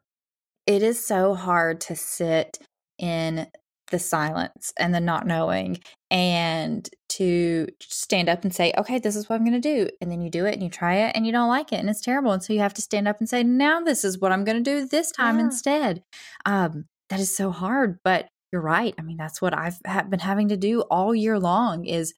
It 0.67 0.83
is 0.83 1.05
so 1.05 1.35
hard 1.35 1.81
to 1.83 1.97
sit 1.97 2.59
in 2.99 3.47
the 3.91 3.99
silence 3.99 4.73
and 4.79 4.95
the 4.95 5.01
not 5.01 5.27
knowing 5.27 5.79
and 6.11 6.89
to 7.09 7.67
stand 7.81 8.29
up 8.29 8.45
and 8.45 8.55
say, 8.55 8.73
okay, 8.77 8.99
this 8.99 9.17
is 9.17 9.29
what 9.29 9.37
I'm 9.37 9.45
going 9.45 9.61
to 9.61 9.75
do. 9.75 9.89
And 10.01 10.11
then 10.11 10.21
you 10.21 10.31
do 10.31 10.47
it 10.47 10.55
and 10.55 10.63
you 10.63 10.71
try 10.71 10.97
it 10.97 11.13
and 11.15 11.27
you 11.27 11.33
don't 11.33 11.49
like 11.49 11.73
it 11.73 11.81
and 11.81 11.89
it's 11.89 12.01
terrible. 12.01 12.33
And 12.33 12.43
so 12.43 12.53
you 12.53 12.61
have 12.61 12.75
to 12.75 12.83
stand 12.83 13.09
up 13.09 13.19
and 13.19 13.29
say, 13.29 13.43
now 13.43 13.81
this 13.81 14.05
is 14.05 14.19
what 14.19 14.33
I'm 14.33 14.45
going 14.45 14.63
to 14.63 14.71
do 14.71 14.87
this 14.87 15.11
time 15.11 15.39
yeah. 15.39 15.45
instead. 15.47 16.03
Um, 16.45 16.87
that 17.11 17.21
is 17.21 17.35
so 17.35 17.51
hard, 17.51 17.99
but 18.05 18.29
you're 18.53 18.63
right. 18.63 18.95
I 18.99 19.03
mean, 19.03 19.17
that's 19.17 19.43
what 19.43 19.57
I've 19.57 19.81
been 20.11 20.21
having 20.21 20.49
to 20.49 20.57
do 20.57 20.83
all 20.83 21.15
year 21.15 21.39
long 21.39 21.85
is 21.85 22.15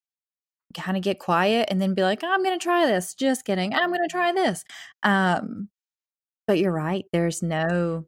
kind 0.74 0.96
of 0.96 1.02
get 1.02 1.18
quiet 1.18 1.68
and 1.70 1.80
then 1.80 1.94
be 1.94 2.02
like, 2.02 2.22
I'm 2.22 2.42
going 2.42 2.58
to 2.58 2.62
try 2.62 2.86
this. 2.86 3.14
Just 3.14 3.44
kidding. 3.44 3.74
I'm 3.74 3.90
going 3.90 4.02
to 4.02 4.12
try 4.12 4.32
this. 4.32 4.64
Um, 5.02 5.68
but 6.46 6.58
you're 6.58 6.72
right. 6.72 7.04
There's 7.12 7.42
no 7.42 8.06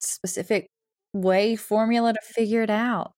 specific 0.00 0.68
way 1.22 1.56
formula 1.56 2.12
to 2.12 2.20
figure 2.22 2.62
it 2.62 2.70
out. 2.70 3.12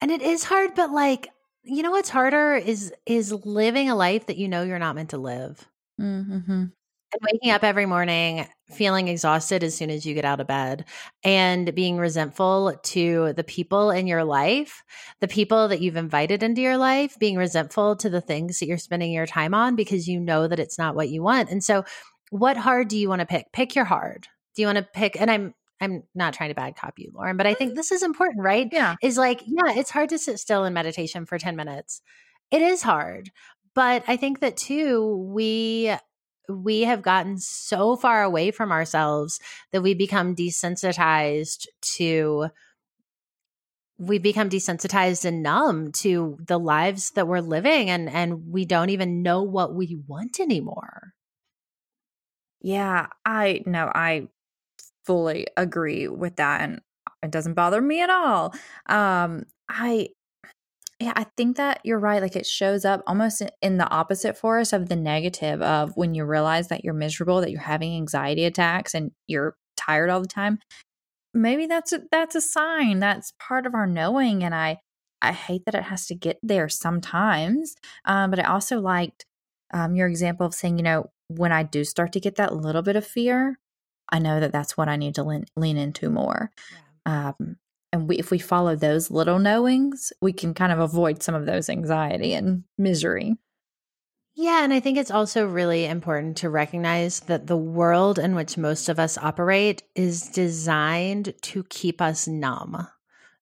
And 0.00 0.10
it 0.10 0.22
is 0.22 0.44
hard, 0.44 0.74
but 0.74 0.90
like, 0.90 1.28
you 1.64 1.82
know 1.82 1.90
what's 1.90 2.08
harder 2.08 2.54
is 2.54 2.92
is 3.04 3.32
living 3.32 3.90
a 3.90 3.96
life 3.96 4.26
that 4.26 4.38
you 4.38 4.48
know 4.48 4.62
you're 4.62 4.78
not 4.78 4.94
meant 4.94 5.10
to 5.10 5.18
live. 5.18 5.68
Mm-hmm. 6.00 6.66
And 7.10 7.22
waking 7.22 7.50
up 7.50 7.64
every 7.64 7.86
morning 7.86 8.46
feeling 8.70 9.08
exhausted 9.08 9.64
as 9.64 9.74
soon 9.74 9.90
as 9.90 10.04
you 10.04 10.14
get 10.14 10.24
out 10.24 10.40
of 10.40 10.46
bed 10.46 10.84
and 11.24 11.74
being 11.74 11.96
resentful 11.96 12.78
to 12.82 13.32
the 13.34 13.44
people 13.44 13.90
in 13.90 14.06
your 14.06 14.24
life, 14.24 14.82
the 15.20 15.28
people 15.28 15.68
that 15.68 15.80
you've 15.80 15.96
invited 15.96 16.42
into 16.42 16.60
your 16.60 16.76
life, 16.76 17.18
being 17.18 17.36
resentful 17.36 17.96
to 17.96 18.10
the 18.10 18.20
things 18.20 18.58
that 18.58 18.66
you're 18.66 18.78
spending 18.78 19.10
your 19.10 19.26
time 19.26 19.54
on 19.54 19.74
because 19.74 20.06
you 20.06 20.20
know 20.20 20.46
that 20.48 20.58
it's 20.58 20.78
not 20.78 20.94
what 20.94 21.08
you 21.08 21.22
want. 21.22 21.50
And 21.50 21.64
so, 21.64 21.84
what 22.30 22.58
hard 22.58 22.88
do 22.88 22.98
you 22.98 23.08
want 23.08 23.20
to 23.20 23.26
pick? 23.26 23.46
Pick 23.52 23.74
your 23.74 23.86
hard. 23.86 24.28
Do 24.54 24.62
you 24.62 24.68
want 24.68 24.78
to 24.78 24.86
pick? 24.92 25.18
And 25.18 25.30
I'm 25.30 25.54
I'm 25.80 26.02
not 26.14 26.34
trying 26.34 26.50
to 26.50 26.54
bad 26.54 26.76
cop 26.76 26.98
you, 26.98 27.10
Lauren, 27.14 27.36
but 27.36 27.46
I 27.46 27.54
think 27.54 27.72
mm. 27.72 27.74
this 27.76 27.92
is 27.92 28.02
important, 28.02 28.42
right? 28.42 28.68
Yeah. 28.70 28.96
Is 29.02 29.16
like, 29.16 29.42
yeah, 29.46 29.74
it's 29.76 29.90
hard 29.90 30.08
to 30.10 30.18
sit 30.18 30.38
still 30.38 30.64
in 30.64 30.72
meditation 30.72 31.24
for 31.26 31.38
10 31.38 31.56
minutes. 31.56 32.02
It 32.50 32.62
is 32.62 32.82
hard. 32.82 33.30
But 33.74 34.02
I 34.08 34.16
think 34.16 34.40
that 34.40 34.56
too, 34.56 35.28
we 35.32 35.94
we 36.48 36.82
have 36.82 37.02
gotten 37.02 37.38
so 37.38 37.94
far 37.94 38.22
away 38.22 38.50
from 38.50 38.72
ourselves 38.72 39.38
that 39.70 39.82
we 39.82 39.94
become 39.94 40.34
desensitized 40.34 41.66
to 41.96 42.48
we 43.98 44.18
become 44.18 44.48
desensitized 44.48 45.24
and 45.24 45.42
numb 45.42 45.92
to 45.92 46.38
the 46.46 46.58
lives 46.58 47.10
that 47.10 47.28
we're 47.28 47.40
living 47.40 47.90
and 47.90 48.08
and 48.08 48.50
we 48.50 48.64
don't 48.64 48.90
even 48.90 49.22
know 49.22 49.42
what 49.42 49.74
we 49.74 49.98
want 50.06 50.40
anymore. 50.40 51.12
Yeah, 52.60 53.08
I 53.24 53.62
know 53.66 53.90
I 53.94 54.28
fully 55.08 55.46
agree 55.56 56.06
with 56.06 56.36
that 56.36 56.60
and 56.60 56.82
it 57.22 57.30
doesn't 57.30 57.54
bother 57.54 57.80
me 57.80 58.02
at 58.02 58.10
all. 58.10 58.54
Um 58.86 59.46
I 59.68 60.10
yeah, 61.00 61.12
I 61.14 61.26
think 61.36 61.56
that 61.56 61.80
you're 61.84 61.98
right. 61.98 62.20
Like 62.20 62.36
it 62.36 62.46
shows 62.46 62.84
up 62.84 63.02
almost 63.06 63.42
in 63.62 63.78
the 63.78 63.88
opposite 63.88 64.36
for 64.36 64.58
us 64.58 64.72
of 64.72 64.88
the 64.88 64.96
negative 64.96 65.62
of 65.62 65.92
when 65.96 66.14
you 66.14 66.24
realize 66.24 66.68
that 66.68 66.84
you're 66.84 66.94
miserable, 66.94 67.40
that 67.40 67.52
you're 67.52 67.60
having 67.60 67.94
anxiety 67.94 68.44
attacks 68.44 68.94
and 68.94 69.12
you're 69.28 69.56
tired 69.76 70.10
all 70.10 70.20
the 70.20 70.26
time. 70.26 70.58
Maybe 71.32 71.66
that's 71.66 71.92
a, 71.92 72.02
that's 72.10 72.34
a 72.34 72.40
sign. 72.40 72.98
That's 72.98 73.32
part 73.38 73.64
of 73.64 73.74
our 73.74 73.86
knowing. 73.86 74.42
And 74.42 74.54
I 74.54 74.78
I 75.22 75.32
hate 75.32 75.64
that 75.66 75.74
it 75.74 75.84
has 75.84 76.06
to 76.06 76.14
get 76.14 76.38
there 76.42 76.68
sometimes. 76.68 77.74
Um, 78.04 78.30
but 78.30 78.40
I 78.40 78.44
also 78.44 78.80
liked 78.80 79.24
um, 79.72 79.94
your 79.94 80.08
example 80.08 80.46
of 80.46 80.54
saying, 80.54 80.78
you 80.78 80.84
know, 80.84 81.10
when 81.28 81.52
I 81.52 81.62
do 81.62 81.84
start 81.84 82.12
to 82.12 82.20
get 82.20 82.36
that 82.36 82.54
little 82.54 82.82
bit 82.82 82.96
of 82.96 83.06
fear, 83.06 83.58
I 84.10 84.18
know 84.18 84.40
that 84.40 84.52
that's 84.52 84.76
what 84.76 84.88
I 84.88 84.96
need 84.96 85.14
to 85.16 85.24
lean, 85.24 85.44
lean 85.56 85.76
into 85.76 86.10
more. 86.10 86.50
Yeah. 87.06 87.32
Um, 87.38 87.56
and 87.92 88.08
we, 88.08 88.18
if 88.18 88.30
we 88.30 88.38
follow 88.38 88.76
those 88.76 89.10
little 89.10 89.38
knowings, 89.38 90.12
we 90.20 90.32
can 90.32 90.54
kind 90.54 90.72
of 90.72 90.78
avoid 90.78 91.22
some 91.22 91.34
of 91.34 91.46
those 91.46 91.70
anxiety 91.70 92.34
and 92.34 92.64
misery. 92.76 93.36
Yeah, 94.34 94.62
and 94.62 94.72
I 94.72 94.78
think 94.78 94.98
it's 94.98 95.10
also 95.10 95.48
really 95.48 95.84
important 95.84 96.36
to 96.38 96.50
recognize 96.50 97.20
that 97.20 97.48
the 97.48 97.56
world 97.56 98.20
in 98.20 98.36
which 98.36 98.56
most 98.56 98.88
of 98.88 99.00
us 99.00 99.18
operate 99.18 99.82
is 99.96 100.28
designed 100.28 101.34
to 101.42 101.64
keep 101.64 102.00
us 102.00 102.28
numb. 102.28 102.86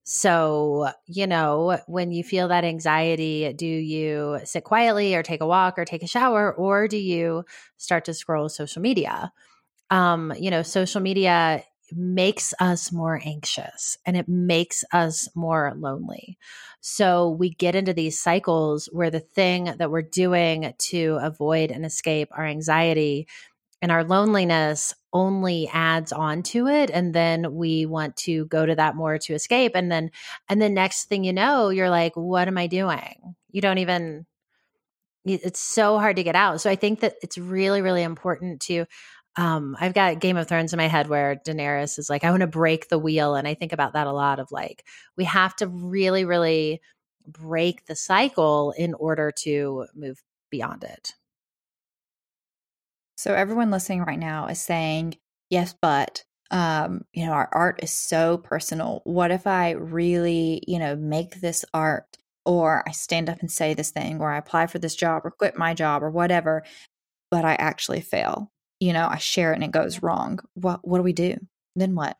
So, 0.04 0.88
you 1.06 1.26
know, 1.26 1.80
when 1.86 2.12
you 2.12 2.22
feel 2.22 2.48
that 2.48 2.64
anxiety, 2.64 3.52
do 3.52 3.66
you 3.66 4.40
sit 4.44 4.64
quietly 4.64 5.14
or 5.16 5.22
take 5.22 5.40
a 5.42 5.46
walk 5.46 5.78
or 5.78 5.84
take 5.84 6.02
a 6.02 6.06
shower, 6.06 6.54
or 6.54 6.88
do 6.88 6.96
you 6.96 7.44
start 7.76 8.04
to 8.06 8.14
scroll 8.14 8.48
social 8.48 8.80
media? 8.80 9.32
Um, 9.90 10.32
you 10.38 10.50
know, 10.50 10.62
social 10.62 11.00
media 11.00 11.62
makes 11.92 12.52
us 12.58 12.90
more 12.90 13.20
anxious 13.24 13.96
and 14.04 14.16
it 14.16 14.28
makes 14.28 14.82
us 14.92 15.28
more 15.36 15.72
lonely. 15.76 16.36
So 16.80 17.30
we 17.30 17.50
get 17.50 17.76
into 17.76 17.94
these 17.94 18.20
cycles 18.20 18.88
where 18.92 19.10
the 19.10 19.20
thing 19.20 19.72
that 19.78 19.90
we're 19.90 20.02
doing 20.02 20.74
to 20.78 21.18
avoid 21.22 21.70
and 21.70 21.86
escape 21.86 22.28
our 22.32 22.44
anxiety 22.44 23.28
and 23.82 23.92
our 23.92 24.04
loneliness 24.04 24.94
only 25.12 25.68
adds 25.72 26.12
on 26.12 26.42
to 26.42 26.66
it. 26.66 26.90
And 26.90 27.14
then 27.14 27.54
we 27.54 27.86
want 27.86 28.16
to 28.18 28.46
go 28.46 28.66
to 28.66 28.74
that 28.74 28.96
more 28.96 29.18
to 29.18 29.34
escape. 29.34 29.72
And 29.74 29.90
then 29.92 30.10
and 30.48 30.60
the 30.60 30.68
next 30.68 31.04
thing 31.04 31.24
you 31.24 31.32
know 31.32 31.68
you're 31.70 31.90
like 31.90 32.14
what 32.16 32.48
am 32.48 32.58
i 32.58 32.66
doing? 32.66 33.36
You 33.50 33.60
don't 33.60 33.78
even 33.78 34.26
it's 35.24 35.58
so 35.58 35.98
hard 35.98 36.16
to 36.16 36.22
get 36.22 36.36
out. 36.36 36.60
So 36.60 36.70
i 36.70 36.76
think 36.76 37.00
that 37.00 37.14
it's 37.22 37.38
really 37.38 37.82
really 37.82 38.02
important 38.02 38.60
to 38.62 38.86
um, 39.36 39.76
I've 39.78 39.94
got 39.94 40.20
Game 40.20 40.36
of 40.36 40.48
Thrones 40.48 40.72
in 40.72 40.78
my 40.78 40.88
head 40.88 41.08
where 41.08 41.36
Daenerys 41.36 41.98
is 41.98 42.08
like, 42.08 42.24
I 42.24 42.30
want 42.30 42.40
to 42.40 42.46
break 42.46 42.88
the 42.88 42.98
wheel. 42.98 43.34
And 43.34 43.46
I 43.46 43.54
think 43.54 43.72
about 43.72 43.92
that 43.92 44.06
a 44.06 44.12
lot 44.12 44.38
of 44.38 44.50
like, 44.50 44.84
we 45.16 45.24
have 45.24 45.54
to 45.56 45.66
really, 45.66 46.24
really 46.24 46.80
break 47.26 47.86
the 47.86 47.96
cycle 47.96 48.72
in 48.78 48.94
order 48.94 49.32
to 49.42 49.86
move 49.94 50.22
beyond 50.50 50.84
it. 50.84 51.12
So 53.18 53.34
everyone 53.34 53.70
listening 53.70 54.02
right 54.02 54.18
now 54.18 54.46
is 54.46 54.60
saying, 54.60 55.16
yes, 55.50 55.74
but 55.80 56.24
um, 56.50 57.04
you 57.12 57.26
know, 57.26 57.32
our 57.32 57.48
art 57.52 57.80
is 57.82 57.90
so 57.90 58.38
personal. 58.38 59.00
What 59.04 59.30
if 59.30 59.46
I 59.46 59.72
really, 59.72 60.62
you 60.66 60.78
know, 60.78 60.94
make 60.94 61.40
this 61.40 61.64
art 61.74 62.16
or 62.44 62.84
I 62.86 62.92
stand 62.92 63.28
up 63.28 63.40
and 63.40 63.50
say 63.50 63.74
this 63.74 63.90
thing 63.90 64.20
or 64.20 64.30
I 64.30 64.38
apply 64.38 64.68
for 64.68 64.78
this 64.78 64.94
job 64.94 65.22
or 65.24 65.30
quit 65.32 65.58
my 65.58 65.74
job 65.74 66.02
or 66.02 66.10
whatever, 66.10 66.62
but 67.30 67.44
I 67.44 67.54
actually 67.54 68.00
fail? 68.00 68.52
You 68.80 68.92
know, 68.92 69.08
I 69.10 69.18
share 69.18 69.52
it 69.52 69.56
and 69.56 69.64
it 69.64 69.70
goes 69.70 70.02
wrong. 70.02 70.40
What 70.54 70.86
what 70.86 70.98
do 70.98 71.02
we 71.02 71.12
do? 71.12 71.36
Then 71.74 71.94
what? 71.94 72.16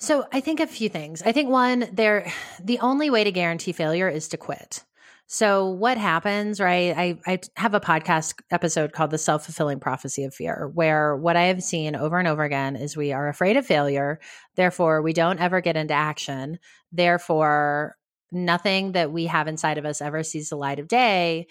So 0.00 0.26
I 0.32 0.40
think 0.40 0.60
a 0.60 0.66
few 0.66 0.88
things. 0.88 1.22
I 1.22 1.32
think 1.32 1.50
one, 1.50 1.88
there 1.92 2.32
the 2.62 2.78
only 2.80 3.10
way 3.10 3.24
to 3.24 3.32
guarantee 3.32 3.72
failure 3.72 4.08
is 4.08 4.28
to 4.28 4.36
quit. 4.36 4.84
So 5.30 5.68
what 5.68 5.98
happens, 5.98 6.58
right? 6.58 6.96
I, 6.96 7.18
I 7.26 7.40
have 7.56 7.74
a 7.74 7.80
podcast 7.80 8.40
episode 8.50 8.92
called 8.92 9.10
The 9.10 9.18
Self-Fulfilling 9.18 9.78
Prophecy 9.78 10.24
of 10.24 10.34
Fear, 10.34 10.70
where 10.72 11.14
what 11.16 11.36
I 11.36 11.44
have 11.44 11.62
seen 11.62 11.94
over 11.94 12.18
and 12.18 12.26
over 12.26 12.44
again 12.44 12.76
is 12.76 12.96
we 12.96 13.12
are 13.12 13.28
afraid 13.28 13.58
of 13.58 13.66
failure. 13.66 14.20
Therefore, 14.56 15.02
we 15.02 15.12
don't 15.12 15.38
ever 15.38 15.60
get 15.60 15.76
into 15.76 15.92
action. 15.92 16.58
Therefore, 16.92 17.98
nothing 18.32 18.92
that 18.92 19.12
we 19.12 19.26
have 19.26 19.48
inside 19.48 19.76
of 19.76 19.84
us 19.84 20.00
ever 20.00 20.22
sees 20.22 20.48
the 20.48 20.56
light 20.56 20.78
of 20.78 20.88
day 20.88 21.46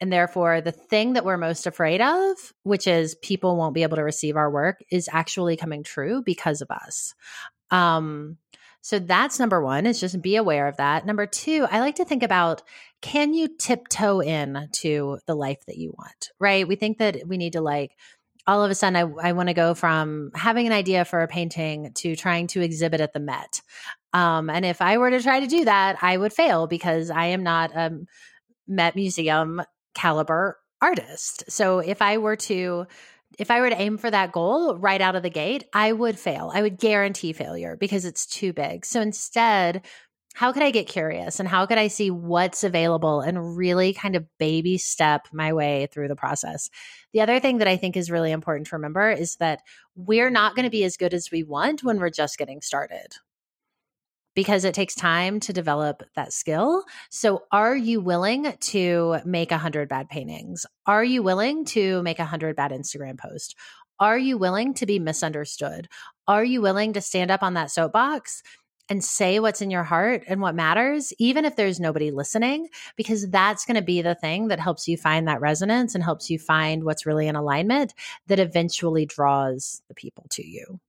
and 0.00 0.12
therefore, 0.12 0.60
the 0.60 0.72
thing 0.72 1.12
that 1.12 1.24
we're 1.24 1.36
most 1.36 1.66
afraid 1.66 2.00
of, 2.00 2.36
which 2.62 2.86
is 2.86 3.14
people 3.16 3.56
won't 3.56 3.74
be 3.74 3.82
able 3.82 3.96
to 3.96 4.04
receive 4.04 4.36
our 4.36 4.50
work, 4.50 4.82
is 4.90 5.08
actually 5.12 5.56
coming 5.56 5.82
true 5.82 6.22
because 6.24 6.62
of 6.62 6.70
us. 6.70 7.14
Um, 7.70 8.38
so 8.80 8.98
that's 8.98 9.38
number 9.38 9.62
one, 9.62 9.84
is 9.84 10.00
just 10.00 10.22
be 10.22 10.36
aware 10.36 10.66
of 10.66 10.78
that. 10.78 11.04
Number 11.04 11.26
two, 11.26 11.66
I 11.70 11.80
like 11.80 11.96
to 11.96 12.04
think 12.04 12.22
about 12.22 12.62
can 13.02 13.34
you 13.34 13.48
tiptoe 13.48 14.20
in 14.20 14.68
to 14.72 15.18
the 15.26 15.34
life 15.34 15.64
that 15.66 15.76
you 15.76 15.94
want, 15.96 16.30
right? 16.38 16.66
We 16.66 16.76
think 16.76 16.98
that 16.98 17.26
we 17.26 17.36
need 17.36 17.52
to 17.52 17.60
like, 17.60 17.96
all 18.46 18.64
of 18.64 18.70
a 18.70 18.74
sudden, 18.74 18.96
I, 18.96 19.28
I 19.28 19.32
want 19.32 19.50
to 19.50 19.54
go 19.54 19.74
from 19.74 20.30
having 20.34 20.66
an 20.66 20.72
idea 20.72 21.04
for 21.04 21.20
a 21.20 21.28
painting 21.28 21.92
to 21.96 22.16
trying 22.16 22.46
to 22.48 22.62
exhibit 22.62 23.02
at 23.02 23.12
the 23.12 23.20
Met. 23.20 23.60
Um, 24.14 24.48
and 24.48 24.64
if 24.64 24.80
I 24.80 24.96
were 24.96 25.10
to 25.10 25.22
try 25.22 25.40
to 25.40 25.46
do 25.46 25.66
that, 25.66 25.98
I 26.02 26.16
would 26.16 26.32
fail 26.32 26.66
because 26.66 27.10
I 27.10 27.26
am 27.26 27.42
not 27.42 27.76
a 27.76 28.00
Met 28.66 28.96
Museum 28.96 29.62
caliber 29.94 30.58
artist. 30.80 31.44
So 31.48 31.78
if 31.80 32.02
I 32.02 32.18
were 32.18 32.36
to 32.36 32.86
if 33.38 33.50
I 33.50 33.60
were 33.60 33.70
to 33.70 33.80
aim 33.80 33.96
for 33.96 34.10
that 34.10 34.32
goal 34.32 34.76
right 34.76 35.00
out 35.00 35.14
of 35.14 35.22
the 35.22 35.30
gate, 35.30 35.64
I 35.72 35.92
would 35.92 36.18
fail. 36.18 36.50
I 36.52 36.62
would 36.62 36.78
guarantee 36.78 37.32
failure 37.32 37.76
because 37.76 38.04
it's 38.04 38.26
too 38.26 38.52
big. 38.52 38.84
So 38.84 39.00
instead, 39.00 39.86
how 40.34 40.52
could 40.52 40.62
I 40.62 40.70
get 40.70 40.88
curious 40.88 41.40
and 41.40 41.48
how 41.48 41.66
could 41.66 41.78
I 41.78 41.88
see 41.88 42.10
what's 42.10 42.64
available 42.64 43.20
and 43.20 43.56
really 43.56 43.92
kind 43.92 44.16
of 44.16 44.26
baby 44.38 44.78
step 44.78 45.28
my 45.32 45.52
way 45.52 45.88
through 45.92 46.08
the 46.08 46.16
process? 46.16 46.70
The 47.12 47.20
other 47.20 47.40
thing 47.40 47.58
that 47.58 47.68
I 47.68 47.76
think 47.76 47.96
is 47.96 48.10
really 48.10 48.32
important 48.32 48.68
to 48.68 48.76
remember 48.76 49.10
is 49.10 49.36
that 49.36 49.60
we're 49.96 50.30
not 50.30 50.54
going 50.54 50.64
to 50.64 50.70
be 50.70 50.84
as 50.84 50.96
good 50.96 51.14
as 51.14 51.30
we 51.30 51.42
want 51.42 51.82
when 51.82 51.98
we're 51.98 52.10
just 52.10 52.38
getting 52.38 52.60
started 52.60 53.14
because 54.34 54.64
it 54.64 54.74
takes 54.74 54.94
time 54.94 55.40
to 55.40 55.52
develop 55.52 56.02
that 56.16 56.32
skill. 56.32 56.84
So, 57.10 57.42
are 57.50 57.76
you 57.76 58.00
willing 58.00 58.52
to 58.60 59.18
make 59.24 59.52
a 59.52 59.58
hundred 59.58 59.88
bad 59.88 60.08
paintings? 60.08 60.66
Are 60.86 61.04
you 61.04 61.22
willing 61.22 61.64
to 61.66 62.02
make 62.02 62.18
a 62.18 62.24
hundred 62.24 62.56
bad 62.56 62.70
Instagram 62.70 63.18
posts? 63.18 63.54
Are 63.98 64.18
you 64.18 64.38
willing 64.38 64.74
to 64.74 64.86
be 64.86 64.98
misunderstood? 64.98 65.88
Are 66.26 66.44
you 66.44 66.62
willing 66.62 66.94
to 66.94 67.00
stand 67.00 67.30
up 67.30 67.42
on 67.42 67.54
that 67.54 67.70
soapbox 67.70 68.42
and 68.88 69.04
say 69.04 69.38
what's 69.40 69.60
in 69.60 69.70
your 69.70 69.84
heart 69.84 70.24
and 70.26 70.40
what 70.40 70.54
matters, 70.54 71.12
even 71.18 71.44
if 71.44 71.54
there's 71.54 71.78
nobody 71.78 72.10
listening? 72.10 72.68
Because 72.96 73.28
that's 73.28 73.66
going 73.66 73.76
to 73.76 73.82
be 73.82 74.00
the 74.00 74.14
thing 74.14 74.48
that 74.48 74.58
helps 74.58 74.88
you 74.88 74.96
find 74.96 75.28
that 75.28 75.40
resonance 75.40 75.94
and 75.94 76.02
helps 76.02 76.30
you 76.30 76.38
find 76.38 76.82
what's 76.82 77.04
really 77.04 77.28
in 77.28 77.36
alignment 77.36 77.92
that 78.26 78.40
eventually 78.40 79.04
draws 79.04 79.82
the 79.88 79.94
people 79.94 80.26
to 80.30 80.46
you. 80.46 80.80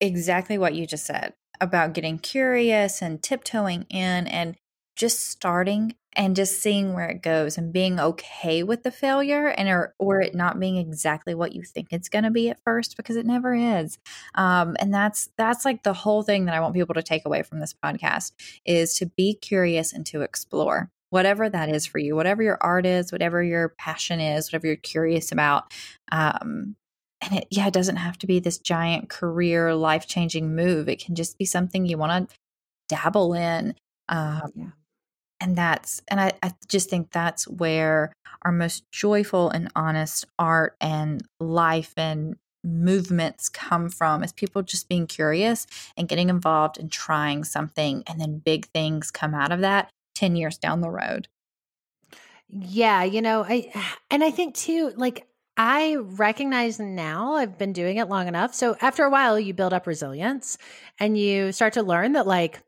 Exactly 0.00 0.58
what 0.58 0.74
you 0.74 0.86
just 0.86 1.06
said 1.06 1.32
about 1.60 1.94
getting 1.94 2.18
curious 2.18 3.02
and 3.02 3.22
tiptoeing 3.22 3.82
in 3.90 4.26
and 4.26 4.56
just 4.96 5.26
starting 5.28 5.94
and 6.14 6.34
just 6.34 6.60
seeing 6.60 6.92
where 6.92 7.08
it 7.08 7.22
goes 7.22 7.56
and 7.56 7.72
being 7.72 8.00
okay 8.00 8.62
with 8.62 8.82
the 8.82 8.90
failure 8.90 9.46
and 9.48 9.68
or, 9.68 9.94
or 9.98 10.20
it 10.20 10.34
not 10.34 10.58
being 10.58 10.76
exactly 10.76 11.34
what 11.34 11.54
you 11.54 11.62
think 11.62 11.88
it's 11.90 12.08
going 12.08 12.24
to 12.24 12.30
be 12.30 12.50
at 12.50 12.62
first 12.64 12.96
because 12.96 13.16
it 13.16 13.26
never 13.26 13.54
is. 13.54 13.98
Um, 14.34 14.76
and 14.80 14.92
that's 14.92 15.30
that's 15.36 15.64
like 15.64 15.82
the 15.82 15.92
whole 15.92 16.22
thing 16.22 16.46
that 16.46 16.54
i 16.54 16.60
want 16.60 16.74
people 16.74 16.94
to 16.94 17.02
take 17.02 17.24
away 17.24 17.42
from 17.42 17.60
this 17.60 17.74
podcast 17.74 18.32
is 18.64 18.94
to 18.94 19.06
be 19.06 19.34
curious 19.34 19.92
and 19.92 20.04
to 20.06 20.22
explore. 20.22 20.90
Whatever 21.10 21.48
that 21.48 21.68
is 21.68 21.86
for 21.86 21.98
you 21.98 22.14
whatever 22.14 22.40
your 22.40 22.58
art 22.60 22.86
is 22.86 23.10
whatever 23.10 23.42
your 23.42 23.70
passion 23.70 24.20
is 24.20 24.48
whatever 24.48 24.68
you're 24.68 24.76
curious 24.76 25.32
about 25.32 25.72
um, 26.12 26.76
and 27.20 27.38
it 27.38 27.46
yeah 27.50 27.66
it 27.66 27.72
doesn't 27.72 27.96
have 27.96 28.18
to 28.18 28.26
be 28.26 28.40
this 28.40 28.58
giant 28.58 29.08
career 29.08 29.74
life 29.74 30.06
changing 30.06 30.54
move 30.54 30.88
it 30.88 31.02
can 31.02 31.14
just 31.14 31.38
be 31.38 31.44
something 31.44 31.86
you 31.86 31.98
want 31.98 32.28
to 32.28 32.36
dabble 32.88 33.34
in 33.34 33.74
um, 34.08 34.50
yeah. 34.54 34.66
and 35.40 35.56
that's 35.56 36.02
and 36.08 36.20
I, 36.20 36.32
I 36.42 36.52
just 36.68 36.90
think 36.90 37.10
that's 37.10 37.46
where 37.46 38.12
our 38.42 38.52
most 38.52 38.90
joyful 38.90 39.50
and 39.50 39.70
honest 39.76 40.26
art 40.38 40.76
and 40.80 41.22
life 41.38 41.92
and 41.96 42.36
movements 42.62 43.48
come 43.48 43.88
from 43.88 44.22
is 44.22 44.32
people 44.32 44.62
just 44.62 44.88
being 44.88 45.06
curious 45.06 45.66
and 45.96 46.08
getting 46.08 46.28
involved 46.28 46.78
and 46.78 46.92
trying 46.92 47.44
something 47.44 48.02
and 48.06 48.20
then 48.20 48.38
big 48.38 48.66
things 48.66 49.10
come 49.10 49.34
out 49.34 49.52
of 49.52 49.60
that 49.60 49.90
10 50.14 50.36
years 50.36 50.58
down 50.58 50.80
the 50.80 50.90
road 50.90 51.28
yeah 52.48 53.02
you 53.02 53.22
know 53.22 53.44
i 53.48 53.72
and 54.10 54.22
i 54.22 54.30
think 54.30 54.54
too 54.54 54.92
like 54.96 55.26
I 55.62 55.96
recognize 55.96 56.80
now 56.80 57.34
I've 57.34 57.58
been 57.58 57.74
doing 57.74 57.98
it 57.98 58.08
long 58.08 58.28
enough. 58.28 58.54
So 58.54 58.78
after 58.80 59.04
a 59.04 59.10
while, 59.10 59.38
you 59.38 59.52
build 59.52 59.74
up 59.74 59.86
resilience 59.86 60.56
and 60.98 61.18
you 61.18 61.52
start 61.52 61.74
to 61.74 61.82
learn 61.82 62.12
that, 62.12 62.26
like, 62.26 62.62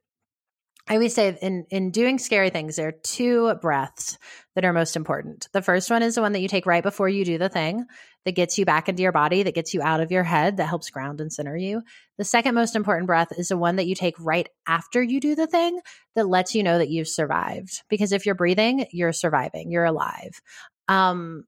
I 0.86 0.96
always 0.96 1.14
say 1.14 1.38
in, 1.40 1.64
in 1.70 1.90
doing 1.90 2.18
scary 2.18 2.50
things, 2.50 2.76
there 2.76 2.88
are 2.88 2.92
two 2.92 3.54
breaths 3.62 4.18
that 4.54 4.66
are 4.66 4.74
most 4.74 4.94
important. 4.94 5.48
The 5.54 5.62
first 5.62 5.90
one 5.90 6.02
is 6.02 6.16
the 6.16 6.20
one 6.20 6.32
that 6.32 6.42
you 6.42 6.48
take 6.48 6.66
right 6.66 6.82
before 6.82 7.08
you 7.08 7.24
do 7.24 7.38
the 7.38 7.48
thing 7.48 7.86
that 8.26 8.32
gets 8.32 8.58
you 8.58 8.66
back 8.66 8.90
into 8.90 9.02
your 9.02 9.10
body, 9.10 9.42
that 9.42 9.54
gets 9.54 9.72
you 9.72 9.80
out 9.80 10.00
of 10.00 10.12
your 10.12 10.24
head, 10.24 10.58
that 10.58 10.66
helps 10.66 10.90
ground 10.90 11.18
and 11.18 11.32
center 11.32 11.56
you. 11.56 11.80
The 12.18 12.24
second 12.24 12.54
most 12.54 12.76
important 12.76 13.06
breath 13.06 13.32
is 13.38 13.48
the 13.48 13.56
one 13.56 13.76
that 13.76 13.86
you 13.86 13.94
take 13.94 14.20
right 14.20 14.50
after 14.68 15.02
you 15.02 15.18
do 15.18 15.34
the 15.34 15.46
thing 15.46 15.80
that 16.14 16.28
lets 16.28 16.54
you 16.54 16.62
know 16.62 16.76
that 16.76 16.90
you've 16.90 17.08
survived. 17.08 17.84
Because 17.88 18.12
if 18.12 18.26
you're 18.26 18.34
breathing, 18.34 18.84
you're 18.92 19.14
surviving, 19.14 19.72
you're 19.72 19.86
alive. 19.86 20.42
Um, 20.88 21.44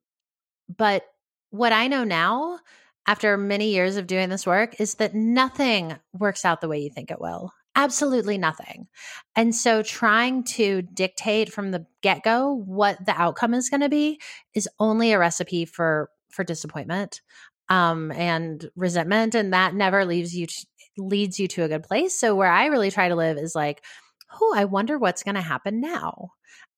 but 0.75 1.05
what 1.57 1.73
I 1.73 1.89
know 1.89 2.05
now, 2.05 2.61
after 3.07 3.37
many 3.37 3.71
years 3.73 3.97
of 3.97 4.07
doing 4.07 4.29
this 4.29 4.47
work, 4.47 4.81
is 4.81 4.95
that 4.97 5.15
nothing 5.15 5.97
works 6.13 6.45
out 6.45 6.61
the 6.61 6.69
way 6.69 6.81
you 6.81 6.91
think 6.91 7.11
it 7.11 7.21
will. 7.21 7.53
absolutely 7.77 8.39
nothing. 8.39 8.87
And 9.35 9.55
so 9.55 9.83
trying 9.83 10.45
to 10.45 10.83
dictate 10.83 11.53
from 11.53 11.71
the 11.71 11.87
get-go 12.03 12.63
what 12.67 13.05
the 13.05 13.21
outcome 13.21 13.55
is 13.55 13.69
going 13.69 13.81
to 13.81 13.89
be 13.89 14.21
is 14.55 14.69
only 14.79 15.13
a 15.13 15.19
recipe 15.19 15.65
for 15.65 16.11
for 16.31 16.43
disappointment 16.45 17.21
um 17.69 18.11
and 18.13 18.69
resentment 18.75 19.35
and 19.37 19.53
that 19.53 19.73
never 19.75 20.05
leaves 20.05 20.35
you 20.37 20.47
leads 20.99 21.39
you 21.41 21.49
to 21.49 21.65
a 21.65 21.69
good 21.69 21.83
place. 21.83 22.19
So 22.19 22.35
where 22.37 22.51
I 22.51 22.67
really 22.67 22.91
try 22.91 23.09
to 23.09 23.17
live 23.17 23.37
is 23.39 23.55
like, 23.55 23.83
"Oh, 24.41 24.55
I 24.57 24.65
wonder 24.65 24.99
what's 24.99 25.23
going 25.25 25.35
to 25.37 25.41
happen 25.41 25.81
now." 25.81 26.31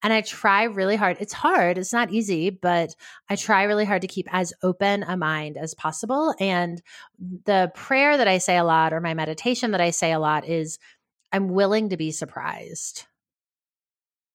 And 0.06 0.12
I 0.12 0.20
try 0.20 0.62
really 0.62 0.94
hard. 0.94 1.16
It's 1.18 1.32
hard, 1.32 1.78
it's 1.78 1.92
not 1.92 2.12
easy, 2.12 2.50
but 2.50 2.94
I 3.28 3.34
try 3.34 3.64
really 3.64 3.84
hard 3.84 4.02
to 4.02 4.06
keep 4.06 4.32
as 4.32 4.52
open 4.62 5.02
a 5.02 5.16
mind 5.16 5.56
as 5.56 5.74
possible. 5.74 6.32
And 6.38 6.80
the 7.18 7.72
prayer 7.74 8.16
that 8.16 8.28
I 8.28 8.38
say 8.38 8.56
a 8.56 8.62
lot, 8.62 8.92
or 8.92 9.00
my 9.00 9.14
meditation 9.14 9.72
that 9.72 9.80
I 9.80 9.90
say 9.90 10.12
a 10.12 10.20
lot, 10.20 10.46
is 10.46 10.78
I'm 11.32 11.48
willing 11.48 11.88
to 11.88 11.96
be 11.96 12.12
surprised. 12.12 13.06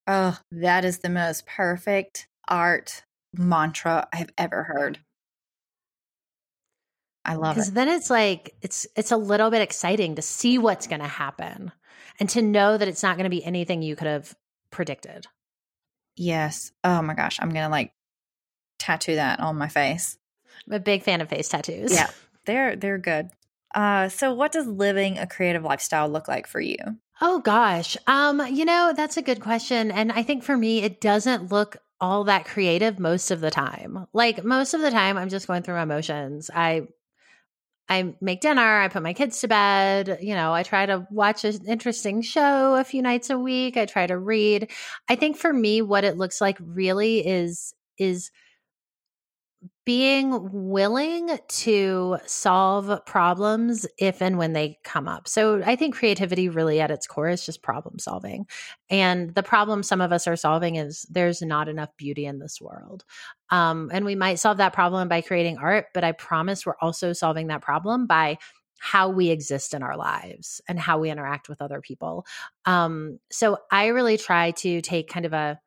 Oh, 0.08 0.38
that 0.52 0.84
is 0.84 1.00
the 1.00 1.10
most 1.10 1.46
perfect 1.46 2.28
art 2.50 3.04
mantra 3.34 4.10
I've 4.12 4.34
ever 4.38 4.64
heard. 4.64 5.00
I 7.24 7.36
love 7.36 7.56
it. 7.56 7.60
Because 7.62 7.72
then 7.72 7.88
it's 7.88 8.10
like 8.10 8.56
it's 8.62 8.88
it's 8.98 9.12
a 9.14 9.18
little 9.18 9.50
bit 9.50 9.62
exciting 9.62 10.16
to 10.16 10.22
see 10.22 10.58
what's 10.58 10.88
going 10.88 11.00
to 11.00 11.08
happen 11.08 11.72
and 12.20 12.28
to 12.32 12.42
know 12.42 12.78
that 12.78 12.90
it's 12.90 13.04
not 13.04 13.16
going 13.16 13.24
to 13.24 13.30
be 13.30 13.46
anything 13.46 13.82
you 13.82 13.96
could 13.96 14.08
have 14.08 14.36
predicted. 14.70 15.28
Yes. 16.16 16.72
Oh 16.84 17.02
my 17.02 17.14
gosh, 17.14 17.40
I'm 17.42 17.50
gonna 17.50 17.70
like 17.70 17.94
tattoo 18.80 19.16
that 19.16 19.40
on 19.40 19.58
my 19.58 19.68
face. 19.68 20.18
I'm 20.68 20.74
a 20.74 20.80
big 20.80 21.04
fan 21.04 21.22
of 21.22 21.30
face 21.30 21.50
tattoos. 21.50 21.94
Yeah, 21.94 22.10
they're 22.46 22.76
they're 22.76 22.98
good. 22.98 23.30
Uh, 23.74 24.10
so 24.10 24.34
what 24.34 24.52
does 24.52 24.68
living 24.68 25.18
a 25.18 25.28
creative 25.28 25.64
lifestyle 25.64 26.10
look 26.10 26.28
like 26.28 26.48
for 26.48 26.60
you? 26.60 26.78
Oh 27.22 27.40
gosh. 27.40 27.96
Um, 28.08 28.46
you 28.52 28.66
know, 28.66 28.94
that's 28.96 29.18
a 29.18 29.22
good 29.22 29.40
question. 29.40 29.92
And 29.92 30.12
I 30.12 30.24
think 30.24 30.44
for 30.44 30.58
me, 30.58 30.82
it 30.82 31.00
doesn't 31.00 31.52
look 31.52 31.78
all 32.02 32.24
that 32.26 32.46
creative 32.46 33.00
most 33.00 33.32
of 33.32 33.40
the 33.42 33.52
time. 33.52 34.08
Like 34.12 34.44
most 34.44 34.74
of 34.74 34.82
the 34.82 34.92
time 34.92 35.18
I'm 35.18 35.30
just 35.30 35.48
going 35.48 35.62
through 35.62 35.76
my 35.76 35.84
emotions. 35.84 36.50
I 36.54 36.88
I 37.92 38.16
make 38.22 38.40
dinner, 38.42 38.80
I 38.80 38.88
put 38.88 39.04
my 39.04 39.14
kids 39.14 39.42
to 39.42 39.50
bed, 39.50 40.20
you 40.22 40.34
know, 40.34 40.54
I 40.54 40.64
try 40.64 40.86
to 40.86 41.06
watch 41.12 41.44
an 41.44 41.60
interesting 41.68 42.22
show 42.22 42.76
a 42.76 42.86
few 42.86 43.02
nights 43.02 43.30
a 43.30 43.38
week, 43.38 43.76
I 43.78 43.86
try 43.86 44.08
to 44.08 44.18
read. 44.18 44.70
I 45.10 45.16
think 45.16 45.36
for 45.38 45.52
me 45.52 45.82
what 45.82 46.06
it 46.06 46.18
looks 46.18 46.40
like 46.40 46.58
really 46.62 47.26
is 47.28 47.74
is 47.98 48.32
being 49.84 50.70
willing 50.70 51.40
to 51.48 52.18
solve 52.28 53.04
problems 53.06 53.88
if 53.98 54.22
and 54.22 54.38
when 54.38 54.54
they 54.54 54.78
come 54.84 55.08
up. 55.08 55.28
So 55.28 55.64
I 55.66 55.76
think 55.76 55.96
creativity 55.96 56.50
really 56.50 56.80
at 56.80 56.92
its 56.92 57.08
core 57.08 57.30
is 57.30 57.46
just 57.46 57.64
problem 57.64 57.98
solving. 57.98 58.46
And 58.90 59.34
the 59.34 59.42
problem 59.42 59.82
some 59.82 60.02
of 60.02 60.12
us 60.12 60.28
are 60.28 60.36
solving 60.36 60.76
is 60.76 61.06
there's 61.10 61.42
not 61.42 61.68
enough 61.68 61.90
beauty 61.98 62.26
in 62.26 62.38
this 62.38 62.62
world. 62.62 63.04
Um, 63.50 63.90
and 63.92 64.06
we 64.06 64.16
might 64.16 64.40
solve 64.40 64.58
that 64.58 64.74
problem 64.74 65.08
by 65.08 65.22
creating 65.22 65.58
art, 65.58 65.88
but 65.94 66.04
I 66.04 66.12
promise 66.12 66.66
we're 66.66 66.76
also 66.80 67.12
solving 67.14 67.48
that 67.48 67.62
problem 67.62 68.06
by 68.06 68.38
how 68.78 69.10
we 69.10 69.30
exist 69.30 69.74
in 69.74 69.84
our 69.84 69.98
lives 69.98 70.62
and 70.68 70.80
how 70.80 71.00
we 71.00 71.12
interact 71.12 71.50
with 71.50 71.62
other 71.62 71.82
people. 71.82 72.26
Um, 72.66 73.20
so 73.32 73.58
I 73.72 73.88
really 73.88 74.18
try 74.18 74.52
to 74.52 74.82
take 74.82 75.08
kind 75.08 75.26
of 75.26 75.34
a 75.34 75.60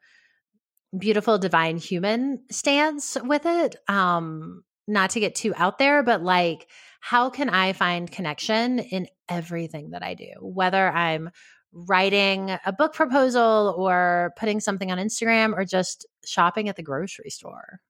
beautiful 0.98 1.38
divine 1.38 1.76
human 1.76 2.42
stance 2.50 3.16
with 3.22 3.46
it 3.46 3.76
um 3.88 4.62
not 4.86 5.10
to 5.10 5.20
get 5.20 5.34
too 5.34 5.52
out 5.56 5.78
there 5.78 6.02
but 6.02 6.22
like 6.22 6.68
how 7.00 7.30
can 7.30 7.48
i 7.48 7.72
find 7.72 8.10
connection 8.10 8.78
in 8.78 9.06
everything 9.28 9.90
that 9.90 10.02
i 10.02 10.14
do? 10.14 10.30
Whether 10.40 10.88
i'm 10.88 11.30
writing 11.72 12.56
a 12.64 12.72
book 12.72 12.94
proposal 12.94 13.74
or 13.76 14.32
putting 14.38 14.60
something 14.60 14.92
on 14.92 14.98
instagram 14.98 15.54
or 15.56 15.64
just 15.64 16.06
shopping 16.24 16.68
at 16.68 16.76
the 16.76 16.82
grocery 16.82 17.30
store 17.30 17.80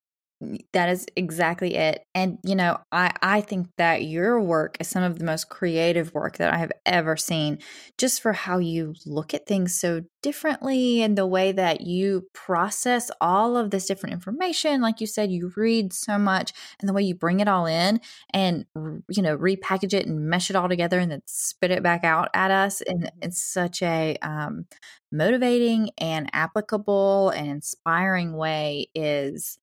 that 0.73 0.89
is 0.89 1.07
exactly 1.17 1.75
it. 1.75 2.05
And 2.15 2.39
you 2.45 2.55
know, 2.55 2.79
I 2.93 3.13
I 3.23 3.41
think 3.41 3.69
that 3.79 4.05
your 4.05 4.41
work 4.41 4.77
is 4.81 4.89
some 4.89 5.03
of 5.03 5.19
the 5.19 5.25
most 5.25 5.49
creative 5.49 6.13
work 6.13 6.39
that 6.39 6.53
I 6.53 6.59
have 6.59 6.73
ever 6.85 7.17
seen 7.17 7.59
just 7.99 8.21
for 8.21 8.33
how 8.33 8.59
you 8.59 8.95
look 9.07 9.33
at 9.33 9.47
things 9.47 9.79
so 9.79 10.03
differently 10.23 11.03
and 11.03 11.17
the 11.17 11.27
way 11.27 11.53
that 11.53 11.83
you 11.83 12.27
process 12.33 13.11
all 13.21 13.57
of 13.57 13.71
this 13.71 13.87
different 13.87 14.15
information 14.15 14.81
like 14.81 14.99
you 15.01 15.07
said 15.07 15.31
you 15.31 15.53
read 15.55 15.93
so 15.93 16.17
much 16.17 16.51
and 16.81 16.89
the 16.89 16.95
way 16.95 17.03
you 17.03 17.15
bring 17.15 17.41
it 17.41 17.49
all 17.49 17.67
in 17.67 18.01
and 18.33 18.65
you 19.11 19.23
know 19.23 19.37
repackage 19.37 19.93
it 19.93 20.07
and 20.07 20.29
mesh 20.31 20.49
it 20.49 20.57
all 20.57 20.69
together 20.69 20.99
and 20.99 21.13
then 21.13 21.21
spit 21.27 21.71
it 21.71 21.83
back 21.83 22.05
out 22.05 22.31
at 22.33 22.51
us 22.51 22.81
and 22.81 23.11
it's 23.21 23.43
such 23.43 23.83
a 23.83 24.17
um, 24.23 24.65
motivating 25.13 25.91
and 25.99 26.29
applicable 26.33 27.29
and 27.31 27.49
inspiring 27.49 28.35
way 28.35 28.87
is 28.95 29.59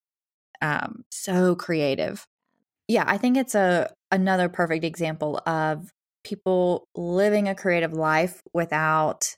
um, 0.61 1.03
so 1.09 1.55
creative. 1.55 2.25
Yeah, 2.87 3.03
I 3.07 3.17
think 3.17 3.37
it's 3.37 3.55
a 3.55 3.89
another 4.11 4.49
perfect 4.49 4.83
example 4.83 5.41
of 5.45 5.89
people 6.23 6.87
living 6.95 7.47
a 7.47 7.55
creative 7.55 7.93
life 7.93 8.41
without 8.53 9.35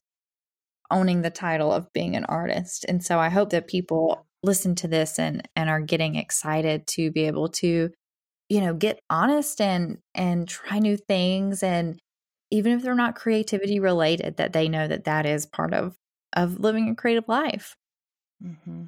owning 0.91 1.21
the 1.21 1.29
title 1.29 1.71
of 1.71 1.91
being 1.93 2.15
an 2.15 2.25
artist. 2.25 2.85
And 2.87 3.03
so 3.03 3.19
I 3.19 3.29
hope 3.29 3.49
that 3.51 3.67
people 3.67 4.25
listen 4.43 4.75
to 4.75 4.87
this 4.87 5.19
and 5.19 5.47
and 5.55 5.69
are 5.69 5.79
getting 5.81 6.15
excited 6.15 6.85
to 6.85 7.11
be 7.11 7.25
able 7.25 7.47
to 7.47 7.89
you 8.49 8.61
know 8.61 8.73
get 8.73 8.99
honest 9.09 9.61
and 9.61 9.99
and 10.13 10.47
try 10.47 10.79
new 10.79 10.97
things 10.97 11.63
and 11.63 11.99
even 12.51 12.73
if 12.73 12.83
they're 12.83 12.93
not 12.93 13.15
creativity 13.15 13.79
related 13.79 14.37
that 14.37 14.53
they 14.53 14.67
know 14.67 14.87
that 14.87 15.05
that 15.05 15.25
is 15.25 15.45
part 15.45 15.73
of 15.73 15.95
of 16.33 16.59
living 16.59 16.89
a 16.89 16.95
creative 16.95 17.27
life. 17.27 17.75
Mm-hmm. 18.43 18.85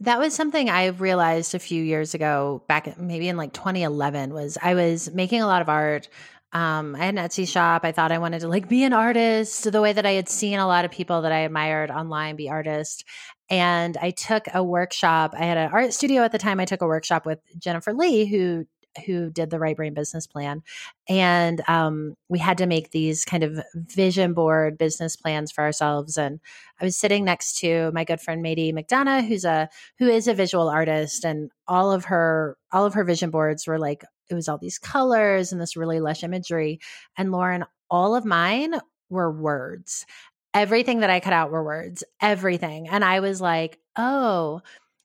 That 0.00 0.18
was 0.18 0.34
something 0.34 0.70
I 0.70 0.86
realized 0.86 1.54
a 1.54 1.58
few 1.58 1.82
years 1.82 2.14
ago, 2.14 2.62
back 2.66 2.98
maybe 2.98 3.28
in 3.28 3.36
like 3.36 3.52
2011, 3.52 4.32
was 4.32 4.56
I 4.62 4.74
was 4.74 5.10
making 5.12 5.42
a 5.42 5.46
lot 5.46 5.60
of 5.60 5.68
art. 5.68 6.08
Um, 6.52 6.96
I 6.96 7.04
had 7.04 7.14
an 7.16 7.24
Etsy 7.24 7.46
shop. 7.46 7.84
I 7.84 7.92
thought 7.92 8.10
I 8.10 8.18
wanted 8.18 8.40
to 8.40 8.48
like 8.48 8.68
be 8.68 8.82
an 8.82 8.94
artist 8.94 9.70
the 9.70 9.80
way 9.82 9.92
that 9.92 10.06
I 10.06 10.12
had 10.12 10.28
seen 10.28 10.58
a 10.58 10.66
lot 10.66 10.84
of 10.84 10.90
people 10.90 11.22
that 11.22 11.32
I 11.32 11.40
admired 11.40 11.90
online 11.90 12.36
be 12.36 12.48
artists. 12.48 13.04
And 13.50 13.96
I 13.98 14.10
took 14.10 14.44
a 14.54 14.64
workshop. 14.64 15.34
I 15.36 15.44
had 15.44 15.58
an 15.58 15.70
art 15.70 15.92
studio 15.92 16.22
at 16.22 16.32
the 16.32 16.38
time. 16.38 16.60
I 16.60 16.64
took 16.64 16.80
a 16.80 16.86
workshop 16.86 17.26
with 17.26 17.40
Jennifer 17.58 17.92
Lee, 17.92 18.24
who 18.24 18.66
who 19.06 19.30
did 19.30 19.50
the 19.50 19.58
right 19.58 19.76
brain 19.76 19.94
business 19.94 20.26
plan 20.26 20.62
and 21.08 21.62
um, 21.68 22.14
we 22.28 22.38
had 22.38 22.58
to 22.58 22.66
make 22.66 22.90
these 22.90 23.24
kind 23.24 23.42
of 23.42 23.60
vision 23.74 24.34
board 24.34 24.76
business 24.78 25.16
plans 25.16 25.52
for 25.52 25.62
ourselves 25.62 26.16
and 26.16 26.40
i 26.80 26.84
was 26.84 26.96
sitting 26.96 27.24
next 27.24 27.58
to 27.58 27.90
my 27.92 28.04
good 28.04 28.20
friend 28.20 28.44
Mady 28.44 28.72
mcdonough 28.72 29.26
who's 29.26 29.44
a 29.44 29.68
who 29.98 30.08
is 30.08 30.28
a 30.28 30.34
visual 30.34 30.68
artist 30.68 31.24
and 31.24 31.50
all 31.66 31.92
of 31.92 32.06
her 32.06 32.56
all 32.72 32.84
of 32.84 32.94
her 32.94 33.04
vision 33.04 33.30
boards 33.30 33.66
were 33.66 33.78
like 33.78 34.04
it 34.28 34.34
was 34.34 34.48
all 34.48 34.58
these 34.58 34.78
colors 34.78 35.52
and 35.52 35.60
this 35.60 35.76
really 35.76 36.00
lush 36.00 36.22
imagery 36.22 36.80
and 37.16 37.32
lauren 37.32 37.64
all 37.90 38.14
of 38.14 38.24
mine 38.24 38.74
were 39.10 39.30
words. 39.30 40.06
Everything 40.54 41.00
that 41.00 41.10
i 41.10 41.20
cut 41.20 41.32
out 41.32 41.50
were 41.50 41.64
words. 41.64 42.04
Everything. 42.20 42.88
And 42.88 43.04
i 43.04 43.20
was 43.20 43.40
like 43.40 43.78
oh 43.96 44.62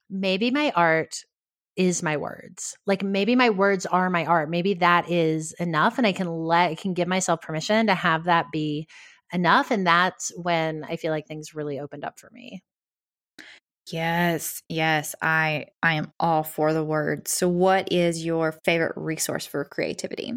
maybe 0.09 0.51
my 0.51 0.71
art 0.75 1.25
is 1.75 2.03
my 2.03 2.17
words. 2.17 2.77
Like 2.85 3.03
maybe 3.03 3.35
my 3.35 3.49
words 3.49 3.85
are 3.85 4.09
my 4.09 4.25
art. 4.25 4.49
Maybe 4.49 4.73
that 4.75 5.09
is 5.09 5.53
enough 5.59 5.97
and 5.97 6.07
I 6.07 6.13
can 6.13 6.27
let 6.27 6.71
I 6.71 6.75
can 6.75 6.93
give 6.93 7.07
myself 7.07 7.41
permission 7.41 7.87
to 7.87 7.95
have 7.95 8.25
that 8.25 8.47
be 8.51 8.87
enough 9.33 9.71
and 9.71 9.85
that's 9.85 10.31
when 10.37 10.83
I 10.83 10.95
feel 10.97 11.11
like 11.11 11.27
things 11.27 11.55
really 11.55 11.79
opened 11.79 12.03
up 12.05 12.19
for 12.19 12.29
me. 12.31 12.61
Yes, 13.91 14.63
yes, 14.67 15.13
I 15.21 15.67
I 15.83 15.93
am 15.93 16.11
all 16.19 16.43
for 16.43 16.73
the 16.73 16.83
words. 16.83 17.31
So 17.31 17.47
what 17.47 17.91
is 17.91 18.25
your 18.25 18.51
favorite 18.51 18.93
resource 18.95 19.45
for 19.45 19.63
creativity? 19.65 20.33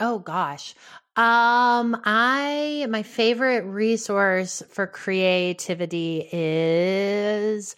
Oh 0.00 0.18
gosh. 0.18 0.74
Um 1.16 2.00
I 2.04 2.86
my 2.90 3.02
favorite 3.02 3.64
resource 3.64 4.62
for 4.68 4.86
creativity 4.86 6.28
is 6.32 7.76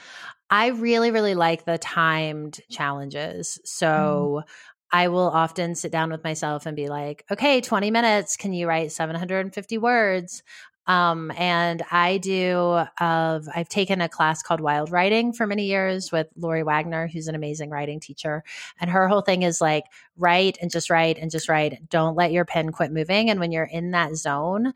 I 0.50 0.68
really, 0.68 1.10
really 1.10 1.34
like 1.34 1.64
the 1.64 1.78
timed 1.78 2.60
challenges. 2.70 3.58
Mm. 3.62 3.68
So 3.68 4.42
mm. 4.42 4.50
I 4.92 5.08
will 5.08 5.28
often 5.28 5.74
sit 5.74 5.90
down 5.90 6.10
with 6.10 6.22
myself 6.22 6.66
and 6.66 6.76
be 6.76 6.88
like, 6.88 7.24
okay, 7.30 7.60
20 7.60 7.90
minutes. 7.90 8.36
Can 8.36 8.52
you 8.52 8.68
write 8.68 8.92
750 8.92 9.78
words? 9.78 10.42
Um, 10.86 11.32
and 11.36 11.82
I 11.90 12.18
do 12.18 12.82
of 13.00 13.48
I've 13.54 13.68
taken 13.68 14.00
a 14.00 14.08
class 14.08 14.42
called 14.42 14.60
Wild 14.60 14.90
Writing 14.90 15.32
for 15.32 15.46
many 15.46 15.64
years 15.64 16.12
with 16.12 16.28
Laurie 16.36 16.62
Wagner, 16.62 17.08
who's 17.08 17.26
an 17.26 17.34
amazing 17.34 17.70
writing 17.70 18.00
teacher. 18.00 18.44
And 18.80 18.90
her 18.90 19.08
whole 19.08 19.22
thing 19.22 19.42
is 19.42 19.60
like 19.60 19.84
write 20.16 20.58
and 20.60 20.70
just 20.70 20.90
write 20.90 21.18
and 21.18 21.30
just 21.30 21.48
write. 21.48 21.88
Don't 21.88 22.16
let 22.16 22.32
your 22.32 22.44
pen 22.44 22.70
quit 22.70 22.92
moving. 22.92 23.30
And 23.30 23.40
when 23.40 23.50
you're 23.50 23.64
in 23.64 23.92
that 23.92 24.14
zone, 24.14 24.74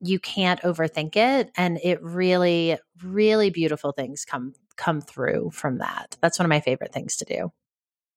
you 0.00 0.18
can't 0.18 0.60
overthink 0.62 1.16
it. 1.16 1.50
And 1.56 1.78
it 1.82 2.02
really, 2.02 2.76
really 3.02 3.50
beautiful 3.50 3.92
things 3.92 4.24
come 4.24 4.52
come 4.76 5.00
through 5.00 5.50
from 5.52 5.78
that. 5.78 6.16
That's 6.20 6.38
one 6.38 6.46
of 6.46 6.50
my 6.50 6.60
favorite 6.60 6.92
things 6.92 7.16
to 7.18 7.24
do. 7.24 7.52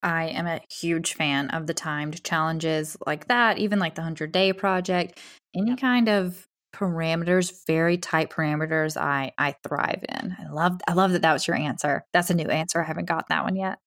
I 0.03 0.26
am 0.26 0.45
a 0.45 0.62
huge 0.70 1.14
fan 1.16 1.49
of 1.49 1.66
the 1.66 1.74
timed 1.74 2.24
challenges 2.24 2.95
like 3.08 3.28
that, 3.28 3.58
even 3.58 3.80
like 3.80 3.95
the 3.95 4.01
100 4.01 4.32
day 4.32 4.53
project, 4.53 5.20
any 5.56 5.72
yep. 5.72 5.80
kind 5.80 6.10
of 6.10 6.47
parameters, 6.76 7.66
very 7.66 7.97
tight 7.97 8.30
parameters 8.30 8.97
I 8.97 9.32
I 9.38 9.56
thrive 9.68 10.03
in. 10.08 10.36
I 10.38 10.51
love 10.51 10.80
I 10.88 10.93
love 10.93 11.12
that 11.14 11.22
that 11.24 11.34
was 11.34 11.47
your 11.47 11.58
answer. 11.58 12.06
That's 12.14 12.30
a 12.30 12.36
new 12.36 12.47
answer. 12.49 12.82
I 12.82 12.86
haven't 12.86 13.06
got 13.06 13.30
that 13.30 13.43
one 13.43 13.56
yet. 13.56 13.80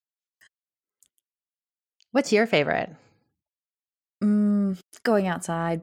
What's 2.11 2.33
your 2.33 2.47
favorite? 2.47 2.91
Mm, 4.23 4.81
going 5.05 5.27
outside. 5.29 5.83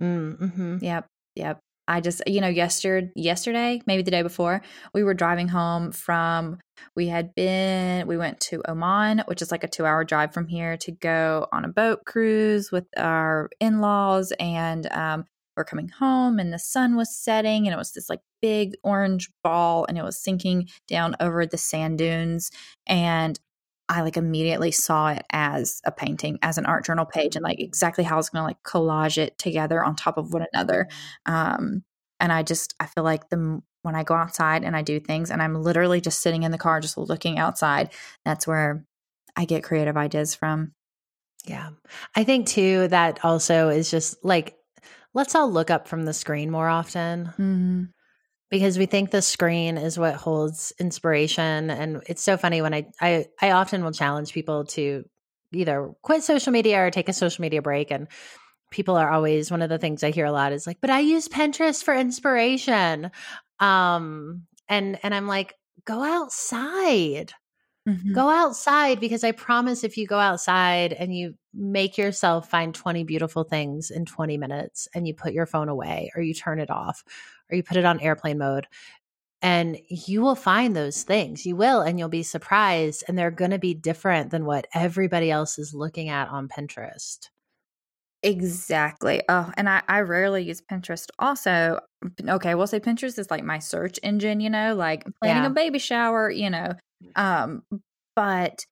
Mm, 0.00 0.38
mm-hmm. 0.38 0.78
Yep. 0.80 1.06
Yep. 1.36 1.60
I 1.88 2.00
just, 2.00 2.22
you 2.26 2.40
know, 2.40 2.48
yesterday, 2.48 3.10
yesterday, 3.14 3.80
maybe 3.86 4.02
the 4.02 4.10
day 4.10 4.22
before, 4.22 4.62
we 4.92 5.04
were 5.04 5.14
driving 5.14 5.48
home 5.48 5.92
from, 5.92 6.58
we 6.94 7.08
had 7.08 7.34
been, 7.34 8.06
we 8.06 8.16
went 8.16 8.40
to 8.40 8.62
Oman, 8.68 9.22
which 9.26 9.42
is 9.42 9.50
like 9.50 9.64
a 9.64 9.68
two 9.68 9.86
hour 9.86 10.04
drive 10.04 10.34
from 10.34 10.48
here 10.48 10.76
to 10.78 10.92
go 10.92 11.46
on 11.52 11.64
a 11.64 11.68
boat 11.68 12.04
cruise 12.04 12.72
with 12.72 12.86
our 12.96 13.50
in 13.60 13.80
laws. 13.80 14.32
And 14.40 14.90
um, 14.92 15.24
we're 15.56 15.64
coming 15.64 15.88
home 15.88 16.38
and 16.38 16.52
the 16.52 16.58
sun 16.58 16.96
was 16.96 17.16
setting 17.16 17.66
and 17.66 17.74
it 17.74 17.78
was 17.78 17.92
this 17.92 18.10
like 18.10 18.20
big 18.42 18.74
orange 18.82 19.30
ball 19.42 19.86
and 19.88 19.96
it 19.96 20.04
was 20.04 20.18
sinking 20.18 20.68
down 20.86 21.16
over 21.18 21.46
the 21.46 21.56
sand 21.56 21.98
dunes. 21.98 22.50
And 22.86 23.40
I 23.88 24.02
like 24.02 24.16
immediately 24.16 24.72
saw 24.72 25.08
it 25.08 25.24
as 25.30 25.80
a 25.84 25.92
painting, 25.92 26.38
as 26.42 26.58
an 26.58 26.66
art 26.66 26.84
journal 26.84 27.04
page, 27.04 27.36
and 27.36 27.42
like 27.42 27.60
exactly 27.60 28.04
how 28.04 28.14
I 28.14 28.18
was 28.18 28.30
going 28.30 28.42
to 28.42 28.46
like 28.46 28.62
collage 28.62 29.18
it 29.18 29.38
together 29.38 29.82
on 29.82 29.96
top 29.96 30.18
of 30.18 30.32
one 30.32 30.44
another. 30.52 30.88
Um, 31.24 31.84
and 32.18 32.32
I 32.32 32.42
just 32.42 32.74
I 32.80 32.86
feel 32.86 33.04
like 33.04 33.28
the 33.28 33.60
when 33.82 33.94
I 33.94 34.02
go 34.02 34.14
outside 34.14 34.64
and 34.64 34.76
I 34.76 34.82
do 34.82 34.98
things, 34.98 35.30
and 35.30 35.40
I'm 35.40 35.54
literally 35.54 36.00
just 36.00 36.20
sitting 36.20 36.42
in 36.42 36.52
the 36.52 36.58
car, 36.58 36.80
just 36.80 36.98
looking 36.98 37.38
outside. 37.38 37.92
That's 38.24 38.46
where 38.46 38.84
I 39.36 39.44
get 39.44 39.62
creative 39.62 39.96
ideas 39.96 40.34
from. 40.34 40.72
Yeah, 41.44 41.70
I 42.16 42.24
think 42.24 42.48
too 42.48 42.88
that 42.88 43.24
also 43.24 43.68
is 43.68 43.90
just 43.90 44.16
like 44.24 44.56
let's 45.14 45.34
all 45.34 45.50
look 45.50 45.70
up 45.70 45.86
from 45.86 46.04
the 46.04 46.12
screen 46.12 46.50
more 46.50 46.68
often. 46.68 47.26
Mm-hmm 47.26 47.84
because 48.56 48.78
we 48.78 48.86
think 48.86 49.10
the 49.10 49.20
screen 49.20 49.76
is 49.76 49.98
what 49.98 50.14
holds 50.14 50.72
inspiration. 50.80 51.68
And 51.68 52.02
it's 52.06 52.22
so 52.22 52.38
funny 52.38 52.62
when 52.62 52.72
I, 52.72 52.86
I 53.02 53.26
i 53.42 53.50
often 53.50 53.84
will 53.84 53.92
challenge 53.92 54.32
people 54.32 54.64
to 54.76 55.04
either 55.52 55.92
quit 56.00 56.22
social 56.22 56.52
media 56.52 56.80
or 56.82 56.90
take 56.90 57.10
a 57.10 57.12
social 57.12 57.42
media 57.42 57.60
break. 57.60 57.90
And 57.90 58.08
people 58.70 58.96
are 58.96 59.10
always 59.10 59.50
one 59.50 59.60
of 59.60 59.68
the 59.68 59.78
things 59.78 60.02
i 60.02 60.10
hear 60.10 60.24
a 60.24 60.32
lot 60.32 60.52
is 60.52 60.66
like 60.66 60.78
but 60.80 60.90
i 60.90 61.00
use 61.00 61.28
pinterest 61.28 61.84
for 61.84 61.94
inspiration. 61.94 63.10
Um 63.60 64.46
and 64.70 64.98
and 65.02 65.14
i'm 65.14 65.26
like 65.26 65.52
go 65.84 66.02
outside. 66.02 67.32
Mm-hmm. 67.86 68.14
go 68.14 68.28
outside 68.28 68.98
because 68.98 69.22
i 69.22 69.30
promise 69.30 69.84
if 69.84 69.96
you 69.96 70.08
go 70.08 70.18
outside 70.18 70.92
and 70.92 71.14
you 71.14 71.34
make 71.54 71.96
yourself 71.96 72.50
find 72.50 72.74
20 72.74 73.04
beautiful 73.04 73.44
things 73.44 73.92
in 73.92 74.04
20 74.04 74.38
minutes 74.38 74.88
and 74.92 75.06
you 75.06 75.14
put 75.14 75.32
your 75.32 75.46
phone 75.46 75.68
away 75.68 76.10
or 76.16 76.20
you 76.20 76.34
turn 76.34 76.58
it 76.58 76.68
off 76.68 77.04
or 77.50 77.56
you 77.56 77.62
put 77.62 77.76
it 77.76 77.84
on 77.84 78.00
airplane 78.00 78.38
mode 78.38 78.66
and 79.42 79.78
you 79.88 80.22
will 80.22 80.34
find 80.34 80.74
those 80.74 81.02
things. 81.02 81.44
You 81.44 81.56
will, 81.56 81.80
and 81.80 81.98
you'll 81.98 82.08
be 82.08 82.22
surprised. 82.22 83.04
And 83.06 83.18
they're 83.18 83.30
going 83.30 83.50
to 83.50 83.58
be 83.58 83.74
different 83.74 84.30
than 84.30 84.44
what 84.44 84.66
everybody 84.74 85.30
else 85.30 85.58
is 85.58 85.74
looking 85.74 86.08
at 86.08 86.28
on 86.28 86.48
Pinterest. 86.48 87.28
Exactly. 88.22 89.22
Oh, 89.28 89.52
and 89.56 89.68
I, 89.68 89.82
I 89.88 90.00
rarely 90.00 90.42
use 90.42 90.62
Pinterest. 90.62 91.06
Also, 91.18 91.78
okay, 92.28 92.54
we'll 92.54 92.66
say 92.66 92.80
Pinterest 92.80 93.18
is 93.18 93.30
like 93.30 93.44
my 93.44 93.58
search 93.58 94.00
engine, 94.02 94.40
you 94.40 94.50
know, 94.50 94.74
like 94.74 95.04
planning 95.20 95.44
yeah. 95.44 95.50
a 95.50 95.52
baby 95.52 95.78
shower, 95.78 96.30
you 96.30 96.50
know. 96.50 96.72
Um, 97.14 97.62
but 98.16 98.64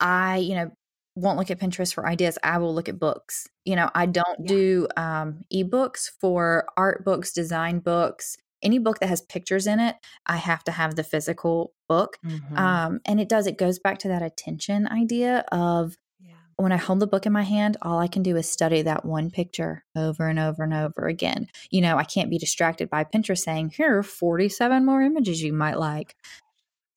I, 0.00 0.38
you 0.38 0.56
know, 0.56 0.70
won't 1.14 1.38
look 1.38 1.50
at 1.50 1.60
Pinterest 1.60 1.92
for 1.92 2.06
ideas. 2.06 2.38
I 2.42 2.58
will 2.58 2.74
look 2.74 2.88
at 2.88 2.98
books. 2.98 3.48
You 3.64 3.76
know, 3.76 3.90
I 3.94 4.06
don't 4.06 4.40
yeah. 4.40 4.46
do 4.46 4.88
um, 4.96 5.42
ebooks 5.52 6.10
for 6.20 6.66
art 6.76 7.04
books, 7.04 7.32
design 7.32 7.80
books, 7.80 8.36
any 8.62 8.78
book 8.78 9.00
that 9.00 9.08
has 9.08 9.20
pictures 9.20 9.66
in 9.66 9.80
it. 9.80 9.96
I 10.26 10.36
have 10.36 10.64
to 10.64 10.72
have 10.72 10.96
the 10.96 11.04
physical 11.04 11.74
book. 11.88 12.16
Mm-hmm. 12.24 12.56
Um, 12.56 13.00
and 13.04 13.20
it 13.20 13.28
does, 13.28 13.46
it 13.46 13.58
goes 13.58 13.78
back 13.78 13.98
to 14.00 14.08
that 14.08 14.22
attention 14.22 14.86
idea 14.86 15.44
of 15.52 15.96
yeah. 16.20 16.34
when 16.56 16.72
I 16.72 16.76
hold 16.76 17.00
the 17.00 17.06
book 17.06 17.26
in 17.26 17.32
my 17.32 17.42
hand, 17.42 17.76
all 17.82 17.98
I 17.98 18.08
can 18.08 18.22
do 18.22 18.36
is 18.36 18.48
study 18.48 18.82
that 18.82 19.04
one 19.04 19.30
picture 19.30 19.84
over 19.96 20.28
and 20.28 20.38
over 20.38 20.62
and 20.62 20.72
over 20.72 21.06
again. 21.06 21.48
You 21.70 21.82
know, 21.82 21.98
I 21.98 22.04
can't 22.04 22.30
be 22.30 22.38
distracted 22.38 22.88
by 22.88 23.04
Pinterest 23.04 23.38
saying, 23.38 23.72
here 23.76 23.98
are 23.98 24.02
47 24.02 24.84
more 24.84 25.02
images 25.02 25.42
you 25.42 25.52
might 25.52 25.78
like. 25.78 26.16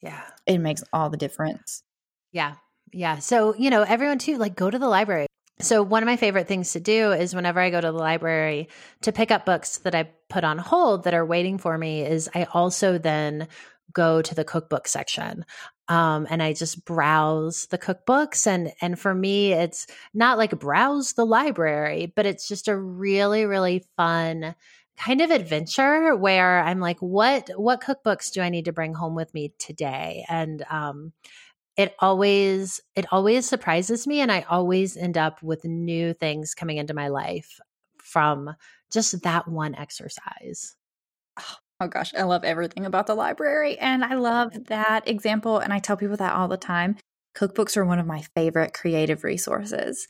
Yeah. 0.01 0.21
It 0.45 0.59
makes 0.59 0.83
all 0.93 1.09
the 1.09 1.17
difference. 1.17 1.83
Yeah. 2.31 2.55
Yeah. 2.95 3.19
So, 3.19 3.53
you 3.55 3.69
know, 3.71 3.83
everyone 3.83 4.19
too, 4.19 4.37
like 4.37 4.55
go 4.55 4.69
to 4.69 4.79
the 4.79 4.87
library. 4.87 5.27
So, 5.59 5.83
one 5.83 6.01
of 6.01 6.07
my 6.07 6.15
favorite 6.15 6.47
things 6.47 6.71
to 6.73 6.79
do 6.79 7.11
is 7.11 7.35
whenever 7.35 7.59
I 7.59 7.69
go 7.69 7.81
to 7.81 7.91
the 7.91 7.97
library 7.97 8.69
to 9.01 9.11
pick 9.11 9.31
up 9.31 9.45
books 9.45 9.79
that 9.79 9.93
I 9.93 10.11
put 10.29 10.45
on 10.45 10.57
hold 10.57 11.03
that 11.03 11.13
are 11.13 11.25
waiting 11.25 11.57
for 11.57 11.77
me, 11.77 12.03
is 12.03 12.29
I 12.33 12.45
also 12.53 12.97
then 12.97 13.49
go 13.91 14.21
to 14.21 14.33
the 14.33 14.45
cookbook 14.45 14.87
section. 14.87 15.43
Um, 15.89 16.25
and 16.29 16.41
I 16.41 16.53
just 16.53 16.85
browse 16.85 17.67
the 17.67 17.77
cookbooks. 17.77 18.47
And, 18.47 18.71
and 18.81 18.97
for 18.97 19.13
me, 19.13 19.51
it's 19.51 19.87
not 20.13 20.37
like 20.37 20.57
browse 20.57 21.13
the 21.13 21.25
library, 21.25 22.13
but 22.15 22.25
it's 22.25 22.47
just 22.47 22.69
a 22.69 22.77
really, 22.77 23.45
really 23.45 23.85
fun 23.97 24.55
kind 24.97 25.19
of 25.19 25.31
adventure 25.31 26.15
where 26.15 26.59
I'm 26.63 26.79
like, 26.79 26.99
what, 26.99 27.49
what 27.57 27.81
cookbooks 27.81 28.31
do 28.31 28.41
I 28.41 28.49
need 28.49 28.65
to 28.65 28.73
bring 28.73 28.93
home 28.93 29.15
with 29.15 29.33
me 29.33 29.53
today? 29.59 30.25
And, 30.29 30.63
um, 30.69 31.11
it 31.77 31.95
always 31.99 32.81
it 32.95 33.05
always 33.11 33.47
surprises 33.47 34.07
me 34.07 34.21
and 34.21 34.31
i 34.31 34.41
always 34.49 34.97
end 34.97 35.17
up 35.17 35.41
with 35.43 35.63
new 35.65 36.13
things 36.13 36.53
coming 36.53 36.77
into 36.77 36.93
my 36.93 37.07
life 37.07 37.59
from 37.97 38.53
just 38.91 39.21
that 39.23 39.47
one 39.47 39.75
exercise 39.75 40.75
oh, 41.39 41.55
oh 41.81 41.87
gosh 41.87 42.13
i 42.15 42.23
love 42.23 42.43
everything 42.43 42.85
about 42.85 43.07
the 43.07 43.15
library 43.15 43.77
and 43.79 44.03
i 44.03 44.15
love 44.15 44.65
that 44.65 45.07
example 45.07 45.59
and 45.59 45.73
i 45.73 45.79
tell 45.79 45.97
people 45.97 46.17
that 46.17 46.33
all 46.33 46.47
the 46.47 46.57
time 46.57 46.95
cookbooks 47.35 47.75
are 47.75 47.85
one 47.85 47.99
of 47.99 48.07
my 48.07 48.21
favorite 48.35 48.73
creative 48.73 49.23
resources 49.23 50.07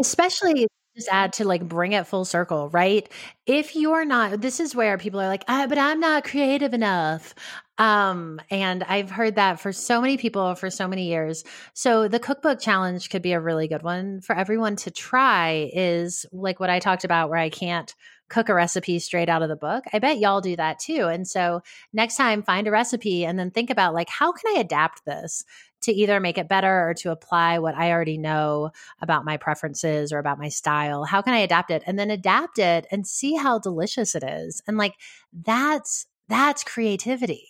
especially 0.00 0.66
just 0.98 1.08
add 1.10 1.32
to 1.34 1.44
like 1.46 1.66
bring 1.66 1.92
it 1.92 2.06
full 2.06 2.24
circle, 2.24 2.68
right? 2.70 3.08
If 3.46 3.76
you're 3.76 4.04
not, 4.04 4.40
this 4.40 4.58
is 4.58 4.74
where 4.74 4.98
people 4.98 5.20
are 5.20 5.28
like, 5.28 5.44
ah, 5.46 5.66
but 5.68 5.78
I'm 5.78 6.00
not 6.00 6.24
creative 6.24 6.74
enough. 6.74 7.34
Um, 7.78 8.40
and 8.50 8.82
I've 8.82 9.10
heard 9.10 9.36
that 9.36 9.60
for 9.60 9.72
so 9.72 10.00
many 10.00 10.16
people 10.16 10.56
for 10.56 10.68
so 10.68 10.88
many 10.88 11.06
years. 11.06 11.44
So 11.74 12.08
the 12.08 12.18
cookbook 12.18 12.60
challenge 12.60 13.08
could 13.08 13.22
be 13.22 13.32
a 13.32 13.40
really 13.40 13.68
good 13.68 13.82
one 13.84 14.20
for 14.20 14.34
everyone 14.34 14.74
to 14.76 14.90
try 14.90 15.70
is 15.72 16.26
like 16.32 16.58
what 16.58 16.70
I 16.70 16.80
talked 16.80 17.04
about 17.04 17.30
where 17.30 17.38
I 17.38 17.50
can't 17.50 17.94
cook 18.28 18.48
a 18.48 18.54
recipe 18.54 18.98
straight 18.98 19.28
out 19.28 19.42
of 19.42 19.48
the 19.48 19.56
book. 19.56 19.84
I 19.92 20.00
bet 20.00 20.18
y'all 20.18 20.40
do 20.40 20.56
that 20.56 20.80
too. 20.80 21.06
And 21.06 21.26
so 21.26 21.62
next 21.92 22.16
time 22.16 22.42
find 22.42 22.66
a 22.66 22.70
recipe 22.70 23.24
and 23.24 23.38
then 23.38 23.50
think 23.50 23.70
about 23.70 23.94
like 23.94 24.10
how 24.10 24.32
can 24.32 24.56
I 24.56 24.60
adapt 24.60 25.04
this 25.06 25.44
to 25.82 25.92
either 25.92 26.18
make 26.18 26.36
it 26.36 26.48
better 26.48 26.88
or 26.88 26.94
to 26.94 27.12
apply 27.12 27.60
what 27.60 27.76
I 27.76 27.92
already 27.92 28.18
know 28.18 28.70
about 29.00 29.24
my 29.24 29.36
preferences 29.36 30.12
or 30.12 30.18
about 30.18 30.38
my 30.38 30.48
style? 30.48 31.04
How 31.04 31.22
can 31.22 31.32
I 31.32 31.38
adapt 31.38 31.70
it? 31.70 31.84
And 31.86 31.98
then 31.98 32.10
adapt 32.10 32.58
it 32.58 32.86
and 32.90 33.06
see 33.06 33.36
how 33.36 33.60
delicious 33.60 34.14
it 34.14 34.24
is. 34.24 34.60
And 34.66 34.76
like 34.76 34.94
that's 35.32 36.06
that's 36.28 36.64
creativity. 36.64 37.48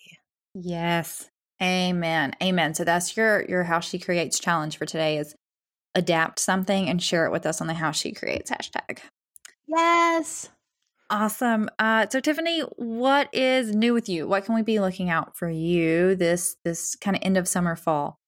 Yes. 0.61 1.31
Amen. 1.63 2.35
Amen. 2.43 2.75
So 2.75 2.85
that's 2.85 3.17
your 3.17 3.45
your 3.49 3.65
how 3.65 3.81
she 3.81 3.99
creates 3.99 4.39
challenge 4.39 4.77
for 4.77 4.87
today 4.87 5.19
is 5.19 5.35
adapt 5.95 6.39
something 6.39 6.89
and 6.89 7.03
share 7.03 7.27
it 7.27 7.33
with 7.33 7.47
us 7.47 7.61
on 7.61 7.67
the 7.67 7.75
how 7.75 7.91
she 7.93 8.13
creates 8.13 8.51
hashtag. 8.51 9.01
Yes. 9.67 10.49
Awesome. 11.11 11.69
Uh, 11.79 12.07
so 12.11 12.21
Tiffany, 12.21 12.61
what 12.77 13.29
is 13.33 13.75
new 13.75 13.95
with 13.95 14.09
you? 14.09 14.29
What 14.29 14.45
can 14.45 14.55
we 14.55 14.63
be 14.63 14.79
looking 14.79 15.11
out 15.11 15.37
for 15.37 15.49
you 15.49 16.15
this 16.15 16.57
this 16.65 16.97
kind 16.97 17.17
of 17.17 17.23
end 17.25 17.37
of 17.37 17.49
summer 17.49 17.77
fall? 17.77 18.19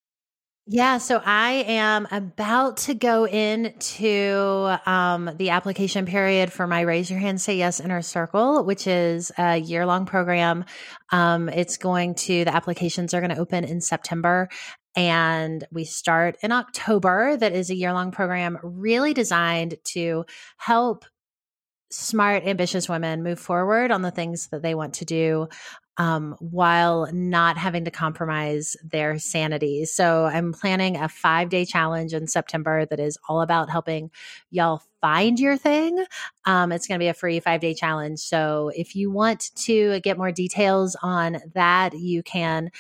Yeah, 0.73 0.99
so 0.99 1.21
I 1.25 1.64
am 1.66 2.07
about 2.12 2.77
to 2.77 2.95
go 2.95 3.27
into 3.27 4.73
um, 4.87 5.29
the 5.37 5.51
application 5.51 6.07
period 6.07 6.53
for 6.53 6.68
my 6.68 6.83
Raise 6.83 7.11
Your 7.11 7.18
Hand, 7.18 7.41
Say 7.41 7.57
Yes 7.57 7.81
Inner 7.81 8.03
Circle, 8.03 8.64
which 8.64 8.87
is 8.87 9.33
a 9.37 9.57
year 9.57 9.85
long 9.85 10.07
program. 10.07 10.64
Um, 11.11 11.49
it's 11.49 11.77
going 11.77 12.14
to, 12.14 12.45
the 12.45 12.55
applications 12.55 13.14
are 13.14 13.21
going 13.21 13.35
to 13.35 13.41
open 13.41 13.64
in 13.64 13.81
September 13.81 14.49
and 14.95 15.66
we 15.73 15.85
start 15.85 16.37
in 16.41 16.53
October. 16.53 17.37
That 17.37 17.53
is 17.53 17.71
a 17.71 17.75
year 17.75 17.93
long 17.93 18.12
program 18.12 18.57
really 18.62 19.12
designed 19.12 19.75
to 19.87 20.25
help 20.57 21.05
smart, 21.91 22.47
ambitious 22.47 22.89
women 22.89 23.25
move 23.25 23.41
forward 23.41 23.91
on 23.91 24.03
the 24.03 24.12
things 24.12 24.49
that 24.53 24.62
they 24.62 24.77
want 24.77 24.95
to 24.95 25.05
do 25.05 25.49
um, 25.97 26.36
while 26.38 27.09
not 27.12 27.57
having 27.57 27.84
to 27.84 27.91
compromise 27.91 28.76
their 28.82 29.18
sanity. 29.18 29.84
So 29.84 30.24
I'm 30.26 30.53
planning 30.53 30.97
a 30.97 31.09
five 31.09 31.49
day 31.49 31.64
challenge 31.64 32.14
in 32.14 32.26
September 32.26 32.86
that 32.86 33.01
is 33.01 33.18
all 33.28 33.43
about 33.43 33.70
helping 33.70 34.11
y'all 34.51 34.82
find 35.01 35.38
your 35.38 35.57
thing. 35.57 36.05
Um, 36.45 36.72
it's 36.72 36.86
going 36.86 36.99
to 36.99 37.03
be 37.03 37.09
a 37.09 37.14
free 37.14 37.41
five 37.41 37.61
day 37.61 37.74
challenge. 37.74 38.20
So 38.20 38.70
if 38.74 38.95
you 38.95 39.11
want 39.11 39.51
to 39.57 40.01
get 40.01 40.18
more 40.18 40.32
details 40.32 40.97
on 41.03 41.38
that, 41.55 41.95
you 41.95 42.22
can 42.22 42.70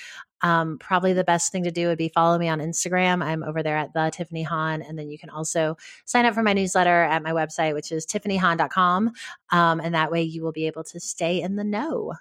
um, 0.42 0.78
probably 0.78 1.12
the 1.12 1.24
best 1.24 1.52
thing 1.52 1.64
to 1.64 1.70
do 1.70 1.88
would 1.88 1.98
be 1.98 2.08
follow 2.08 2.38
me 2.38 2.48
on 2.48 2.60
Instagram. 2.60 3.22
I'm 3.22 3.42
over 3.42 3.62
there 3.62 3.76
at 3.76 3.92
the 3.92 4.10
Tiffany 4.12 4.42
Han. 4.44 4.82
And 4.82 4.98
then 4.98 5.10
you 5.10 5.18
can 5.18 5.30
also 5.30 5.76
sign 6.06 6.24
up 6.24 6.34
for 6.34 6.42
my 6.42 6.52
newsletter 6.52 7.02
at 7.02 7.22
my 7.22 7.32
website, 7.32 7.74
which 7.74 7.92
is 7.92 8.06
tiffanyhan.com. 8.06 9.12
Um, 9.50 9.80
and 9.80 9.94
that 9.94 10.10
way 10.10 10.22
you 10.22 10.42
will 10.42 10.52
be 10.52 10.66
able 10.66 10.84
to 10.84 11.00
stay 11.00 11.42
in 11.42 11.56
the 11.56 11.64
know. 11.64 12.14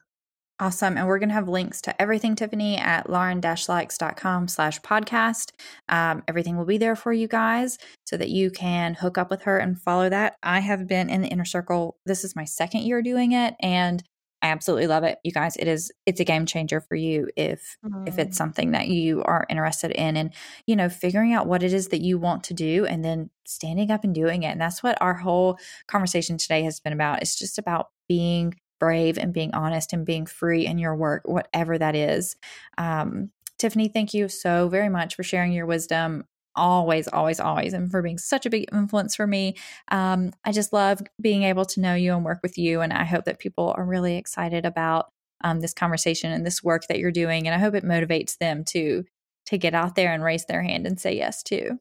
Awesome. 0.61 0.97
And 0.97 1.07
we're 1.07 1.19
going 1.19 1.29
to 1.29 1.35
have 1.35 1.47
links 1.47 1.81
to 1.83 2.01
everything, 2.01 2.35
Tiffany, 2.35 2.77
at 2.77 3.09
lauren-likes.com 3.09 4.47
slash 4.49 4.81
podcast. 4.81 5.51
Um, 5.87 6.21
everything 6.27 6.57
will 6.57 6.65
be 6.65 6.77
there 6.77 6.97
for 6.97 7.13
you 7.13 7.29
guys 7.29 7.77
so 8.05 8.17
that 8.17 8.29
you 8.29 8.51
can 8.51 8.95
hook 8.95 9.17
up 9.17 9.29
with 9.29 9.43
her 9.43 9.57
and 9.57 9.81
follow 9.81 10.09
that. 10.09 10.35
I 10.43 10.59
have 10.59 10.85
been 10.85 11.09
in 11.09 11.21
the 11.21 11.29
inner 11.29 11.45
circle. 11.45 11.97
This 12.05 12.25
is 12.25 12.35
my 12.35 12.43
second 12.43 12.81
year 12.81 13.01
doing 13.01 13.31
it. 13.31 13.55
And 13.61 14.03
I 14.41 14.49
absolutely 14.49 14.87
love 14.87 15.03
it. 15.03 15.19
You 15.23 15.31
guys, 15.31 15.55
it 15.57 15.67
is 15.67 15.91
it's 16.05 16.19
a 16.19 16.25
game 16.25 16.45
changer 16.45 16.81
for 16.81 16.95
you 16.95 17.29
if 17.35 17.77
mm. 17.85 18.07
if 18.07 18.17
it's 18.17 18.35
mm. 18.35 18.37
something 18.37 18.71
that 18.71 18.87
you 18.87 19.21
are 19.23 19.45
interested 19.49 19.91
in 19.91 20.15
and 20.15 20.33
you 20.65 20.77
know, 20.77 20.87
figuring 20.87 21.33
out 21.33 21.47
what 21.47 21.61
it 21.61 21.73
is 21.73 21.89
that 21.89 22.01
you 22.01 22.17
want 22.17 22.45
to 22.45 22.53
do 22.53 22.85
and 22.85 23.03
then 23.03 23.29
standing 23.45 23.91
up 23.91 24.03
and 24.03 24.15
doing 24.15 24.43
it. 24.43 24.51
And 24.51 24.61
that's 24.61 24.81
what 24.81 24.97
our 25.01 25.15
whole 25.15 25.57
conversation 25.87 26.37
today 26.37 26.63
has 26.63 26.79
been 26.79 26.93
about. 26.93 27.21
It's 27.21 27.37
just 27.37 27.57
about 27.57 27.87
being 28.07 28.55
brave 28.79 29.17
and 29.17 29.33
being 29.33 29.53
honest 29.53 29.93
and 29.93 30.05
being 30.05 30.25
free 30.25 30.65
in 30.65 30.77
your 30.77 30.95
work, 30.95 31.23
whatever 31.25 31.77
that 31.77 31.95
is. 31.95 32.35
Um, 32.77 33.31
Tiffany, 33.57 33.89
thank 33.89 34.13
you 34.13 34.29
so 34.29 34.69
very 34.69 34.89
much 34.89 35.15
for 35.15 35.23
sharing 35.23 35.51
your 35.51 35.65
wisdom 35.65 36.25
always, 36.55 37.07
always, 37.07 37.39
always, 37.39 37.73
and 37.73 37.89
for 37.89 38.01
being 38.01 38.17
such 38.17 38.45
a 38.45 38.49
big 38.49 38.65
influence 38.73 39.15
for 39.15 39.25
me. 39.25 39.55
Um, 39.89 40.31
I 40.43 40.51
just 40.51 40.73
love 40.73 41.01
being 41.21 41.43
able 41.43 41.65
to 41.65 41.79
know 41.79 41.95
you 41.95 42.13
and 42.13 42.25
work 42.25 42.39
with 42.43 42.57
you. 42.57 42.81
And 42.81 42.91
I 42.91 43.05
hope 43.05 43.25
that 43.25 43.39
people 43.39 43.73
are 43.77 43.85
really 43.85 44.17
excited 44.17 44.65
about 44.65 45.07
um, 45.43 45.61
this 45.61 45.73
conversation 45.73 46.31
and 46.31 46.45
this 46.45 46.63
work 46.63 46.87
that 46.87 46.99
you're 46.99 47.11
doing. 47.11 47.47
And 47.47 47.55
I 47.55 47.59
hope 47.59 47.75
it 47.75 47.85
motivates 47.85 48.37
them 48.37 48.63
to 48.65 49.05
to 49.45 49.57
get 49.57 49.73
out 49.73 49.95
there 49.95 50.13
and 50.13 50.23
raise 50.23 50.45
their 50.45 50.61
hand 50.61 50.85
and 50.85 50.99
say 50.99 51.15
yes 51.15 51.41
too. 51.41 51.79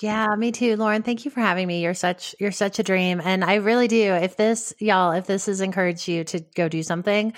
Yeah, 0.00 0.34
me 0.36 0.50
too, 0.50 0.76
Lauren. 0.76 1.02
Thank 1.02 1.24
you 1.24 1.30
for 1.30 1.40
having 1.40 1.66
me. 1.66 1.82
You're 1.82 1.94
such 1.94 2.34
you're 2.40 2.52
such 2.52 2.78
a 2.78 2.82
dream, 2.82 3.20
and 3.22 3.44
I 3.44 3.56
really 3.56 3.88
do. 3.88 4.14
If 4.14 4.36
this, 4.36 4.72
y'all, 4.78 5.12
if 5.12 5.26
this 5.26 5.46
has 5.46 5.60
encouraged 5.60 6.08
you 6.08 6.24
to 6.24 6.40
go 6.54 6.68
do 6.68 6.82
something, 6.82 7.34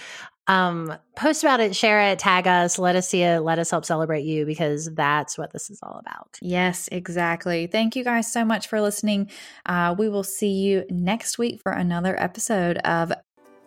um, 0.47 0.97
post 1.17 1.43
about 1.43 1.59
it, 1.59 1.75
share 1.75 2.13
it, 2.13 2.21
tag 2.21 2.47
us, 2.47 2.79
let 2.79 2.95
us 2.95 3.09
see 3.09 3.23
it, 3.23 3.41
let 3.41 3.59
us 3.59 3.71
help 3.71 3.85
celebrate 3.85 4.23
you 4.23 4.47
because 4.47 4.89
that's 4.95 5.37
what 5.37 5.53
this 5.53 5.71
is 5.71 5.81
all 5.83 5.99
about. 5.99 6.39
Yes, 6.41 6.89
exactly. 6.93 7.67
Thank 7.67 7.97
you 7.97 8.05
guys 8.05 8.31
so 8.33 8.45
much 8.45 8.69
for 8.69 8.81
listening. 8.81 9.31
Uh, 9.65 9.97
we 9.99 10.09
will 10.09 10.23
see 10.23 10.53
you 10.53 10.85
next 10.89 11.39
week 11.39 11.61
for 11.63 11.73
another 11.73 12.19
episode 12.21 12.79
of 12.79 13.13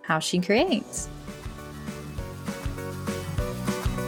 How 0.04 0.20
She 0.20 0.40
Creates. 0.40 1.10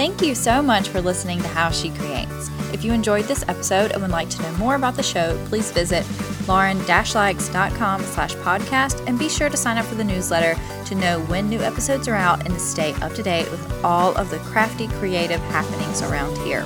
Thank 0.02 0.24
you 0.24 0.34
so 0.34 0.64
much 0.64 0.90
for 0.90 1.00
listening 1.00 1.44
to 1.44 1.48
How 1.50 1.70
She 1.70 1.92
Creates. 1.92 2.50
If 2.74 2.84
you 2.84 2.92
enjoyed 2.92 3.26
this 3.26 3.46
episode 3.48 3.92
and 3.92 4.02
would 4.02 4.10
like 4.10 4.32
to 4.32 4.42
know 4.42 4.52
more 4.54 4.74
about 4.74 4.96
the 4.96 5.04
show, 5.04 5.40
please 5.46 5.72
visit 5.72 6.04
lauren-likes.com 6.48 8.02
slash 8.02 8.34
podcast 8.38 9.08
and 9.08 9.20
be 9.20 9.30
sure 9.30 9.48
to 9.48 9.56
sign 9.56 9.78
up 9.78 9.86
for 9.86 9.94
the 9.94 10.04
newsletter 10.04 10.60
to 10.86 10.96
know 10.96 11.22
when 11.26 11.48
new 11.48 11.60
episodes 11.60 12.08
are 12.08 12.16
out 12.16 12.44
and 12.48 12.56
to 12.56 12.60
stay 12.60 12.94
up 12.96 13.14
to 13.14 13.22
date 13.22 13.52
with 13.52 13.84
all 13.84 14.16
of 14.16 14.32
the 14.32 14.40
crafty 14.40 14.88
creative 14.88 15.40
happenings 15.40 16.02
around 16.02 16.36
here. 16.40 16.66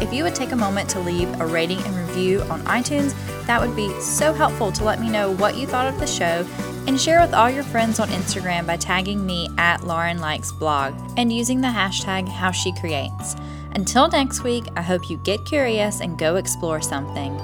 If 0.00 0.14
you 0.14 0.24
would 0.24 0.34
take 0.34 0.52
a 0.52 0.56
moment 0.56 0.88
to 0.90 1.00
leave 1.00 1.28
a 1.40 1.46
rating 1.46 1.78
and 1.82 1.94
review 1.94 2.40
on 2.42 2.62
iTunes, 2.62 3.14
that 3.46 3.60
would 3.60 3.76
be 3.76 3.88
so 4.00 4.32
helpful 4.32 4.72
to 4.72 4.84
let 4.84 4.98
me 4.98 5.10
know 5.10 5.32
what 5.32 5.56
you 5.56 5.66
thought 5.66 5.86
of 5.86 6.00
the 6.00 6.06
show 6.06 6.46
and 6.86 6.98
share 6.98 7.20
with 7.20 7.34
all 7.34 7.50
your 7.50 7.64
friends 7.64 8.00
on 8.00 8.08
Instagram 8.08 8.66
by 8.66 8.76
tagging 8.76 9.24
me 9.26 9.50
at 9.58 9.84
Lauren 9.84 10.18
Likes 10.18 10.52
Blog 10.52 10.94
and 11.18 11.30
using 11.30 11.60
the 11.60 11.68
hashtag 11.68 12.26
HowSheCreates. 12.26 13.38
Until 13.74 14.08
next 14.08 14.42
week, 14.42 14.64
I 14.74 14.82
hope 14.82 15.10
you 15.10 15.18
get 15.18 15.44
curious 15.44 16.00
and 16.00 16.18
go 16.18 16.36
explore 16.36 16.80
something. 16.80 17.38